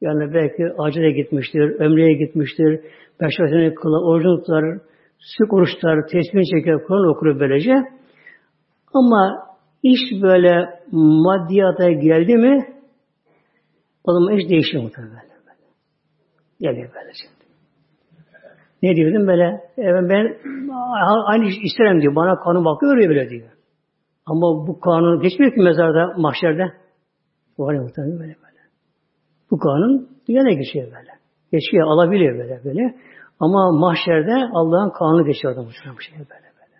yani 0.00 0.34
belki 0.34 0.62
acile 0.78 1.10
gitmiştir, 1.10 1.80
ömreye 1.80 2.12
gitmiştir, 2.12 2.80
beşikatını 3.20 3.74
kılar, 3.74 4.02
orucunu 4.02 4.40
tutar, 4.40 4.64
sık 5.18 5.52
oruçlar, 5.52 6.06
tesbih 6.06 6.42
çeker, 6.54 6.84
Kur'an 6.86 7.08
okur 7.08 7.40
böylece. 7.40 7.74
Ama 8.94 9.46
iş 9.82 10.00
böyle 10.22 10.68
maddiyata 10.92 11.90
geldi 11.90 12.36
mi 12.36 12.77
o 14.08 14.12
zaman 14.12 14.36
iş 14.36 14.48
değişiyor 14.48 14.82
muhtemelen. 14.82 15.22
Geliyor 16.60 16.90
böylece. 16.94 17.24
Ne 18.82 18.96
diyordum 18.96 19.26
böyle? 19.26 19.60
Evet 19.76 20.10
ben 20.10 20.36
aynı 21.26 21.44
iş 21.44 21.54
isterim 21.62 22.00
diyor. 22.00 22.14
Bana 22.14 22.40
kanun 22.40 22.64
bakıyor 22.64 22.96
öyle 22.96 23.10
bile 23.10 23.30
diyor. 23.30 23.48
Ama 24.26 24.66
bu 24.66 24.80
kanun 24.80 25.20
geçmiyor 25.20 25.54
ki 25.54 25.60
mezarda, 25.60 26.14
mahşerde. 26.16 26.72
Var 27.58 27.74
ya 27.74 27.82
muhtemelen 27.82 28.18
böyle 28.18 28.36
böyle. 28.44 28.60
Bu 29.50 29.58
kanun 29.58 30.08
dünyada 30.28 30.50
geçiyor 30.50 30.86
böyle. 30.86 31.10
Geçiyor, 31.52 31.86
alabiliyor 31.86 32.38
böyle 32.38 32.64
böyle. 32.64 32.94
Ama 33.40 33.72
mahşerde 33.72 34.34
Allah'ın 34.52 34.90
kanunu 34.90 35.24
geçiyor 35.24 35.56
da 35.56 35.62
muhtemelen 35.62 35.96
bu 35.96 36.00
şey 36.00 36.18
böyle 36.18 36.48
böyle. 36.58 36.76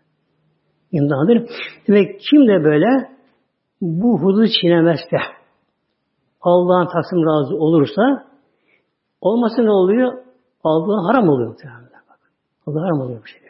İmtihandır. 0.93 1.51
Demek 1.89 2.21
kim 2.21 2.49
de 2.49 2.65
böyle 2.65 3.09
bu 3.81 4.21
hududu 4.21 4.47
çiğnemezse 4.61 5.17
Allah'ın 6.41 6.87
taksim 6.87 7.19
razı 7.19 7.57
olursa 7.57 8.27
olması 9.21 9.65
ne 9.65 9.71
oluyor? 9.71 10.25
Allah'a 10.65 11.09
haram 11.09 11.29
oluyor 11.29 11.49
muhtemelen. 11.49 11.89
Allah 12.67 12.83
haram 12.83 13.01
oluyor 13.01 13.23
bu 13.23 13.27
şekilde. 13.27 13.49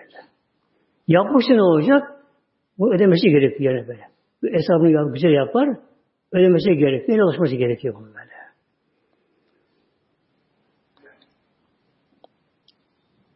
Yapmışsa 1.09 1.55
ne 1.55 1.62
olacak? 1.62 2.03
Bu 2.78 2.95
ödemesi 2.95 3.30
gerekiyor 3.30 3.74
yani 3.74 3.89
böyle. 3.89 4.03
Bu 4.43 4.47
hesabını 4.47 5.12
güzel 5.12 5.30
yapar, 5.30 5.68
ödemesi 6.32 6.76
gerekiyor, 6.76 7.18
ulaşması 7.18 7.57
gerekiyor 7.57 7.95
bunun 7.95 8.14
böyle. 8.14 8.28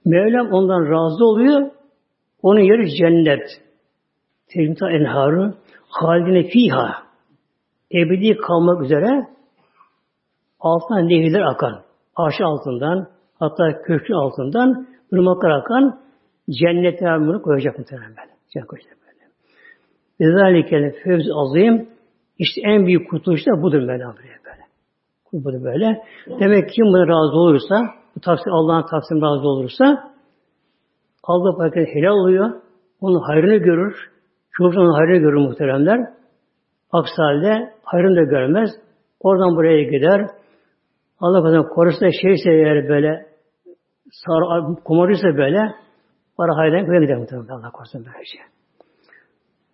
Mevlam 0.04 0.52
ondan 0.52 0.90
razı 0.90 1.24
oluyor. 1.24 1.70
Onun 2.42 2.60
yeri 2.60 2.90
cennet. 2.96 3.62
Tecmita 4.46 4.90
enharı 4.90 5.54
halidine 5.88 6.42
fiha 6.48 7.02
ebedi 7.94 8.36
kalmak 8.36 8.82
üzere 8.84 9.28
altından 10.62 11.08
nehirler 11.08 11.40
akan. 11.40 11.82
Arşı 12.16 12.44
altından 12.44 13.06
hatta 13.38 13.82
köşkün 13.82 14.14
altından 14.14 14.86
ırmaklar 15.12 15.50
akan 15.50 16.00
cennete 16.50 17.04
bunu 17.04 17.42
koyacak 17.42 17.78
muhtemelen 17.78 18.10
böyle. 18.10 18.32
Cennet 18.52 18.66
koyacak 18.66 18.96
böyle. 19.06 19.24
Vezalikel 20.20 20.94
fevz 21.04 21.26
azim 21.34 21.88
işte 22.38 22.60
en 22.64 22.86
büyük 22.86 23.10
kurtuluş 23.10 23.46
da 23.46 23.62
budur 23.62 23.80
böyle. 23.80 24.04
böyle. 24.04 24.62
Budur 25.32 25.64
böyle. 25.64 26.02
Demek 26.40 26.68
ki 26.68 26.74
kim 26.74 26.84
buna 26.84 27.06
razı 27.06 27.36
olursa, 27.36 27.76
bu 28.16 28.20
taksim 28.20 28.52
Allah'ın 28.52 28.86
taksim 28.90 29.22
razı 29.22 29.48
olursa 29.48 30.12
Allah 31.24 31.56
paket 31.56 31.88
helal 31.94 32.12
oluyor. 32.12 32.50
Onun 33.00 33.20
hayrını 33.20 33.56
görür. 33.56 34.10
Çocuğun 34.52 34.92
hayrını 34.92 35.18
görür 35.18 35.46
muhteremler. 35.46 36.00
Aksi 36.92 37.14
halde 37.16 37.72
hayrını 37.84 38.16
da 38.16 38.22
görmez. 38.22 38.70
Oradan 39.20 39.56
buraya 39.56 39.82
gider. 39.82 40.26
Allah 41.22 41.42
korusun 41.42 41.68
korusa 41.74 42.06
şeyse 42.22 42.50
eğer 42.50 42.88
böyle 42.88 43.26
sar, 44.10 44.74
komarıysa 44.84 45.28
böyle 45.28 45.74
para 46.36 46.56
hayran 46.56 46.86
köye 46.86 47.00
gider 47.00 47.16
muhtemelen 47.16 47.48
Allah 47.48 47.70
korusun 47.70 48.04
böyle 48.06 48.24
şey. 48.24 48.40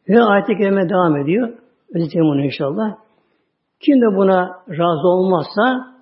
Ve 0.09 0.23
ayet-i 0.23 0.57
kerime 0.57 0.89
devam 0.89 1.17
ediyor. 1.17 1.49
Özeteyim 1.95 2.27
onu 2.27 2.45
inşallah. 2.45 2.97
Kim 3.81 4.01
de 4.01 4.17
buna 4.17 4.63
razı 4.69 5.09
olmazsa 5.09 5.95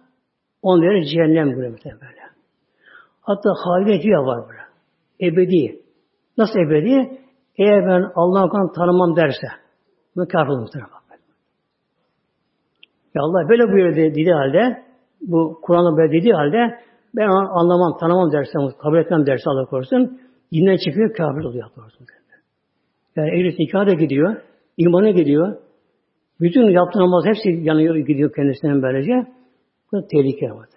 onları 0.63 1.05
cehennem 1.05 1.47
buyuruyor 1.47 2.01
böyle. 2.01 2.21
Hatta 3.21 3.51
halide 3.65 4.11
var 4.11 4.49
böyle. 4.49 4.61
Ebedi. 5.21 5.81
Nasıl 6.39 6.59
ebedi? 6.59 7.21
Eğer 7.59 7.87
ben 7.87 8.13
Allah'ın 8.15 8.73
tanımam 8.73 9.17
derse, 9.17 9.47
bu 10.17 10.29
kafir 10.29 10.49
olur 10.49 10.69
Ya 13.15 13.23
Allah 13.23 13.49
böyle 13.49 13.63
buyuruyor 13.63 13.97
dediği 13.97 14.33
halde, 14.33 14.86
bu 15.21 15.61
Kur'an'da 15.63 15.97
böyle 15.97 16.13
dediği 16.13 16.33
halde, 16.33 16.79
ben 17.17 17.29
anlamam, 17.29 17.99
tanımam 17.99 18.33
derse, 18.33 18.53
kabul 18.79 18.99
etmem 18.99 19.27
derse 19.27 19.51
Allah 19.51 19.65
korusun, 19.65 20.21
dinden 20.53 20.77
çıkıyor, 20.77 21.15
kafir 21.15 21.45
oluyor 21.45 21.65
Allah 21.65 21.75
korusun. 21.75 22.07
Yani 23.17 23.29
ehli 23.29 23.57
nikah 23.59 23.87
da 23.87 23.93
gidiyor, 23.93 24.37
imana 24.77 25.11
gidiyor, 25.11 25.57
bütün 26.41 26.71
yaptığı 26.71 26.99
namaz 26.99 27.25
hepsi 27.27 27.51
yanıyor, 27.51 27.97
gidiyor 27.97 28.33
kendisinden 28.37 28.83
böylece. 28.83 29.13
Bu 29.93 30.07
tehlike 30.07 30.51
var. 30.51 30.69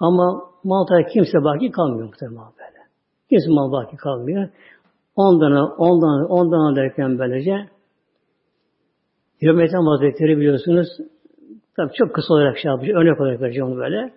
Ama 0.00 0.42
Malta'ya 0.64 1.06
kimse 1.06 1.38
baki 1.44 1.70
kalmıyor 1.70 2.06
muhtemelen 2.06 2.52
böyle. 2.58 2.80
Kimse 3.30 3.50
mal 3.50 3.72
baki 3.72 3.96
kalmıyor. 3.96 4.48
Ondan 5.16 5.52
ondan 5.78 6.30
ondan 6.30 6.76
derken 6.76 7.18
böylece 7.18 7.68
Hürmetem 9.42 9.86
Hazretleri 9.86 10.36
biliyorsunuz 10.36 10.88
tabi 11.80 11.92
çok 11.94 12.14
kısa 12.14 12.34
olarak 12.34 12.58
şey 12.58 12.70
yapacak, 12.70 12.96
örnek 12.96 13.20
olarak 13.20 13.40
vereceğim 13.40 13.66
onu 13.66 13.76
böyle. 13.76 14.12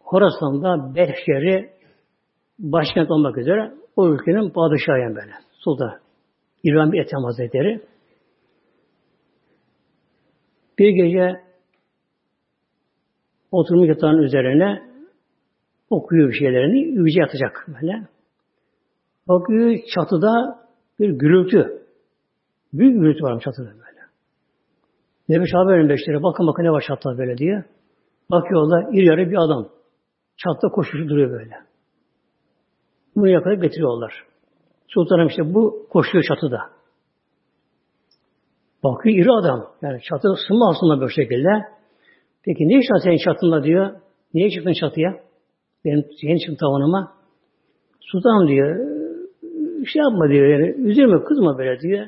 Horasan'da 0.00 0.94
beş 0.94 1.28
yeri 1.28 1.70
başkent 2.58 3.10
olmak 3.10 3.38
üzere 3.38 3.74
o 3.96 4.08
ülkenin 4.08 4.50
padişahı 4.50 5.14
böyle. 5.16 5.32
Sultan. 5.52 6.00
İbrahim 6.62 6.94
Ethem 6.94 7.24
Hazretleri. 7.24 7.80
Bir 10.78 10.88
gece 10.88 11.40
oturmuş 13.50 13.88
yatağın 13.88 14.18
üzerine 14.18 14.82
okuyor 15.90 16.28
bir 16.28 16.34
şeylerini, 16.34 16.78
yüce 16.78 17.20
yatacak 17.20 17.66
böyle. 17.68 18.08
Bakıyor 19.28 19.78
çatıda 19.94 20.58
bir 20.98 21.10
gürültü. 21.10 21.82
Büyük 22.72 23.00
gürültü 23.00 23.22
var 23.22 23.40
çatıda 23.40 23.70
böyle. 23.70 23.85
Demiş 25.28 25.50
haberin 25.54 25.88
beşleri, 25.88 26.22
bakın 26.22 26.46
bakın 26.46 26.64
ne 26.64 26.70
var 26.70 26.84
çatıda 26.88 27.18
böyle 27.18 27.38
diye. 27.38 27.64
Bakıyorlar, 28.30 28.94
iri 28.94 29.06
yarı 29.06 29.30
bir 29.30 29.36
adam. 29.36 29.68
Çatıda 30.36 30.68
koşucu 30.68 31.08
duruyor 31.08 31.30
böyle. 31.30 31.54
Bunu 33.16 33.28
yakalayıp 33.28 33.62
getiriyorlar. 33.62 34.24
Sultanım 34.88 35.26
işte 35.26 35.54
bu 35.54 35.86
koşuyor 35.90 36.24
çatıda. 36.28 36.60
Bakıyor 38.84 39.16
iri 39.16 39.32
adam. 39.32 39.66
Yani 39.82 40.00
çatı 40.02 40.28
ısınma 40.28 40.70
aslında 40.70 41.00
böyle 41.00 41.12
şekilde. 41.12 41.48
Peki 42.44 42.68
ne 42.68 42.78
iş 42.78 42.90
var 42.90 43.00
senin 43.04 43.18
çatında 43.24 43.64
diyor. 43.64 43.90
Niye 44.34 44.50
çıktın 44.50 44.72
çatıya? 44.72 45.20
Benim 45.84 46.04
yeni 46.22 46.40
çıktım 46.40 46.56
tavanıma. 46.60 47.12
Sultanım 48.00 48.48
diyor. 48.48 48.76
şey 49.86 50.02
yapma 50.02 50.28
diyor 50.28 50.46
yani 50.46 50.66
üzülme 50.66 51.24
kızma 51.24 51.58
böyle 51.58 51.80
diyor. 51.80 52.06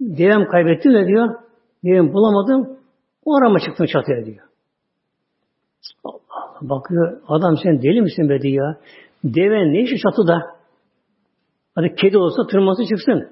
Devem 0.00 0.48
kaybettim 0.48 0.94
de 0.94 1.06
diyor. 1.06 1.34
Devem 1.84 2.12
bulamadım. 2.12 2.78
O 3.24 3.36
arama 3.36 3.58
çıktım 3.60 3.86
çatıya 3.86 4.26
diyor. 4.26 4.46
Allah 6.04 6.18
Allah. 6.30 6.68
Bakıyor 6.68 7.20
adam 7.28 7.56
sen 7.62 7.82
deli 7.82 8.02
misin 8.02 8.28
be 8.28 8.40
diyor. 8.40 8.74
Deven 9.24 9.72
ne 9.72 9.82
işi 9.82 9.96
çatıda? 9.98 10.40
Hadi 11.74 11.94
kedi 11.94 12.18
olsa 12.18 12.46
tırması 12.46 12.82
çıksın. 12.84 13.28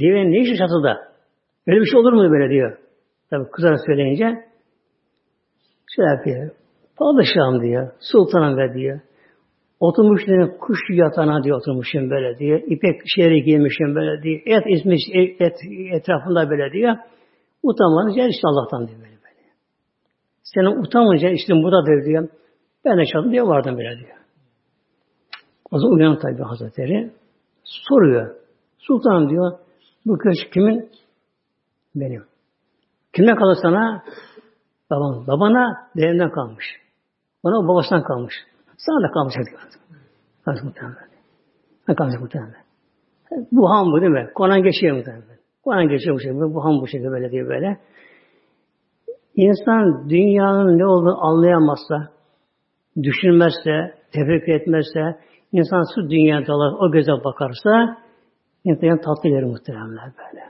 Deven 0.00 0.32
ne 0.32 0.40
işi 0.40 0.56
çatıda? 0.56 1.12
Öyle 1.66 1.80
bir 1.80 1.86
şey 1.86 2.00
olur 2.00 2.12
mu 2.12 2.30
böyle 2.30 2.50
diyor. 2.50 2.78
Tabi 3.30 3.50
kızana 3.50 3.76
söyleyince 3.86 4.24
şey 5.96 6.04
yapıyor. 6.04 6.50
Padişahım 6.96 7.62
diyor. 7.62 7.92
Sultanım 8.00 8.58
ve 8.58 8.74
diyor. 8.74 9.00
Oturmuş 9.80 10.26
diyor, 10.26 10.58
kuş 10.58 10.78
yatağına 10.90 11.44
diyor 11.44 11.58
oturmuşum 11.58 12.10
böyle 12.10 12.38
diyor. 12.38 12.60
İpek 12.66 13.00
şehri 13.16 13.42
giymişim 13.42 13.94
böyle 13.94 14.22
diyor. 14.22 14.40
Et 14.46 14.64
ismiş 14.66 15.02
et, 15.12 15.56
etrafında 15.92 16.50
böyle 16.50 16.72
diyor. 16.72 16.96
Gel 18.14 18.28
işte 18.28 18.48
Allah'tan 18.48 18.88
diyor 18.88 18.98
böyle 18.98 19.10
böyle. 19.10 19.50
Senin 20.42 20.82
utanmayınca 20.82 21.28
işte 21.28 21.54
burada 21.54 21.86
diyor, 21.86 22.04
diyor. 22.04 22.28
Ben 22.84 22.98
de 22.98 23.06
çaldım 23.06 23.32
diye 23.32 23.42
vardım 23.42 23.78
böyle 23.78 23.98
diyor. 23.98 24.16
O 25.70 25.78
zaman 25.78 25.96
uyanık 25.96 26.22
tabi 26.22 26.42
Hazretleri. 26.42 27.12
Soruyor. 27.64 28.36
Sultanım 28.78 29.30
diyor. 29.30 29.58
Bu 30.06 30.18
köşk 30.18 30.52
kimin? 30.52 30.90
Benim. 31.94 32.24
Kimden 33.12 33.36
kalır 33.36 33.58
sana? 33.62 34.02
Baban. 34.90 35.26
Babana 35.26 35.88
dedemden 35.96 36.30
kalmış. 36.30 36.64
Bana 37.44 37.68
babasından 37.68 38.04
kalmış. 38.04 38.34
Sana 38.76 39.08
da 39.08 39.12
kalmış. 39.12 39.34
Kalmış 40.44 40.62
muhtemelen. 40.62 41.08
Kalmış 41.96 42.20
muhtemelen. 42.20 42.62
Bu 43.52 43.70
ham 43.70 43.92
bu 43.92 44.00
değil 44.00 44.12
mi? 44.12 44.30
Konan 44.34 44.62
geçiyor 44.62 44.96
muhtemelen. 44.96 45.31
Konan 45.64 45.88
geçiyor 45.88 46.16
bu 46.16 46.20
şekilde. 46.20 46.54
Bu 46.54 46.64
ham 46.64 46.80
bu 46.80 46.86
şekilde 46.86 47.10
böyle 47.10 47.30
diye 47.30 47.44
böyle. 47.44 47.78
İnsan 49.34 50.08
dünyanın 50.08 50.78
ne 50.78 50.86
olduğunu 50.86 51.24
anlayamazsa, 51.24 52.08
düşünmezse, 53.02 53.94
tefekkür 54.12 54.52
etmezse, 54.52 55.18
insan 55.52 55.82
şu 55.94 56.10
dünyada 56.10 56.52
o 56.80 56.90
göze 56.92 57.12
bakarsa, 57.12 57.96
insan 58.64 59.00
tatlı 59.00 59.30
verir 59.30 59.44
muhtemelen 59.44 60.12
böyle. 60.18 60.42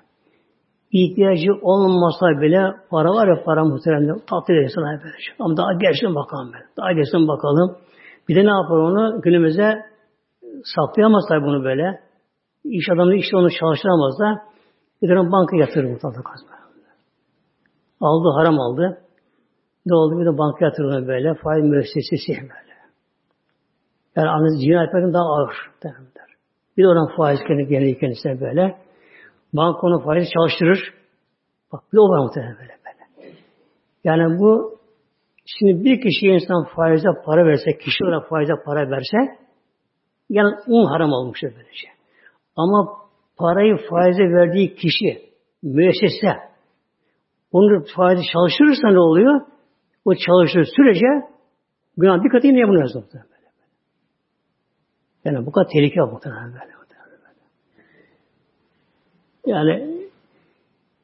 İhtiyacı 0.92 1.52
olmasa 1.62 2.26
bile 2.40 2.62
para 2.90 3.08
var 3.08 3.28
ya 3.28 3.44
para 3.44 3.64
muhtemelen 3.64 4.18
tatlı 4.30 4.54
verir 4.54 4.72
sana 4.74 4.86
böyle. 4.86 5.14
Ama 5.38 5.56
daha 5.56 5.72
gelsin 5.72 6.14
bakalım 6.14 6.52
böyle. 6.52 6.64
Daha 6.76 6.92
gelsin 6.92 7.28
bakalım. 7.28 7.76
Bir 8.28 8.36
de 8.36 8.40
ne 8.40 8.50
yapar 8.50 8.76
onu? 8.76 9.20
Günümüze 9.22 9.82
saklayamazlar 10.64 11.42
bunu 11.42 11.64
böyle. 11.64 12.00
İş 12.64 12.90
adamı 12.94 13.14
işte 13.16 13.36
onu 13.36 13.50
çalıştıramaz 13.50 14.18
da 14.18 14.51
bir 15.03 15.09
de 15.09 15.14
banka 15.32 15.57
yatırır 15.57 15.90
mutlaka 15.90 16.22
kazma. 16.22 16.50
Aldı 18.00 18.28
haram 18.38 18.61
aldı. 18.61 19.03
Ne 19.86 19.94
oldu? 19.94 20.20
Bir 20.20 20.26
de 20.26 20.38
banka 20.38 20.64
yatırır 20.64 21.09
böyle. 21.09 21.34
Faiz 21.34 21.64
müessesesi 21.64 22.32
böyle. 22.32 22.72
Yani 24.16 24.28
anladığınız 24.28 24.62
cinayet 24.62 24.88
etmekten 24.88 25.14
daha 25.14 25.24
ağır. 25.24 25.57
Derler. 25.82 26.30
Bir 26.76 26.82
de 26.82 26.88
oradan 26.88 27.16
faiz 27.16 27.40
kendi 27.48 27.98
kendisine 27.98 28.40
böyle. 28.40 28.78
Banka 29.53 29.86
onu 29.86 30.05
faiz 30.05 30.28
çalıştırır. 30.34 30.94
Bak 31.72 31.82
bir 31.92 31.98
o 31.98 32.03
var 32.03 32.18
muhtemelen 32.18 32.57
böyle 32.59 32.78
böyle. 32.84 33.34
Yani 34.05 34.38
bu 34.38 34.82
Şimdi 35.46 35.84
bir 35.84 36.00
kişiye 36.00 36.34
insan 36.34 36.64
faize 36.64 37.09
para 37.24 37.46
verse, 37.46 37.78
kişi 37.78 38.05
olarak 38.05 38.28
faize 38.28 38.53
para 38.64 38.90
verse, 38.90 39.38
yani 40.30 40.55
un 40.66 40.84
haram 40.84 41.12
olmuştur 41.12 41.48
böylece. 41.57 41.88
Ama 42.57 43.01
parayı 43.36 43.76
faize 43.90 44.22
verdiği 44.22 44.74
kişi, 44.74 45.22
müessese, 45.62 46.38
onu 47.52 47.84
faizi 47.96 48.22
çalıştırırsa 48.32 48.88
ne 48.88 49.00
oluyor? 49.00 49.40
O 50.04 50.14
çalıştığı 50.14 50.64
sürece 50.76 51.06
günah 51.96 52.24
bir 52.24 52.30
katı 52.30 52.46
yine 52.46 52.68
bunu. 52.68 52.78
Böyle. 52.78 53.24
Yani 55.24 55.46
bu 55.46 55.52
kadar 55.52 55.68
tehlike 55.68 56.00
muhtemelen 56.00 56.52
böyle. 56.52 56.72
Yani 59.46 60.02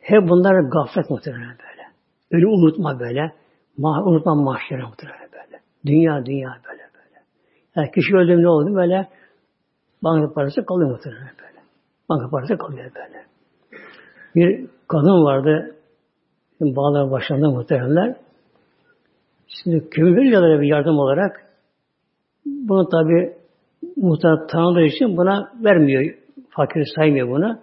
hep 0.00 0.28
bunlar 0.28 0.70
gaflet 0.70 1.10
muhtemelen 1.10 1.56
böyle. 1.58 1.82
Ölü 2.30 2.46
unutma 2.46 3.00
böyle. 3.00 3.32
Ma 3.78 4.04
unutma 4.04 4.34
mahşere 4.34 4.82
muhtemelen 4.82 5.28
böyle. 5.32 5.60
Dünya 5.86 6.26
dünya 6.26 6.58
böyle 6.68 6.82
böyle. 6.94 7.22
Yani 7.76 7.90
kişi 7.90 8.16
öldüğünde 8.16 8.42
ne 8.42 8.48
oldu 8.48 8.74
böyle? 8.74 9.08
Banka 10.04 10.34
parası 10.34 10.64
kalıyor 10.64 10.90
muhtemelen 10.90 11.30
böyle. 11.42 11.57
Banka 12.09 12.30
parası 12.30 12.59
kalıyor 12.59 12.90
böyle. 12.94 13.24
Bir 14.34 14.66
kadın 14.88 15.24
vardı. 15.24 15.74
Bağlar 16.61 17.11
başlarında 17.11 17.50
muhtemelenler. 17.50 18.16
Şimdi 19.46 19.90
kömür 19.90 20.16
veriyorlar 20.16 20.61
bir 20.61 20.66
yardım 20.66 20.98
olarak. 20.98 21.40
Bunu 22.46 22.88
tabi 22.88 23.32
muhtemelen 23.96 24.46
tanıdığı 24.46 24.82
için 24.82 25.16
buna 25.16 25.52
vermiyor. 25.64 26.14
Fakir 26.50 26.84
saymıyor 26.96 27.28
bunu. 27.28 27.59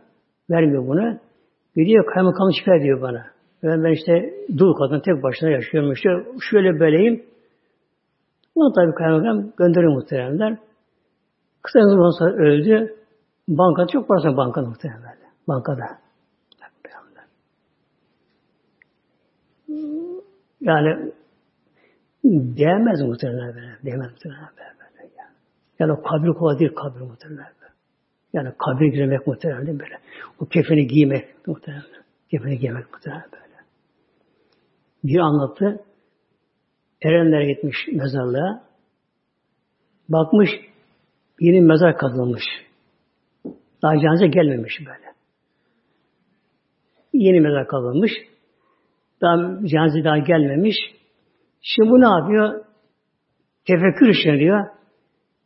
Vermiyor 0.49 0.87
bunu. 0.87 1.17
Gidiyor 1.75 2.05
kaymakam 2.13 2.53
şikayet 2.59 2.81
ediyor 2.81 3.01
bana. 3.01 3.25
Ben, 3.63 3.83
ben 3.83 3.91
işte 3.91 4.33
dul 4.57 4.73
kadın 4.73 4.99
tek 4.99 5.23
başına 5.23 5.49
yaşıyorum 5.49 5.91
işte 5.91 6.09
şöyle 6.49 6.79
böyleyim. 6.79 7.23
Bunu 8.55 8.73
tabi 8.73 8.95
kaymakam 8.95 9.51
gönderiyor 9.57 9.93
muhteremler. 9.93 10.57
Kısa 11.61 11.79
zaman 11.79 12.19
sonra 12.19 12.33
öldü. 12.33 12.95
Banka 13.47 13.87
çok 13.87 14.07
parası 14.07 14.37
bankada 14.37 14.65
muhteremler. 14.67 15.17
Bankada. 15.47 16.05
Yani 20.61 21.11
değmez 22.23 23.01
muhtemelen 23.01 23.55
böyle. 23.55 23.77
Değmez 23.85 24.11
muhtemelen 24.11 24.49
böyle. 24.57 25.11
Yani, 25.17 25.31
yani 25.79 26.03
kabir 26.03 26.33
kolay 26.33 26.59
değil 26.59 26.75
kabir 26.75 27.01
muhtemelen 27.01 27.53
böyle. 27.61 27.73
Yani 28.33 28.53
kabir 28.57 28.93
girmek 28.93 29.27
muhtemelen 29.27 29.67
değil 29.67 29.79
böyle. 29.79 29.99
O 30.39 30.45
kefeni 30.45 30.87
giymek 30.87 31.47
muhtemelen. 31.47 31.83
Kefeni 32.31 32.59
giymek 32.59 32.93
muhtemelen 32.93 33.25
böyle 33.31 33.45
bir 35.03 35.19
anlattı. 35.19 35.83
Erenler 37.01 37.41
gitmiş 37.41 37.75
mezarlığa. 37.93 38.63
Bakmış 40.09 40.49
yeni 41.39 41.61
mezar 41.61 41.97
kazılmış. 41.97 42.43
Daha 43.85 43.99
cenaze 43.99 44.27
gelmemiş 44.27 44.79
böyle. 44.79 45.15
Yeni 47.13 47.41
mezar 47.41 47.67
kazılmış. 47.67 48.11
Daha 49.21 49.67
cenaze 49.67 50.03
daha 50.03 50.17
gelmemiş. 50.17 50.75
Şimdi 51.61 51.89
bu 51.89 52.01
ne 52.01 52.07
yapıyor? 52.07 52.65
Tefekkür 53.65 54.09
işine 54.09 54.39
diyor. 54.39 54.65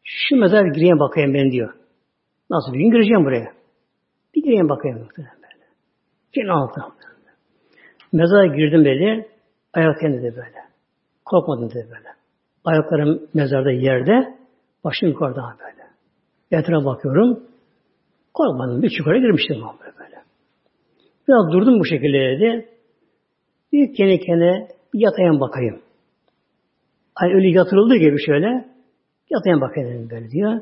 Şu 0.04 0.36
mezar 0.36 0.66
gireyim 0.66 1.00
bakayım 1.00 1.34
ben 1.34 1.52
diyor. 1.52 1.74
Nasıl 2.50 2.74
bir 2.74 2.80
gün 2.80 2.92
gireceğim 2.92 3.26
buraya? 3.26 3.54
Bir 4.36 4.44
gireyim 4.44 4.70
bakayım. 4.70 5.08
Böyle. 5.18 5.30
Gene 6.34 6.52
altı. 6.52 6.82
Mezara 8.12 8.46
girdim 8.46 8.86
dedi. 8.86 9.30
Ayak 9.74 10.00
kendi 10.00 10.18
de 10.18 10.36
böyle. 10.36 10.60
Korkmadım 11.26 11.70
dedi 11.70 11.88
böyle. 11.90 12.10
Ayaklarım 12.66 13.22
mezarda 13.34 13.72
yerde, 13.72 14.38
başım 14.84 15.10
yukarıda 15.10 15.56
böyle. 15.60 15.90
Etrafa 16.52 16.86
bakıyorum. 16.86 17.50
Korkmadım. 18.40 18.82
Bir 18.82 18.90
çukura 18.90 19.18
girmiştim 19.18 19.58
böyle 19.58 19.98
böyle. 20.00 20.16
Biraz 21.28 21.52
durdum 21.52 21.80
bu 21.80 21.86
şekilde 21.86 22.18
dedi. 22.18 22.70
Bir 23.74 23.96
kendi 23.96 24.20
kendine 24.20 24.68
bir 24.94 25.00
yatayım 25.00 25.40
bakayım. 25.40 25.82
Hani 27.16 27.34
öyle 27.34 27.50
yatırıldığı 27.50 27.96
gibi 27.96 28.26
şöyle 28.26 28.66
yatayım 29.30 29.62
bakayım 29.62 29.90
dedim 29.90 30.10
böyle 30.10 30.32
diyor. 30.32 30.62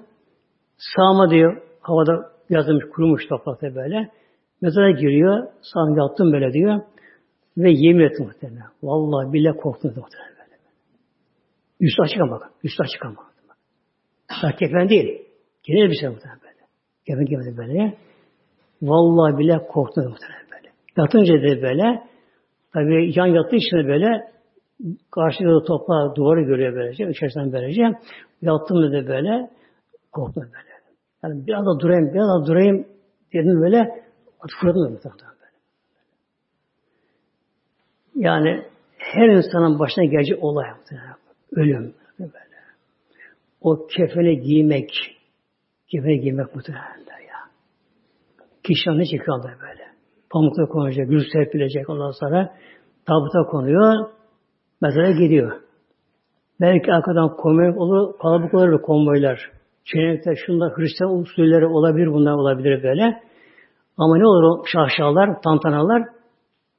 Sağıma 0.77 1.29
diyor 1.29 1.61
havada 1.81 2.31
yazılmış 2.49 2.85
kurumuş 2.95 3.27
toprakta 3.27 3.75
böyle. 3.75 4.09
Mezara 4.61 4.91
giriyor. 4.91 5.47
Sağım 5.61 5.97
yattım 5.97 6.33
böyle 6.33 6.53
diyor. 6.53 6.81
Ve 7.57 7.71
yemin 7.71 8.03
etti 8.03 8.23
muhtemelen. 8.23 8.67
Vallahi 8.83 9.33
bile 9.33 9.51
korktum 9.51 9.93
muhtemelen 9.95 10.35
böyle. 10.37 10.57
Üstü 11.79 12.01
açık 12.01 12.21
ama. 12.21 12.39
Üstü 12.63 12.83
açık 12.83 13.05
ama. 13.05 13.31
Daha 14.29 14.55
kefen 14.55 14.89
değil. 14.89 15.21
Genel 15.63 15.89
bir 15.89 15.95
şey 15.95 16.09
muhtemelen 16.09 16.46
böyle. 17.07 17.25
Kefen 17.25 17.25
gelmedi 17.25 17.57
böyle. 17.57 17.97
Vallahi 18.81 19.37
bile 19.37 19.67
korktum 19.67 20.03
muhtemelen 20.03 20.45
böyle. 20.51 20.73
Yatınca 20.97 21.33
da 21.33 21.61
böyle 21.61 22.03
tabi 22.73 23.11
yan 23.15 23.27
yattığı 23.27 23.55
için 23.55 23.87
böyle 23.87 24.31
karşıda 25.11 25.49
da 25.49 25.63
toprağı 25.63 26.15
duvarı 26.15 26.41
görüyor 26.41 26.75
böylece. 26.75 27.09
İçerisinden 27.09 27.51
böylece. 27.51 27.81
Yattım 28.41 28.93
da 28.93 29.07
böyle 29.07 29.49
korktum 30.11 30.43
böyle. 30.43 30.77
Yani 31.23 31.47
biraz 31.47 31.65
da 31.65 31.79
durayım, 31.79 32.13
biraz 32.13 32.27
da 32.27 32.47
durayım 32.47 32.87
dedim 33.33 33.61
böyle 33.61 34.03
fırladım 34.61 34.91
muhtemelen. 34.91 35.37
Yani 38.15 38.63
her 38.97 39.27
insanın 39.27 39.79
başına 39.79 40.05
gelecek 40.05 40.43
olay. 40.43 40.65
Ölüm. 41.51 41.93
Böyle. 42.19 42.31
O 43.61 43.87
kefeni 43.87 44.39
giymek, 44.41 45.16
kefeni 45.91 46.19
giymek 46.19 46.55
muhtemelen 46.55 47.07
ya. 47.09 47.39
Kişi 48.63 48.89
ne 48.89 49.05
çekiyorlar 49.05 49.53
böyle. 49.61 49.87
Pamukta 50.29 50.65
konacak, 50.65 51.09
gül 51.09 51.23
serpilecek 51.33 51.89
ondan 51.89 52.11
sonra 52.11 52.53
tabuta 53.05 53.51
konuyor, 53.51 54.09
mezara 54.81 55.11
gidiyor. 55.11 55.61
Belki 56.61 56.93
arkadan 56.93 57.35
konvoy 57.35 57.69
olur, 57.77 58.17
kalabalık 58.17 58.53
olur 58.53 58.81
konvoylar. 58.81 59.51
Çenekte 59.83 60.35
şunda 60.45 60.73
Hristiyan 60.75 61.19
usulleri 61.19 61.65
olabilir, 61.65 62.07
bunlar 62.07 62.33
olabilir 62.33 62.83
böyle. 62.83 63.21
Ama 63.97 64.17
ne 64.17 64.25
olur 64.27 64.43
o 64.43 64.63
şahşalar, 64.65 65.41
tantanalar 65.41 66.03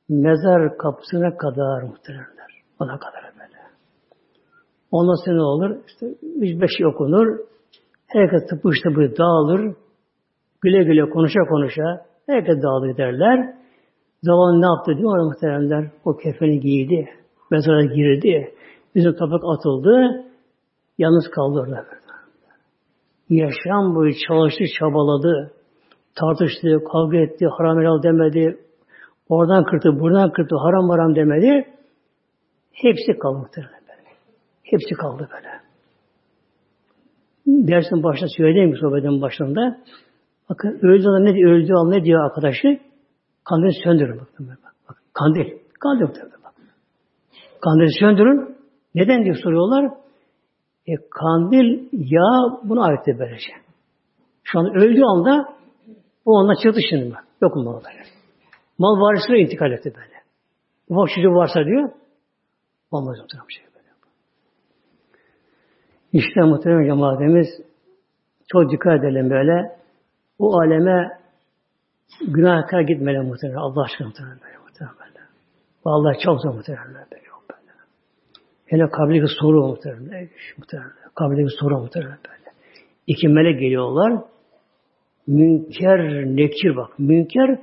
mezar 0.09 0.79
kapısına 0.79 1.37
kadar 1.37 1.83
muhtemelenler. 1.83 2.63
Ona 2.81 2.99
kadar 2.99 3.23
böyle. 3.23 3.59
Ondan 4.91 5.25
sonra 5.25 5.37
ne 5.37 5.43
olur? 5.43 5.77
İşte 5.87 6.07
üç 6.37 6.61
beş 6.61 6.71
şey 6.77 6.87
okunur. 6.87 7.39
Herkes 8.09 8.47
tıpış 8.47 8.81
tıpış 8.81 9.19
dağılır. 9.19 9.75
Güle 10.61 10.85
güle 10.85 11.11
konuşa 11.11 11.41
konuşa 11.49 12.07
herkes 12.27 12.63
dağılır 12.63 12.97
derler. 12.97 13.55
Zaman 14.23 14.63
ne 14.63 14.67
yaptı 14.67 14.99
diyor 14.99 15.25
muhteremler. 15.25 15.91
O 16.05 16.17
kefeni 16.17 16.61
giydi. 16.61 17.09
Mezara 17.51 17.85
girdi. 17.85 18.55
Bizim 18.95 19.13
toprak 19.13 19.43
atıldı. 19.45 20.25
Yalnız 20.99 21.31
kaldı 21.31 21.61
orada. 21.61 21.85
Yaşam 23.31 23.95
boyu 23.95 24.13
çalıştı, 24.29 24.65
çabaladı. 24.79 25.53
Tartıştı, 26.15 26.85
kavga 26.93 27.19
etti, 27.19 27.47
haram 27.47 27.79
helal 27.81 28.03
demedi. 28.03 28.59
Oradan 29.29 29.65
kırdı, 29.65 30.01
buradan 30.01 30.33
kırdı, 30.33 30.57
haram 30.57 30.91
haram 30.91 31.15
demedi. 31.17 31.69
Hepsi 32.73 33.19
kaldı. 33.19 33.71
Hepsi 34.63 34.95
kaldı 34.95 35.29
böyle. 35.33 35.58
Dersin 37.49 38.03
başında 38.03 38.29
söylediğim 38.37 38.77
sohbetin 38.77 39.23
başında 39.23 39.81
bakın 40.51 40.79
öldü 40.83 41.09
adam 41.09 41.25
ne 41.25 41.35
diyor, 41.35 41.51
öldü 41.51 41.73
al 41.73 41.89
ne 41.89 42.05
diyor 42.05 42.25
arkadaşı? 42.25 42.81
Kandil 43.45 43.73
söndürün 43.85 44.21
bakın. 44.21 44.49
Bak, 44.89 44.97
kandil. 45.13 45.59
Kandil 45.81 46.03
muhtemelen 46.03 46.43
bak. 46.45 46.55
Kandil 47.61 47.89
söndürün. 48.01 48.57
Neden 48.95 49.25
diye 49.25 49.35
soruyorlar. 49.35 49.85
E, 50.87 50.93
kandil 51.11 51.89
ya 51.93 52.59
buna 52.65 52.85
aitti 52.85 53.17
böylece. 53.19 53.53
Şu 54.43 54.59
an 54.59 54.67
öldüğü 54.67 55.03
anda 55.05 55.55
bu 56.27 56.33
onunla 56.33 56.55
çıktı 56.63 56.81
şimdi. 56.91 57.15
Yok 57.43 57.57
mu 57.57 57.83
böyle? 57.87 58.03
Mal 58.79 59.01
varisine 59.01 59.39
intikal 59.39 59.73
etti 59.73 59.93
böyle. 59.97 60.19
Ufak 60.89 61.09
çocuğu 61.15 61.35
varsa 61.35 61.65
diyor. 61.65 61.91
Olmaz 62.91 63.19
muhtemelen 63.21 63.49
şey. 63.49 63.68
İşte 66.13 66.41
muhtemelen 66.41 66.87
cemaatimiz 66.87 67.47
çok 68.53 68.71
dikkat 68.71 68.99
edelim 69.01 69.31
böyle. 69.31 69.79
Bu 70.39 70.61
aleme 70.61 71.19
günahkar 72.27 72.81
gitmeli 72.81 73.21
muhtemelen. 73.21 73.59
Allah 73.59 73.83
aşkına 73.85 74.07
muhtemelen 74.07 74.39
böyle. 74.45 74.59
Muhtemelen. 74.59 75.29
Vallahi 75.85 76.19
çok 76.25 76.41
zor 76.41 76.55
muhtemelen 76.55 76.95
böyle. 76.95 77.25
Yok 77.27 77.45
böyle. 77.51 77.73
Hele 78.67 78.91
kabildeki 78.91 79.33
soru 79.41 79.67
muhtemelen. 79.67 80.29
Muhtemelen. 80.59 81.49
Soru 81.61 81.79
muhtemelen 81.79 82.19
böyle. 82.29 82.51
İki 83.07 83.29
melek 83.29 83.61
geliyorlar. 83.61 84.23
Münker, 85.27 86.25
nekir 86.37 86.77
bak. 86.77 86.99
Münker 86.99 87.59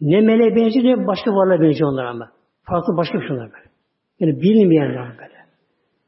ne 0.00 0.20
meleğe 0.20 0.56
benziyor 0.56 0.84
ne 0.84 1.06
başka 1.06 1.30
varlığa 1.30 1.60
benziyor 1.60 1.90
onlar 1.92 2.04
ama. 2.04 2.30
Farklı 2.62 2.96
başka 2.96 3.20
bir 3.20 3.28
şeyler 3.28 3.52
böyle. 3.52 3.68
Yani 4.20 4.40
bilinmeyenler 4.40 5.18
böyle. 5.18 5.35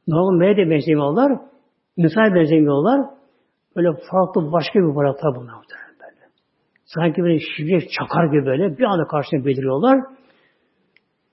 Normal 0.09 0.39
meleğe 0.39 0.57
de 0.57 0.71
benzemiyorlar. 0.71 1.41
İnsana 1.97 2.35
benzemiyorlar. 2.35 3.01
Böyle 3.77 3.89
farklı 4.11 4.53
başka 4.53 4.79
bir 4.79 4.85
varlıklar 4.85 5.35
bunlar 5.37 5.55
böyle. 6.01 6.25
Sanki 6.85 7.23
böyle 7.23 7.39
şifre 7.39 7.89
çakar 7.89 8.25
gibi 8.25 8.47
böyle 8.47 8.79
bir 8.79 8.85
anda 8.85 9.07
karşısına 9.07 9.45
beliriyorlar. 9.45 9.99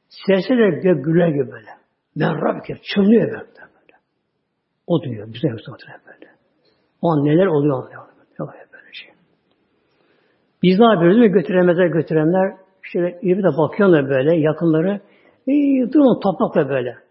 Sesler 0.10 0.70
gök 0.70 1.06
güler 1.06 1.28
gibi 1.28 1.52
böyle. 1.52 1.70
Ben 2.16 2.42
Rabbike 2.42 2.74
çınlıyor 2.84 3.22
böyle. 3.22 3.38
böyle. 3.38 3.96
O 4.88 5.04
duyuyor. 5.04 5.28
Bize 5.28 5.48
oturuyor 5.48 6.00
böyle. 6.08 6.32
O 7.02 7.12
an 7.12 7.26
neler 7.26 7.46
oluyor 7.46 7.84
anlıyor. 7.84 8.02
Böyle. 8.40 8.66
Biz 10.64 10.80
ne 10.80 10.86
yapıyoruz? 10.86 11.18
Mi? 11.18 11.28
Götüremezler 11.28 11.88
götürenler 11.88 12.58
işte 12.84 13.20
bir 13.24 13.44
de 13.44 13.58
bakıyorlar 13.58 14.10
böyle 14.10 14.38
yakınları 14.38 15.02
e, 15.48 15.54
durun 15.94 16.20
toprakla 16.20 16.70
böyle. 16.70 17.05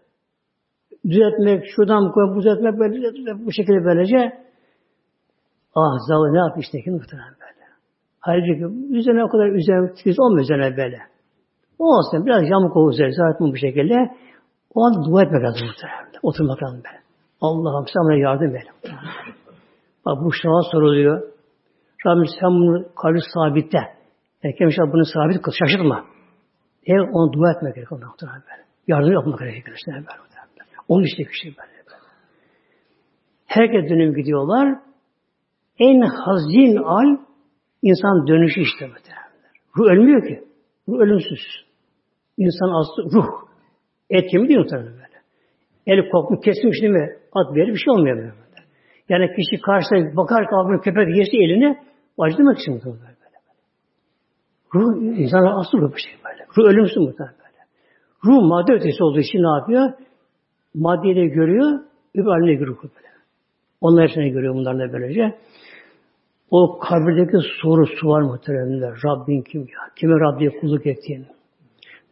Düzeltmek, 1.09 1.63
şuradan 1.75 2.11
koyup 2.11 2.37
düzeltmek 2.37 2.79
böyle, 2.79 2.93
düzeltmek, 2.93 3.45
bu 3.45 3.51
şekilde 3.51 3.85
böylece 3.85 4.17
ah 5.75 5.99
zavallı 6.07 6.33
ne 6.33 6.37
yapmış 6.37 6.65
ki 6.69 6.91
muhtemelen 6.91 7.33
böyle. 7.41 7.65
Halbuki 8.19 8.95
üzerine 8.97 9.23
o 9.23 9.29
kadar 9.29 9.47
üzerine 9.47 9.93
tiz 9.93 10.19
olmuyor 10.19 10.43
üzerine 10.43 10.77
böyle. 10.77 10.99
O 11.79 11.85
olsun 11.85 12.25
biraz 12.25 12.49
yamuk 12.49 12.75
olur 12.75 12.93
üzerine 12.93 13.13
zaten 13.13 13.51
bu 13.51 13.57
şekilde. 13.57 13.95
O 14.75 14.85
anda 14.85 15.09
dua 15.09 15.23
etmek 15.23 15.43
lazım 15.43 15.67
muhtemelen. 15.67 16.05
Oturmak 16.23 16.63
lazım 16.63 16.81
böyle. 16.85 16.99
Allah'ım 17.41 17.85
sen 17.93 18.03
bana 18.05 18.15
yardım 18.15 18.55
et. 18.55 18.67
Bak 20.05 20.17
bu 20.23 20.31
şuna 20.33 20.61
soruluyor. 20.71 21.21
Rabbim 22.05 22.25
sen 22.39 22.49
bunu 22.49 22.85
kalbi 23.01 23.19
sabitte. 23.33 23.79
Erken 24.43 24.65
inşallah 24.65 24.93
bunu 24.93 25.05
sabit 25.05 25.41
kıl. 25.41 25.51
Şaşırtma. 25.51 26.05
Eğer 26.87 26.99
onu 26.99 27.33
dua 27.33 27.51
etmek 27.51 27.75
gerekiyor. 27.75 28.01
Böyle. 28.01 28.63
Yardım 28.87 29.11
yapmak 29.13 29.39
gerekiyor. 29.39 29.77
Işte 29.77 29.91
böyle. 29.91 30.34
Onun 30.87 31.03
işte 31.03 31.23
şey 31.41 31.51
böyle. 31.57 31.75
Herkes 33.45 33.89
dönüm 33.89 34.15
gidiyorlar. 34.15 34.79
En 35.79 36.01
hazin 36.01 36.75
al 36.75 37.17
insan 37.81 38.27
dönüşü 38.27 38.61
işte 38.61 38.85
böyle. 38.85 39.15
Ruh 39.77 39.91
ölmüyor 39.91 40.27
ki. 40.27 40.43
Ruh 40.87 40.99
ölümsüz. 40.99 41.65
İnsan 42.37 42.69
aslı 42.79 43.03
ruh. 43.03 43.27
Et 44.09 44.31
kemiği 44.31 44.49
değil 44.49 44.59
muhtemelen 44.59 44.93
böyle. 44.93 45.17
El 45.87 46.09
kokmuş 46.09 46.39
kesmiş 46.45 46.81
değil 46.81 46.93
mi? 46.93 47.09
At 47.33 47.55
verir 47.55 47.73
bir 47.73 47.79
şey 47.79 47.93
olmuyor 47.93 48.17
böyle. 48.17 48.33
Yani 49.09 49.35
kişi 49.35 49.61
karşısına 49.61 50.17
bakar 50.17 50.43
ki 50.47 50.83
köpek 50.83 51.17
yerse 51.17 51.37
elini 51.37 51.77
acımak 52.19 52.59
için 52.59 52.73
böyle 52.73 52.85
böyle. 52.85 53.15
Ruh 54.73 55.19
insana 55.19 55.59
asıl 55.59 55.77
ruh 55.77 55.95
bir 55.95 56.01
şey 56.01 56.13
böyle. 56.25 56.45
Ruh 56.57 56.65
ölümsüz 56.69 56.97
muhtemelen 56.97 57.35
böyle. 57.37 57.61
Ruh 58.25 58.49
madde 58.49 58.73
ötesi 58.73 59.03
olduğu 59.03 59.19
için 59.19 59.39
ne 59.39 59.59
yapıyor? 59.59 59.93
Maddeyi 60.75 61.15
de 61.15 61.25
görüyor, 61.25 61.79
öbür 62.15 62.29
haline 62.29 62.53
görüyor. 62.53 62.77
Onlar 63.81 64.07
hepsini 64.07 64.29
görüyor 64.29 64.53
bunlar 64.55 64.79
da 64.79 64.93
böylece. 64.93 65.35
O 66.51 66.79
kabirdeki 66.79 67.37
soru 67.61 67.85
su 67.87 68.07
var 68.07 68.21
muhteremler. 68.21 68.93
Rabbin 69.05 69.41
kim 69.41 69.61
ya? 69.61 69.93
Kime 69.95 70.13
Rabbiye 70.13 70.49
kulluk 70.49 70.87
ettin? 70.87 71.25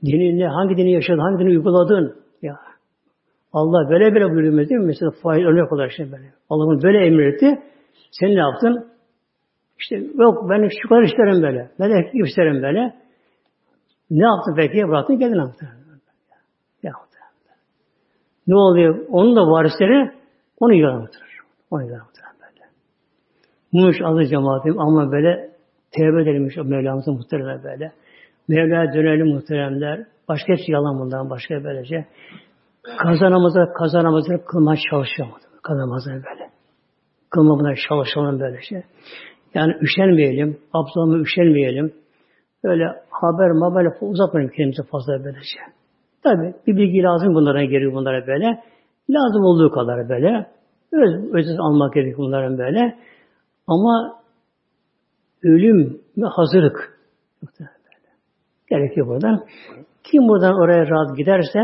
Dini 0.05 0.39
ne? 0.39 0.47
Hangi 0.47 0.77
dini 0.77 0.91
yaşadın? 0.91 1.19
Hangi 1.19 1.39
dini 1.39 1.49
uyguladın? 1.49 2.15
Ya 2.41 2.55
Allah 3.53 3.89
böyle 3.89 4.13
böyle 4.13 4.25
buyuruyor 4.25 4.69
değil 4.69 4.81
mi? 4.81 4.85
Mesela 4.85 5.11
fail 5.23 5.45
örnek 5.45 5.73
olarak 5.73 5.91
şey 5.91 6.11
böyle. 6.11 6.33
Allah'ın 6.49 6.83
böyle 6.83 7.05
emretti. 7.05 7.61
Sen 8.11 8.29
ne 8.29 8.39
yaptın? 8.39 8.85
İşte 9.79 9.95
yok 9.95 10.49
ben 10.49 10.69
şu 10.81 10.89
kadar 10.89 11.03
isterim 11.03 11.43
böyle. 11.43 11.71
Melek 11.79 12.13
gibi 12.13 12.27
isterim 12.27 12.61
böyle. 12.63 12.93
Ne 14.11 14.25
yaptın 14.25 14.53
peki? 14.55 14.87
Bıraktın 14.87 15.19
geldin 15.19 15.35
yaptın. 15.35 15.82
Ne 18.47 18.55
oluyor? 18.55 19.05
Onun 19.09 19.35
da 19.35 19.41
varisleri 19.41 20.11
onu 20.59 20.73
yaratır. 20.73 21.39
Onu 21.71 21.83
yaratır 21.83 22.23
böyle. 22.41 22.65
Muş 23.71 23.97
adı 24.03 24.25
cemaatim 24.25 24.79
ama 24.79 25.11
böyle 25.11 25.49
tevbe 25.91 26.21
edelim 26.21 26.69
Mevlamız'a 26.69 27.11
muhteremler 27.11 27.63
böyle. 27.63 27.91
Mevla'ya 28.47 28.93
dönelim 28.93 29.27
muhteremler. 29.27 30.05
Başka 30.29 30.53
hepsi 30.53 30.71
yalan 30.71 30.99
bundan 30.99 31.29
başka 31.29 31.63
böylece. 31.63 32.05
Kazanamazlar, 32.97 33.73
kazanamazlar 33.73 34.45
kılmaya 34.45 34.77
çalışamadı. 34.89 35.43
Kazanamazlar 35.63 36.15
böyle. 36.15 36.49
Kılmamına 37.29 37.75
çalışalım 37.87 38.39
böyle 38.39 38.61
şey. 38.61 38.83
Yani 39.53 39.73
üşenmeyelim, 39.81 40.57
abzalımı 40.73 41.21
üşenmeyelim. 41.21 41.93
Böyle 42.63 42.83
haber 43.09 43.49
haber 43.61 43.93
uzatmayalım 44.01 44.53
kendimize 44.55 44.83
fazla 44.83 45.23
böyle 45.23 45.37
şey. 45.37 45.61
Tabi 46.23 46.53
bir 46.67 46.75
bilgi 46.77 47.03
lazım 47.03 47.33
bunlara 47.33 47.63
geliyor 47.63 47.93
bunlara 47.93 48.27
böyle. 48.27 48.63
Lazım 49.09 49.43
olduğu 49.43 49.71
kadar 49.71 50.09
böyle. 50.09 50.47
Öz, 50.91 51.33
öz 51.33 51.59
almak 51.59 51.93
gerekiyor 51.93 52.17
bunların 52.17 52.57
böyle. 52.57 52.97
Ama 53.67 54.19
ölüm 55.43 56.01
ve 56.17 56.25
hazırlık 56.25 56.99
gerekiyor 58.69 59.07
buradan. 59.07 59.45
Kim 60.03 60.27
buradan 60.27 60.53
oraya 60.53 60.89
rahat 60.89 61.17
giderse 61.17 61.59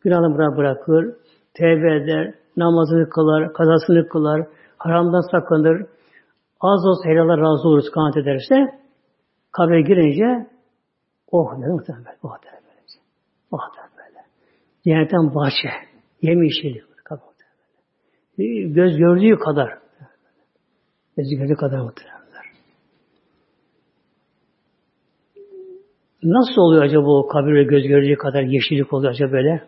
günahını 0.00 0.36
bırak 0.36 0.56
bırakır, 0.56 1.16
tevbe 1.54 1.96
eder, 1.96 2.34
namazını 2.56 3.08
kılar, 3.08 3.52
kazasını 3.52 4.08
kılar, 4.08 4.46
haramdan 4.78 5.30
sakınır, 5.30 5.86
az 6.60 6.86
olsa 6.86 7.08
helalar 7.08 7.40
razı 7.40 7.68
oluruz 7.68 7.90
kanat 7.90 8.16
ederse, 8.16 8.78
kabre 9.52 9.82
girince, 9.82 10.46
oh 11.32 11.58
ne 11.58 11.66
muhtemelen 11.66 12.16
oh 12.22 12.44
der 12.44 12.61
der 13.58 13.90
böyle. 13.96 14.18
Cennetten 14.84 15.34
bahçe, 15.34 15.68
yemi 16.22 16.46
içilir. 16.46 16.92
Göz 18.74 18.96
gördüğü 18.96 19.38
kadar. 19.38 19.78
Göz 21.16 21.26
gördüğü 21.38 21.54
kadar 21.54 21.78
muhtemelenler. 21.78 22.44
Nasıl 26.22 26.60
oluyor 26.60 26.82
acaba 26.82 27.18
o 27.18 27.26
kabirde 27.26 27.62
göz 27.62 27.82
görecek 27.82 28.20
kadar 28.20 28.42
yeşillik 28.42 28.92
oluyor 28.92 29.12
acaba 29.12 29.32
böyle? 29.32 29.62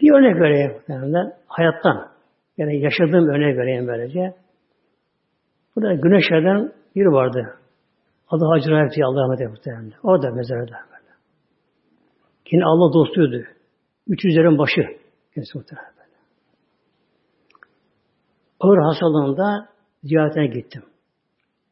Bir 0.00 0.12
örnek 0.12 0.40
vereyim 0.40 0.72
muhtemelen. 0.72 1.32
Hayattan. 1.46 2.08
Yani 2.58 2.80
yaşadığım 2.80 3.28
örnek 3.28 3.58
vereyim 3.58 3.86
böylece. 3.86 4.34
Burada 5.76 5.94
Güneşler'den 5.94 6.72
biri 6.96 7.12
vardı. 7.12 7.61
Adı 8.32 8.44
Hacı 8.44 8.70
Rahmet 8.70 8.96
diye 8.96 9.06
Allah 9.06 9.22
rahmet 9.22 9.40
eylesin. 9.40 9.94
Orada 10.02 10.30
mezarda. 10.30 10.92
Yine 12.52 12.64
Allah 12.64 12.92
dostuydu. 12.92 13.44
300'lerin 14.08 14.58
başı. 14.58 14.82
Kendisi 15.34 15.58
muhtemelen. 15.58 15.92
Ağır 18.60 18.78
hastalığında 18.78 19.68
ziyaretine 20.02 20.46
gittim. 20.46 20.82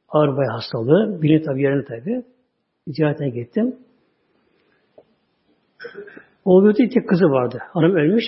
Ağır 0.09 0.37
bay 0.37 0.47
hastalığı. 0.47 1.23
Bilinç 1.23 1.45
tabi 1.45 1.63
yerine 1.63 1.85
tabi. 1.85 2.25
Ziyaretine 2.87 3.31
gittim. 3.31 3.77
Oğlu 6.45 6.73
tek 6.75 7.09
kızı 7.09 7.25
vardı. 7.25 7.59
Hanım 7.73 7.97
ölmüş. 7.97 8.25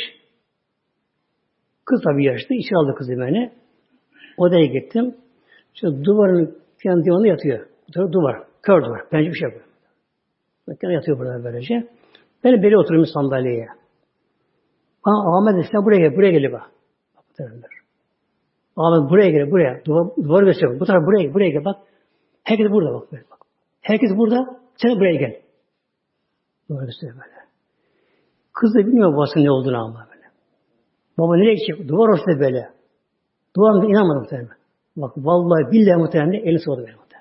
Kız 1.84 2.02
tabi 2.04 2.24
yaşlı. 2.24 2.54
İçeri 2.54 2.76
aldı 2.76 2.94
kızı 2.98 3.12
beni. 3.12 3.52
Odaya 4.36 4.66
gittim. 4.66 5.16
Şu 5.74 6.04
duvarın 6.04 6.58
kendi 6.82 7.04
divanında 7.04 7.26
yatıyor. 7.26 7.71
Duvar. 7.94 8.42
Kör 8.62 8.84
duvar. 8.84 9.00
Bence 9.12 9.30
bir 9.30 9.34
şey 9.34 9.48
yapıyor. 9.48 9.64
Kendi 10.80 10.94
yatıyor 10.94 11.18
burada 11.18 11.44
böylece. 11.44 11.88
Ben 12.44 12.62
beri 12.62 12.78
oturuyorum 12.78 13.10
sandalyeye. 13.14 13.68
Bana 15.06 15.38
Ahmet 15.38 15.66
sen 15.72 15.84
buraya 15.84 16.08
gel, 16.08 16.16
buraya 16.16 16.32
gel 16.32 16.52
bak. 16.52 16.70
Ahmet 18.76 19.10
buraya 19.10 19.30
gel, 19.30 19.50
buraya. 19.50 19.84
Duvar, 19.84 20.16
duvarı 20.16 20.44
gösteriyor. 20.44 20.80
Bu 20.80 20.84
taraf 20.84 21.06
buraya 21.06 21.22
gel, 21.22 21.34
buraya 21.34 21.50
gel 21.50 21.64
bak. 21.64 21.76
Herkes 22.44 22.70
burada 22.70 22.94
bak. 22.94 23.12
Böyle, 23.12 23.24
bak. 23.30 23.38
Herkes 23.80 24.10
burada. 24.16 24.60
Sen 24.76 24.96
buraya 24.96 25.14
gel. 25.14 25.40
Duvarı 26.68 26.84
gösteriyor 26.86 27.16
böyle. 27.16 27.42
Kız 28.54 28.74
da 28.74 28.78
bilmiyor 28.78 29.12
babasının 29.12 29.44
ne 29.44 29.50
olduğunu 29.50 29.84
ama 29.84 30.06
böyle. 30.10 30.26
Baba 31.18 31.36
nereye 31.36 31.54
gidecek? 31.54 31.88
Duvar 31.88 32.08
ortada 32.08 32.40
böyle. 32.40 32.70
Duvarımda 33.56 33.86
inanmadım 33.86 34.22
muhtemelen. 34.22 34.56
Bak 34.96 35.12
vallahi 35.16 35.72
billahi 35.72 35.96
muhtemelen 35.96 36.32
elini 36.32 36.58
sıvadı 36.60 36.80
muhtemelen. 36.80 37.11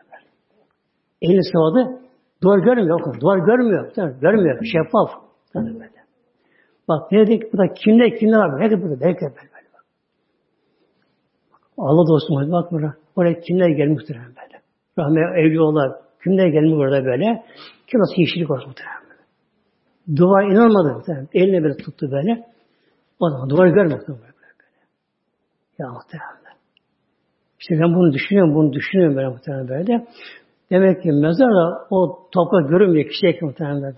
Elini 1.21 1.43
sıvadı. 1.43 2.01
Duvar 2.43 2.59
görmüyor. 2.59 2.99
Bakın, 2.99 3.21
duvar 3.21 3.37
görmüyor. 3.37 3.91
Görmüyor. 4.21 4.59
Şeffaf. 4.63 5.09
Böyle. 5.55 5.91
Bak 6.87 7.11
ne 7.11 7.27
dedik? 7.27 7.53
Burada 7.53 7.73
kimler 7.73 8.19
kimler 8.19 8.37
var? 8.37 8.61
Herkes 8.61 8.81
burada. 8.81 9.05
Herkes 9.05 9.29
böyle. 9.29 9.51
böyle. 9.53 9.67
Allah 11.77 12.07
dostum 12.07 12.51
bak 12.51 12.71
burada. 12.71 12.93
Oraya 13.15 13.39
kimler 13.39 13.69
gelmiş 13.69 14.01
muhtemelen 14.01 14.35
böyle. 14.35 14.61
Rahmet 14.99 15.37
evliyalar. 15.37 15.91
Kimler 16.23 16.47
gelmiş 16.47 16.71
burada 16.71 17.05
böyle. 17.05 17.43
Kim 17.87 17.99
nasıl 17.99 18.13
yeşillik 18.17 18.51
olsun 18.51 18.67
muhtemelen. 18.67 19.01
Duvar 20.15 20.43
inanmadı 20.43 20.93
muhtemelen. 20.93 21.27
Eline 21.33 21.63
böyle 21.63 21.77
tuttu 21.77 22.11
böyle. 22.11 22.45
O 23.19 23.29
zaman 23.29 23.49
duvar 23.49 23.67
görmedi. 23.67 24.03
Böyle, 24.07 24.19
böyle. 24.19 24.31
Ya 25.79 25.87
muhtemelen. 25.87 26.57
İşte 27.59 27.75
ben 27.79 27.95
bunu 27.95 28.13
düşünüyorum, 28.13 28.55
bunu 28.55 28.73
düşünüyorum 28.73 29.15
böyle 29.15 29.27
muhtemelen 29.27 29.67
böyle. 29.67 30.05
Demek 30.71 31.03
ki 31.03 31.11
mezarda 31.11 31.87
o 31.89 32.27
toprak 32.31 32.69
görünmüyor 32.69 33.09
kişiye 33.09 33.33
ki 33.33 33.45
muhtemelen. 33.45 33.95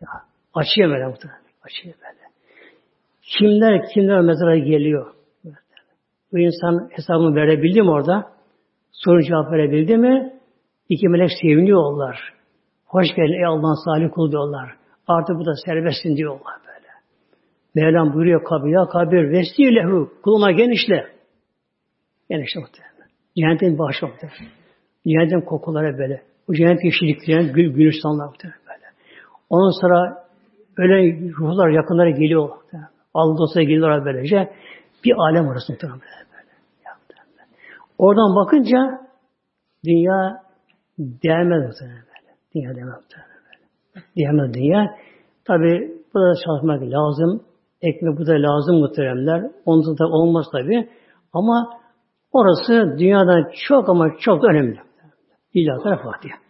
Ya, 0.00 0.08
açıyor 0.54 0.90
böyle 0.90 1.06
muhtemelen. 1.06 1.40
Açıyor 1.62 1.94
böyle. 1.94 2.26
Kimler 3.22 3.88
kimler 3.94 4.20
mezara 4.20 4.58
geliyor. 4.58 5.14
Bu 6.32 6.38
insan 6.38 6.88
hesabını 6.92 7.34
verebildi 7.34 7.82
mi 7.82 7.90
orada? 7.90 8.30
Soru 8.92 9.22
cevap 9.22 9.52
verebildi 9.52 9.96
mi? 9.96 10.32
İki 10.88 11.08
melek 11.08 11.30
seviniyorlar. 11.42 12.32
Hoş 12.86 13.06
geldin 13.16 13.32
ey 13.32 13.46
Allah'ın 13.46 13.84
salih 13.84 14.10
kul 14.14 14.30
diyorlar. 14.30 14.76
Artık 15.06 15.36
bu 15.36 15.46
da 15.46 15.52
serbestsin 15.66 16.16
diyorlar 16.16 16.54
böyle. 16.66 16.88
Mevlam 17.74 18.14
buyuruyor 18.14 18.44
kabir 18.44 18.70
ya 18.70 18.86
kabir 18.86 19.30
vesilehu 19.30 20.12
kuluma 20.22 20.52
genişle. 20.52 21.06
Genişle 22.30 22.60
muhtemelen. 22.60 23.08
Cennetin 23.36 23.78
bahşi 23.78 24.06
muhtemelen. 24.06 24.65
Cennetin 25.06 25.40
kokuları 25.40 25.98
böyle. 25.98 26.22
Bu 26.48 26.54
cennet 26.54 26.84
yeşillikleyen 26.84 27.52
gül, 27.52 27.72
gülistanlar 27.74 28.28
böyle. 28.42 28.86
Ondan 29.50 29.80
sonra 29.80 30.24
öyle 30.76 31.20
ruhlar 31.38 31.68
yakınları 31.68 32.10
geliyor. 32.10 32.48
Allah 33.14 33.38
dostları 33.38 33.64
geliyorlar 33.64 34.04
böylece. 34.04 34.52
Bir 35.04 35.14
alem 35.18 35.48
orası 35.48 35.72
muhtemelen 35.72 36.00
böyle. 36.00 36.16
Oradan 37.98 38.36
bakınca 38.36 38.78
dünya 39.84 40.42
değmez 40.98 41.66
muhtemelen 41.66 42.04
böyle. 42.06 42.36
Dünya 42.54 42.74
değmez 42.76 42.94
muhtemelen 42.94 43.40
böyle. 43.46 44.06
Değmez 44.16 44.54
dünya. 44.54 44.96
Tabi 45.44 45.92
bu 46.14 46.20
da 46.20 46.34
çalışmak 46.44 46.82
lazım. 46.82 47.40
Ekmek 47.82 48.18
bu 48.18 48.26
da 48.26 48.32
lazım 48.32 48.76
muhteremler. 48.76 49.50
Onda 49.64 49.98
da 49.98 50.06
olmaz 50.06 50.46
tabi. 50.52 50.88
Ama 51.32 51.80
orası 52.32 52.98
dünyadan 52.98 53.50
çok 53.68 53.88
ama 53.88 54.08
çok 54.20 54.44
önemli. 54.44 54.86
İlahi 55.56 56.02
Fatiha. 56.02 56.45